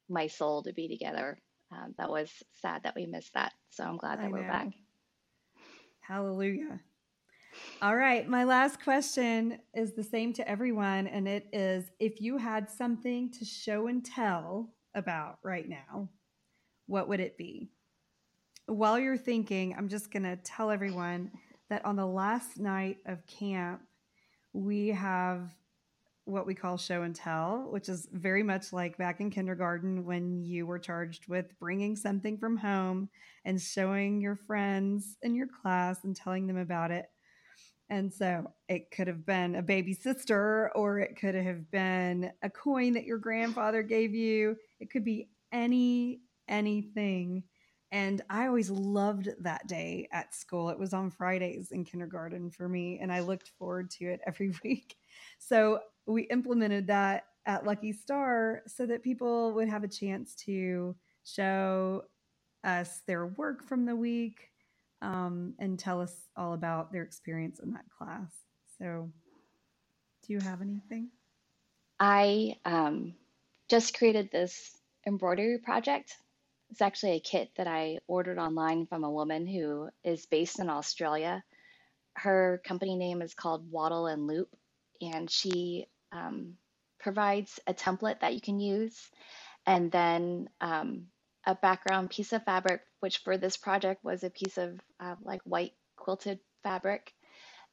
my 0.10 0.28
soul 0.28 0.64
to 0.64 0.74
be 0.74 0.90
together, 0.90 1.38
um, 1.72 1.96
that 1.98 2.10
was 2.10 2.30
sad 2.62 2.84
that 2.84 2.96
we 2.96 3.06
missed 3.06 3.34
that. 3.36 3.54
So 3.70 3.84
I'm 3.84 3.98
glad 3.98 4.20
that 4.20 4.26
I 4.26 4.30
we're 4.30 4.42
know. 4.42 4.52
back. 4.52 4.68
Hallelujah. 6.02 6.82
All 7.82 7.96
right. 7.96 8.28
My 8.28 8.44
last 8.44 8.84
question 8.84 9.60
is 9.74 9.94
the 9.94 10.04
same 10.04 10.34
to 10.34 10.48
everyone. 10.48 11.08
And 11.08 11.28
it 11.28 11.48
is 11.54 11.86
if 12.00 12.20
you 12.20 12.38
had 12.38 12.70
something 12.70 13.32
to 13.32 13.46
show 13.46 13.88
and 13.88 14.04
tell 14.04 14.74
about 14.96 15.38
right 15.44 15.68
now, 15.68 16.10
what 16.88 17.08
would 17.08 17.22
it 17.22 17.38
be? 17.38 17.70
While 18.66 19.00
you're 19.00 19.18
thinking, 19.18 19.76
I'm 19.78 19.88
just 19.88 20.12
going 20.12 20.24
to 20.24 20.36
tell 20.38 20.72
everyone 20.72 21.32
that 21.70 21.86
on 21.86 21.96
the 21.96 22.06
last 22.06 22.60
night 22.60 22.98
of 23.06 23.26
camp, 23.26 23.82
we 24.54 24.90
have 24.90 25.52
what 26.26 26.46
we 26.46 26.56
call 26.56 26.78
show 26.78 27.02
and 27.02 27.16
tell, 27.16 27.68
which 27.70 27.90
is 27.90 28.08
very 28.12 28.44
much 28.44 28.72
like 28.72 28.98
back 28.98 29.20
in 29.20 29.30
kindergarten 29.30 30.06
when 30.06 30.42
you 30.42 30.66
were 30.66 30.80
charged 30.80 31.28
with 31.28 31.58
bringing 31.60 31.96
something 31.96 32.38
from 32.38 32.56
home 32.56 33.10
and 33.44 33.62
showing 33.62 34.22
your 34.22 34.36
friends 34.36 35.18
in 35.22 35.36
your 35.36 35.48
class 35.62 36.04
and 36.04 36.16
telling 36.16 36.48
them 36.48 36.58
about 36.58 36.92
it. 36.92 37.06
And 37.90 38.12
so 38.12 38.52
it 38.70 38.90
could 38.92 39.08
have 39.08 39.26
been 39.26 39.56
a 39.56 39.62
baby 39.62 39.94
sister, 39.94 40.72
or 40.74 41.00
it 41.00 41.18
could 41.20 41.36
have 41.36 41.70
been 41.70 42.32
a 42.42 42.50
coin 42.50 42.94
that 42.94 43.04
your 43.04 43.18
grandfather 43.18 43.84
gave 43.84 44.16
you. 44.16 44.56
It 44.80 44.90
could 44.90 45.04
be 45.04 45.30
any 45.52 46.22
anything. 46.48 47.44
And 47.94 48.24
I 48.28 48.48
always 48.48 48.72
loved 48.72 49.30
that 49.42 49.68
day 49.68 50.08
at 50.12 50.34
school. 50.34 50.70
It 50.70 50.80
was 50.80 50.94
on 50.94 51.12
Fridays 51.12 51.72
in 51.72 51.86
kindergarten 51.86 52.50
for 52.50 52.68
me, 52.68 52.98
and 53.00 53.14
I 53.14 53.20
looked 53.20 53.52
forward 53.60 53.92
to 53.92 54.06
it 54.06 54.20
every 54.28 54.52
week. 54.64 54.96
So 55.38 55.80
we 56.08 56.24
implemented 56.24 56.88
that 56.88 57.26
at 57.46 57.68
Lucky 57.68 57.94
Star 57.94 58.64
so 58.66 58.88
that 58.88 59.04
people 59.04 59.54
would 59.54 59.70
have 59.70 59.84
a 59.84 59.88
chance 59.88 60.34
to 60.46 60.96
show 61.24 62.06
us 62.64 63.02
their 63.06 63.28
work 63.28 63.64
from 63.64 63.86
the 63.86 63.96
week 63.96 64.50
um, 65.04 65.54
and 65.60 65.78
tell 65.78 66.02
us 66.02 66.16
all 66.36 66.54
about 66.54 66.92
their 66.92 67.04
experience 67.04 67.60
in 67.60 67.74
that 67.74 67.86
class. 67.96 68.32
So, 68.80 69.12
do 70.26 70.34
you 70.34 70.40
have 70.40 70.62
anything? 70.62 71.10
I 72.00 72.56
um, 72.66 73.14
just 73.70 73.96
created 73.96 74.32
this 74.32 74.78
embroidery 75.06 75.60
project 75.60 76.16
it's 76.74 76.82
actually 76.82 77.12
a 77.12 77.20
kit 77.20 77.52
that 77.56 77.68
I 77.68 78.00
ordered 78.08 78.40
online 78.40 78.88
from 78.88 79.04
a 79.04 79.12
woman 79.12 79.46
who 79.46 79.90
is 80.04 80.26
based 80.26 80.58
in 80.58 80.72
Australia. 80.72 81.44
Her 82.16 82.64
company 82.66 82.96
name 82.96 83.22
is 83.22 83.36
called 83.36 83.70
Wattle 83.70 84.08
and 84.08 84.26
Loop, 84.26 84.50
and 85.00 85.30
she 85.30 85.86
um, 86.12 86.56
provides 87.00 87.60
a 87.68 87.76
template 87.76 88.22
that 88.22 88.34
you 88.34 88.42
can 88.42 88.60
use, 88.60 89.00
and 89.68 89.92
then 89.92 90.50
um, 90.62 91.04
a 91.46 91.54
background 91.54 92.10
piece 92.10 92.34
of 92.34 92.44
fabric, 92.44 92.82
which 93.02 93.20
for 93.20 93.38
this 93.38 93.56
project 93.56 94.04
was 94.04 94.24
a 94.24 94.32
piece 94.32 94.58
of 94.58 94.80
uh, 95.00 95.14
like 95.22 95.42
white 95.44 95.74
quilted 95.96 96.40
fabric. 96.64 97.14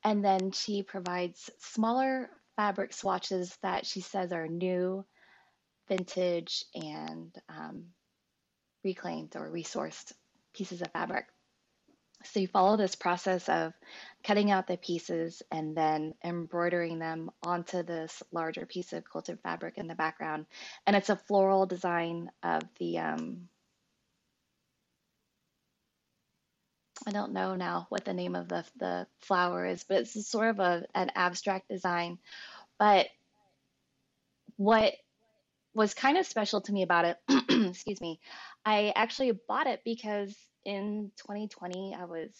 And 0.04 0.22
then 0.22 0.50
she 0.50 0.82
provides 0.82 1.48
smaller 1.58 2.28
fabric 2.54 2.92
swatches 2.92 3.56
that 3.62 3.86
she 3.86 4.02
says 4.02 4.30
are 4.30 4.46
new, 4.46 5.06
vintage, 5.88 6.66
and 6.74 7.34
um, 7.48 7.86
reclaimed 8.84 9.36
or 9.36 9.50
resourced 9.50 10.12
pieces 10.54 10.82
of 10.82 10.90
fabric. 10.92 11.26
So 12.24 12.40
you 12.40 12.48
follow 12.48 12.76
this 12.76 12.94
process 12.94 13.48
of 13.48 13.72
cutting 14.24 14.50
out 14.50 14.66
the 14.66 14.76
pieces 14.76 15.42
and 15.50 15.74
then 15.74 16.14
embroidering 16.22 16.98
them 16.98 17.30
onto 17.42 17.82
this 17.82 18.22
larger 18.30 18.66
piece 18.66 18.92
of 18.92 19.08
quilted 19.08 19.40
fabric 19.40 19.78
in 19.78 19.86
the 19.86 19.94
background. 19.94 20.46
And 20.86 20.94
it's 20.94 21.08
a 21.08 21.16
floral 21.16 21.64
design 21.64 22.30
of 22.42 22.62
the, 22.78 22.98
um, 22.98 23.48
I 27.06 27.12
don't 27.12 27.32
know 27.32 27.56
now 27.56 27.86
what 27.88 28.04
the 28.04 28.12
name 28.12 28.36
of 28.36 28.48
the, 28.48 28.64
the 28.76 29.06
flower 29.20 29.64
is, 29.64 29.84
but 29.84 29.98
it's 29.98 30.28
sort 30.28 30.50
of 30.50 30.60
a, 30.60 30.84
an 30.94 31.10
abstract 31.14 31.68
design. 31.70 32.18
But 32.78 33.08
what 34.56 34.94
was 35.72 35.94
kind 35.94 36.18
of 36.18 36.26
special 36.26 36.60
to 36.60 36.72
me 36.72 36.82
about 36.82 37.06
it, 37.06 37.18
excuse 37.68 38.00
me, 38.00 38.20
I 38.64 38.92
actually 38.94 39.32
bought 39.48 39.66
it 39.66 39.80
because 39.84 40.36
in 40.64 41.12
2020 41.18 41.96
I 41.98 42.04
was 42.04 42.30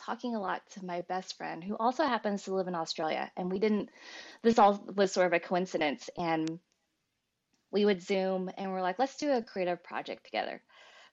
talking 0.00 0.34
a 0.34 0.40
lot 0.40 0.62
to 0.70 0.84
my 0.84 1.02
best 1.02 1.36
friend 1.36 1.62
who 1.62 1.76
also 1.76 2.04
happens 2.04 2.44
to 2.44 2.54
live 2.54 2.68
in 2.68 2.74
Australia. 2.74 3.30
And 3.36 3.50
we 3.50 3.58
didn't, 3.58 3.90
this 4.42 4.58
all 4.58 4.84
was 4.94 5.12
sort 5.12 5.26
of 5.26 5.32
a 5.32 5.40
coincidence. 5.40 6.08
And 6.16 6.60
we 7.70 7.84
would 7.84 8.02
Zoom 8.02 8.50
and 8.56 8.72
we're 8.72 8.82
like, 8.82 8.98
let's 8.98 9.16
do 9.16 9.32
a 9.32 9.42
creative 9.42 9.82
project 9.82 10.24
together. 10.24 10.62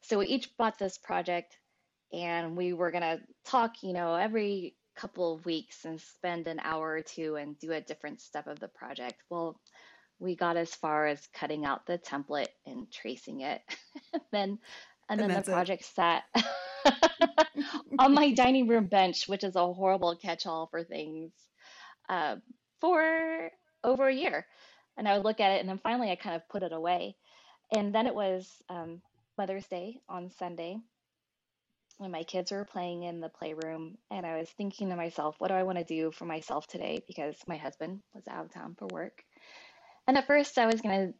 So 0.01 0.19
we 0.19 0.27
each 0.27 0.55
bought 0.57 0.77
this 0.77 0.97
project 0.97 1.57
and 2.13 2.55
we 2.55 2.73
were 2.73 2.91
going 2.91 3.01
to 3.01 3.19
talk, 3.45 3.81
you 3.81 3.93
know, 3.93 4.15
every 4.15 4.75
couple 4.95 5.33
of 5.33 5.45
weeks 5.45 5.83
and 5.83 5.99
spend 5.99 6.47
an 6.47 6.59
hour 6.63 6.91
or 6.91 7.01
two 7.01 7.35
and 7.35 7.59
do 7.59 7.71
a 7.71 7.81
different 7.81 8.21
step 8.21 8.47
of 8.47 8.59
the 8.59 8.67
project. 8.67 9.21
Well, 9.29 9.59
we 10.19 10.35
got 10.35 10.57
as 10.57 10.73
far 10.73 11.07
as 11.07 11.27
cutting 11.33 11.65
out 11.65 11.85
the 11.85 11.97
template 11.97 12.47
and 12.65 12.91
tracing 12.91 13.41
it. 13.41 13.61
then 14.31 14.59
and, 15.09 15.21
and 15.21 15.29
then 15.29 15.41
the 15.41 15.51
project 15.51 15.83
it. 15.83 15.87
sat 15.87 16.23
on 17.99 18.13
my 18.13 18.31
dining 18.35 18.67
room 18.67 18.87
bench, 18.87 19.27
which 19.27 19.43
is 19.43 19.55
a 19.55 19.73
horrible 19.73 20.15
catch-all 20.15 20.67
for 20.67 20.83
things, 20.83 21.31
uh, 22.09 22.35
for 22.81 23.49
over 23.83 24.07
a 24.07 24.13
year. 24.13 24.45
And 24.97 25.07
I 25.07 25.15
would 25.15 25.25
look 25.25 25.39
at 25.39 25.51
it, 25.51 25.59
and 25.59 25.69
then 25.69 25.79
finally 25.83 26.11
I 26.11 26.15
kind 26.15 26.35
of 26.35 26.47
put 26.49 26.63
it 26.63 26.71
away. 26.73 27.15
And 27.75 27.93
then 27.93 28.07
it 28.07 28.15
was 28.15 28.49
um, 28.69 29.01
Mother's 29.37 29.67
Day 29.67 29.99
on 30.07 30.31
Sunday 30.31 30.77
when 31.97 32.11
my 32.11 32.23
kids 32.23 32.51
were 32.51 32.65
playing 32.65 33.03
in 33.03 33.21
the 33.21 33.29
playroom, 33.29 33.97
and 34.11 34.25
I 34.25 34.37
was 34.37 34.49
thinking 34.49 34.89
to 34.89 34.95
myself, 34.95 35.35
what 35.37 35.47
do 35.47 35.53
I 35.53 35.63
want 35.63 35.77
to 35.77 35.83
do 35.83 36.11
for 36.11 36.25
myself 36.25 36.67
today? 36.67 37.01
Because 37.07 37.35
my 37.47 37.57
husband 37.57 38.01
was 38.13 38.27
out 38.27 38.45
of 38.45 38.53
town 38.53 38.75
for 38.77 38.87
work. 38.87 39.23
And 40.07 40.17
at 40.17 40.27
first, 40.27 40.57
I 40.57 40.67
was 40.67 40.81
going 40.81 41.07
to, 41.07 41.13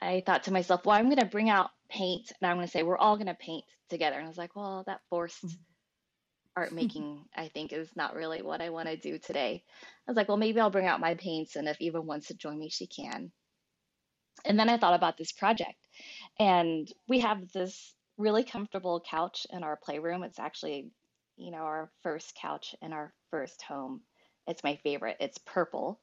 I 0.00 0.22
thought 0.24 0.44
to 0.44 0.52
myself, 0.52 0.84
well, 0.84 0.96
I'm 0.96 1.06
going 1.06 1.18
to 1.18 1.26
bring 1.26 1.50
out 1.50 1.70
paint 1.90 2.32
and 2.40 2.50
I'm 2.50 2.56
going 2.56 2.66
to 2.66 2.70
say, 2.70 2.82
we're 2.82 2.96
all 2.96 3.16
going 3.16 3.26
to 3.26 3.34
paint 3.34 3.64
together. 3.90 4.16
And 4.16 4.24
I 4.24 4.28
was 4.28 4.38
like, 4.38 4.56
well, 4.56 4.84
that 4.86 5.00
forced 5.10 5.44
mm-hmm. 5.44 5.56
art 6.56 6.72
making, 6.80 7.24
I 7.36 7.48
think, 7.48 7.72
is 7.72 7.90
not 7.96 8.14
really 8.14 8.42
what 8.42 8.62
I 8.62 8.70
want 8.70 8.88
to 8.88 8.96
do 8.96 9.18
today. 9.18 9.62
I 10.06 10.10
was 10.10 10.16
like, 10.16 10.28
well, 10.28 10.36
maybe 10.36 10.60
I'll 10.60 10.70
bring 10.70 10.86
out 10.86 11.00
my 11.00 11.14
paints. 11.14 11.56
And 11.56 11.68
if 11.68 11.80
Eva 11.80 12.00
wants 12.00 12.28
to 12.28 12.34
join 12.34 12.58
me, 12.58 12.70
she 12.70 12.86
can. 12.86 13.30
And 14.44 14.58
then 14.58 14.70
I 14.70 14.78
thought 14.78 14.94
about 14.94 15.18
this 15.18 15.32
project. 15.32 15.76
And 16.38 16.90
we 17.08 17.20
have 17.20 17.52
this 17.52 17.94
really 18.16 18.44
comfortable 18.44 19.02
couch 19.08 19.46
in 19.50 19.62
our 19.62 19.76
playroom. 19.76 20.22
It's 20.22 20.38
actually, 20.38 20.90
you 21.36 21.50
know, 21.50 21.58
our 21.58 21.90
first 22.02 22.34
couch 22.40 22.74
in 22.80 22.92
our 22.92 23.12
first 23.30 23.62
home. 23.62 24.00
It's 24.46 24.64
my 24.64 24.76
favorite. 24.76 25.16
It's 25.20 25.38
purple, 25.38 26.00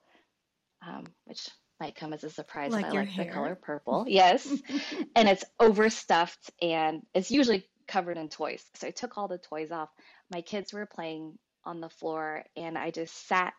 um, 0.85 1.05
which 1.25 1.49
might 1.79 1.95
come 1.95 2.13
as 2.13 2.23
a 2.23 2.29
surprise. 2.29 2.71
Like 2.71 2.85
I 2.85 2.91
like 2.91 3.09
hair. 3.09 3.25
the 3.25 3.31
color 3.31 3.55
purple. 3.55 4.05
Yes. 4.07 4.47
and 5.15 5.29
it's 5.29 5.43
overstuffed 5.59 6.51
and 6.61 7.03
it's 7.13 7.31
usually 7.31 7.65
covered 7.87 8.17
in 8.17 8.29
toys. 8.29 8.63
So 8.75 8.87
I 8.87 8.91
took 8.91 9.17
all 9.17 9.27
the 9.27 9.37
toys 9.37 9.71
off. 9.71 9.89
My 10.31 10.41
kids 10.41 10.73
were 10.73 10.85
playing 10.85 11.37
on 11.63 11.81
the 11.81 11.89
floor 11.89 12.43
and 12.55 12.77
I 12.77 12.91
just 12.91 13.27
sat 13.27 13.53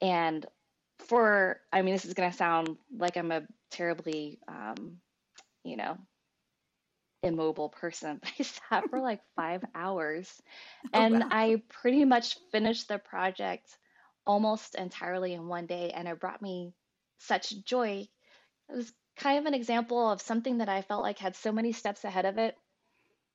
and 0.00 0.44
for 0.98 1.60
I 1.72 1.82
mean 1.82 1.94
this 1.94 2.04
is 2.04 2.14
going 2.14 2.30
to 2.30 2.36
sound 2.36 2.76
like 2.96 3.16
I'm 3.16 3.30
a 3.30 3.42
terribly 3.70 4.38
um, 4.48 4.96
you 5.64 5.76
know 5.76 5.96
immobile 7.22 7.68
person. 7.68 8.20
but 8.22 8.32
I 8.38 8.42
sat 8.42 8.90
for 8.90 9.00
like 9.00 9.20
5 9.36 9.64
hours 9.74 10.30
oh, 10.92 11.00
and 11.00 11.14
oh, 11.16 11.18
wow. 11.20 11.28
I 11.30 11.62
pretty 11.68 12.04
much 12.04 12.36
finished 12.52 12.88
the 12.88 12.98
project 12.98 13.76
almost 14.26 14.74
entirely 14.74 15.32
in 15.32 15.48
one 15.48 15.66
day 15.66 15.90
and 15.94 16.06
it 16.06 16.20
brought 16.20 16.42
me 16.42 16.74
such 17.18 17.64
joy. 17.64 18.08
It 18.68 18.76
was 18.76 18.92
kind 19.16 19.38
of 19.38 19.46
an 19.46 19.54
example 19.54 20.10
of 20.10 20.22
something 20.22 20.58
that 20.58 20.68
I 20.68 20.82
felt 20.82 21.02
like 21.02 21.18
had 21.18 21.36
so 21.36 21.52
many 21.52 21.72
steps 21.72 22.04
ahead 22.04 22.24
of 22.24 22.38
it 22.38 22.56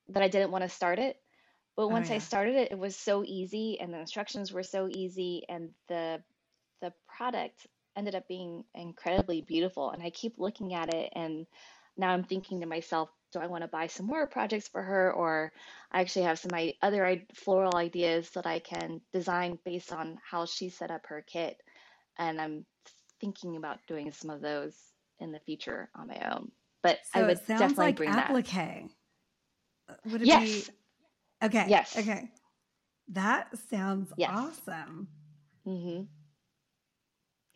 that 0.09 0.23
I 0.23 0.27
didn't 0.27 0.51
want 0.51 0.63
to 0.63 0.69
start 0.69 0.99
it. 0.99 1.17
But 1.75 1.83
oh, 1.83 1.87
once 1.87 2.09
oh, 2.09 2.13
yeah. 2.13 2.15
I 2.17 2.19
started 2.19 2.55
it, 2.55 2.71
it 2.71 2.77
was 2.77 2.95
so 2.95 3.23
easy 3.25 3.79
and 3.79 3.93
the 3.93 3.99
instructions 3.99 4.51
were 4.51 4.63
so 4.63 4.87
easy 4.89 5.43
and 5.49 5.69
the 5.87 6.21
the 6.81 6.93
product 7.07 7.65
ended 7.95 8.15
up 8.15 8.27
being 8.27 8.65
incredibly 8.75 9.41
beautiful 9.41 9.91
and 9.91 10.03
I 10.03 10.09
keep 10.09 10.37
looking 10.37 10.73
at 10.73 10.93
it 10.93 11.11
and 11.15 11.45
now 11.95 12.09
I'm 12.09 12.23
thinking 12.23 12.59
to 12.59 12.65
myself, 12.65 13.09
do 13.31 13.39
I 13.39 13.47
want 13.47 13.63
to 13.63 13.67
buy 13.67 13.87
some 13.87 14.05
more 14.05 14.27
projects 14.27 14.67
for 14.67 14.81
her 14.81 15.11
or 15.13 15.53
I 15.91 16.01
actually 16.01 16.25
have 16.25 16.39
some 16.39 16.51
other 16.81 17.21
floral 17.33 17.77
ideas 17.77 18.29
that 18.31 18.45
I 18.45 18.59
can 18.59 19.01
design 19.13 19.57
based 19.63 19.93
on 19.93 20.19
how 20.29 20.45
she 20.45 20.69
set 20.69 20.91
up 20.91 21.05
her 21.07 21.23
kit 21.25 21.57
and 22.17 22.41
I'm 22.41 22.65
thinking 23.23 23.55
about 23.55 23.79
doing 23.87 24.11
some 24.11 24.29
of 24.29 24.41
those 24.41 24.75
in 25.19 25.31
the 25.31 25.39
future 25.39 25.89
on 25.95 26.07
my 26.07 26.19
own. 26.31 26.51
But 26.81 26.99
so 27.13 27.21
I 27.21 27.23
would 27.23 27.39
definitely 27.47 27.85
like 27.85 27.95
bring 27.95 28.09
applique. 28.09 28.47
that. 29.87 30.11
Would 30.11 30.21
it 30.21 30.27
yes. 30.27 30.67
be 30.67 30.73
okay? 31.45 31.65
Yes. 31.69 31.97
Okay. 31.97 32.29
That 33.09 33.47
sounds 33.69 34.11
yes. 34.17 34.31
awesome. 34.33 35.07
Mm-hmm. 35.65 36.03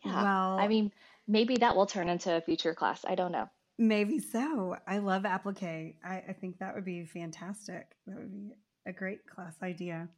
Yeah. 0.08 0.22
Well, 0.22 0.58
I 0.58 0.68
mean, 0.68 0.90
maybe 1.26 1.56
that 1.56 1.76
will 1.76 1.86
turn 1.86 2.08
into 2.08 2.34
a 2.34 2.40
future 2.40 2.74
class. 2.74 3.04
I 3.06 3.14
don't 3.14 3.32
know. 3.32 3.48
Maybe 3.78 4.18
so. 4.18 4.76
I 4.86 4.98
love 4.98 5.26
applique. 5.26 5.96
I, 6.04 6.22
I 6.28 6.34
think 6.40 6.58
that 6.58 6.74
would 6.74 6.84
be 6.84 7.04
fantastic. 7.04 7.86
That 8.06 8.16
would 8.16 8.32
be 8.32 8.52
a 8.86 8.92
great 8.92 9.26
class 9.26 9.56
idea. 9.62 10.08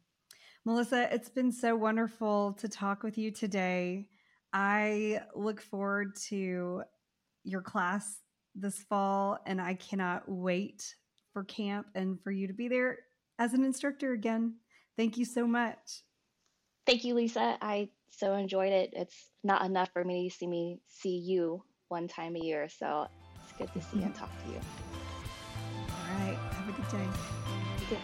Melissa, 0.63 1.13
it's 1.13 1.29
been 1.29 1.51
so 1.51 1.75
wonderful 1.75 2.53
to 2.59 2.69
talk 2.69 3.03
with 3.03 3.17
you 3.17 3.31
today. 3.31 4.07
I 4.53 5.21
look 5.35 5.61
forward 5.61 6.15
to 6.27 6.83
your 7.43 7.61
class 7.61 8.19
this 8.55 8.83
fall, 8.83 9.39
and 9.45 9.61
I 9.61 9.75
cannot 9.75 10.23
wait 10.27 10.95
for 11.33 11.43
camp 11.45 11.87
and 11.95 12.21
for 12.21 12.31
you 12.31 12.47
to 12.47 12.53
be 12.53 12.67
there 12.67 12.99
as 13.39 13.53
an 13.53 13.63
instructor 13.63 14.11
again. 14.11 14.55
Thank 14.97 15.17
you 15.17 15.25
so 15.25 15.47
much. 15.47 16.03
Thank 16.85 17.05
you, 17.05 17.13
Lisa. 17.13 17.57
I 17.61 17.89
so 18.09 18.33
enjoyed 18.35 18.73
it. 18.73 18.89
It's 18.93 19.29
not 19.43 19.65
enough 19.65 19.89
for 19.93 20.03
me 20.03 20.29
to 20.29 20.35
see 20.35 20.47
me 20.47 20.81
see 20.87 21.17
you 21.17 21.63
one 21.87 22.07
time 22.07 22.35
a 22.35 22.39
year, 22.39 22.67
so 22.67 23.07
it's 23.43 23.53
good 23.57 23.71
to 23.73 23.81
see 23.81 24.03
and 24.03 24.13
talk 24.13 24.29
to 24.43 24.51
you. 24.51 24.59
All 25.89 26.27
right. 26.27 26.37
Have 26.53 26.69
a 26.69 26.73
good 26.73 26.89
day. 26.89 27.97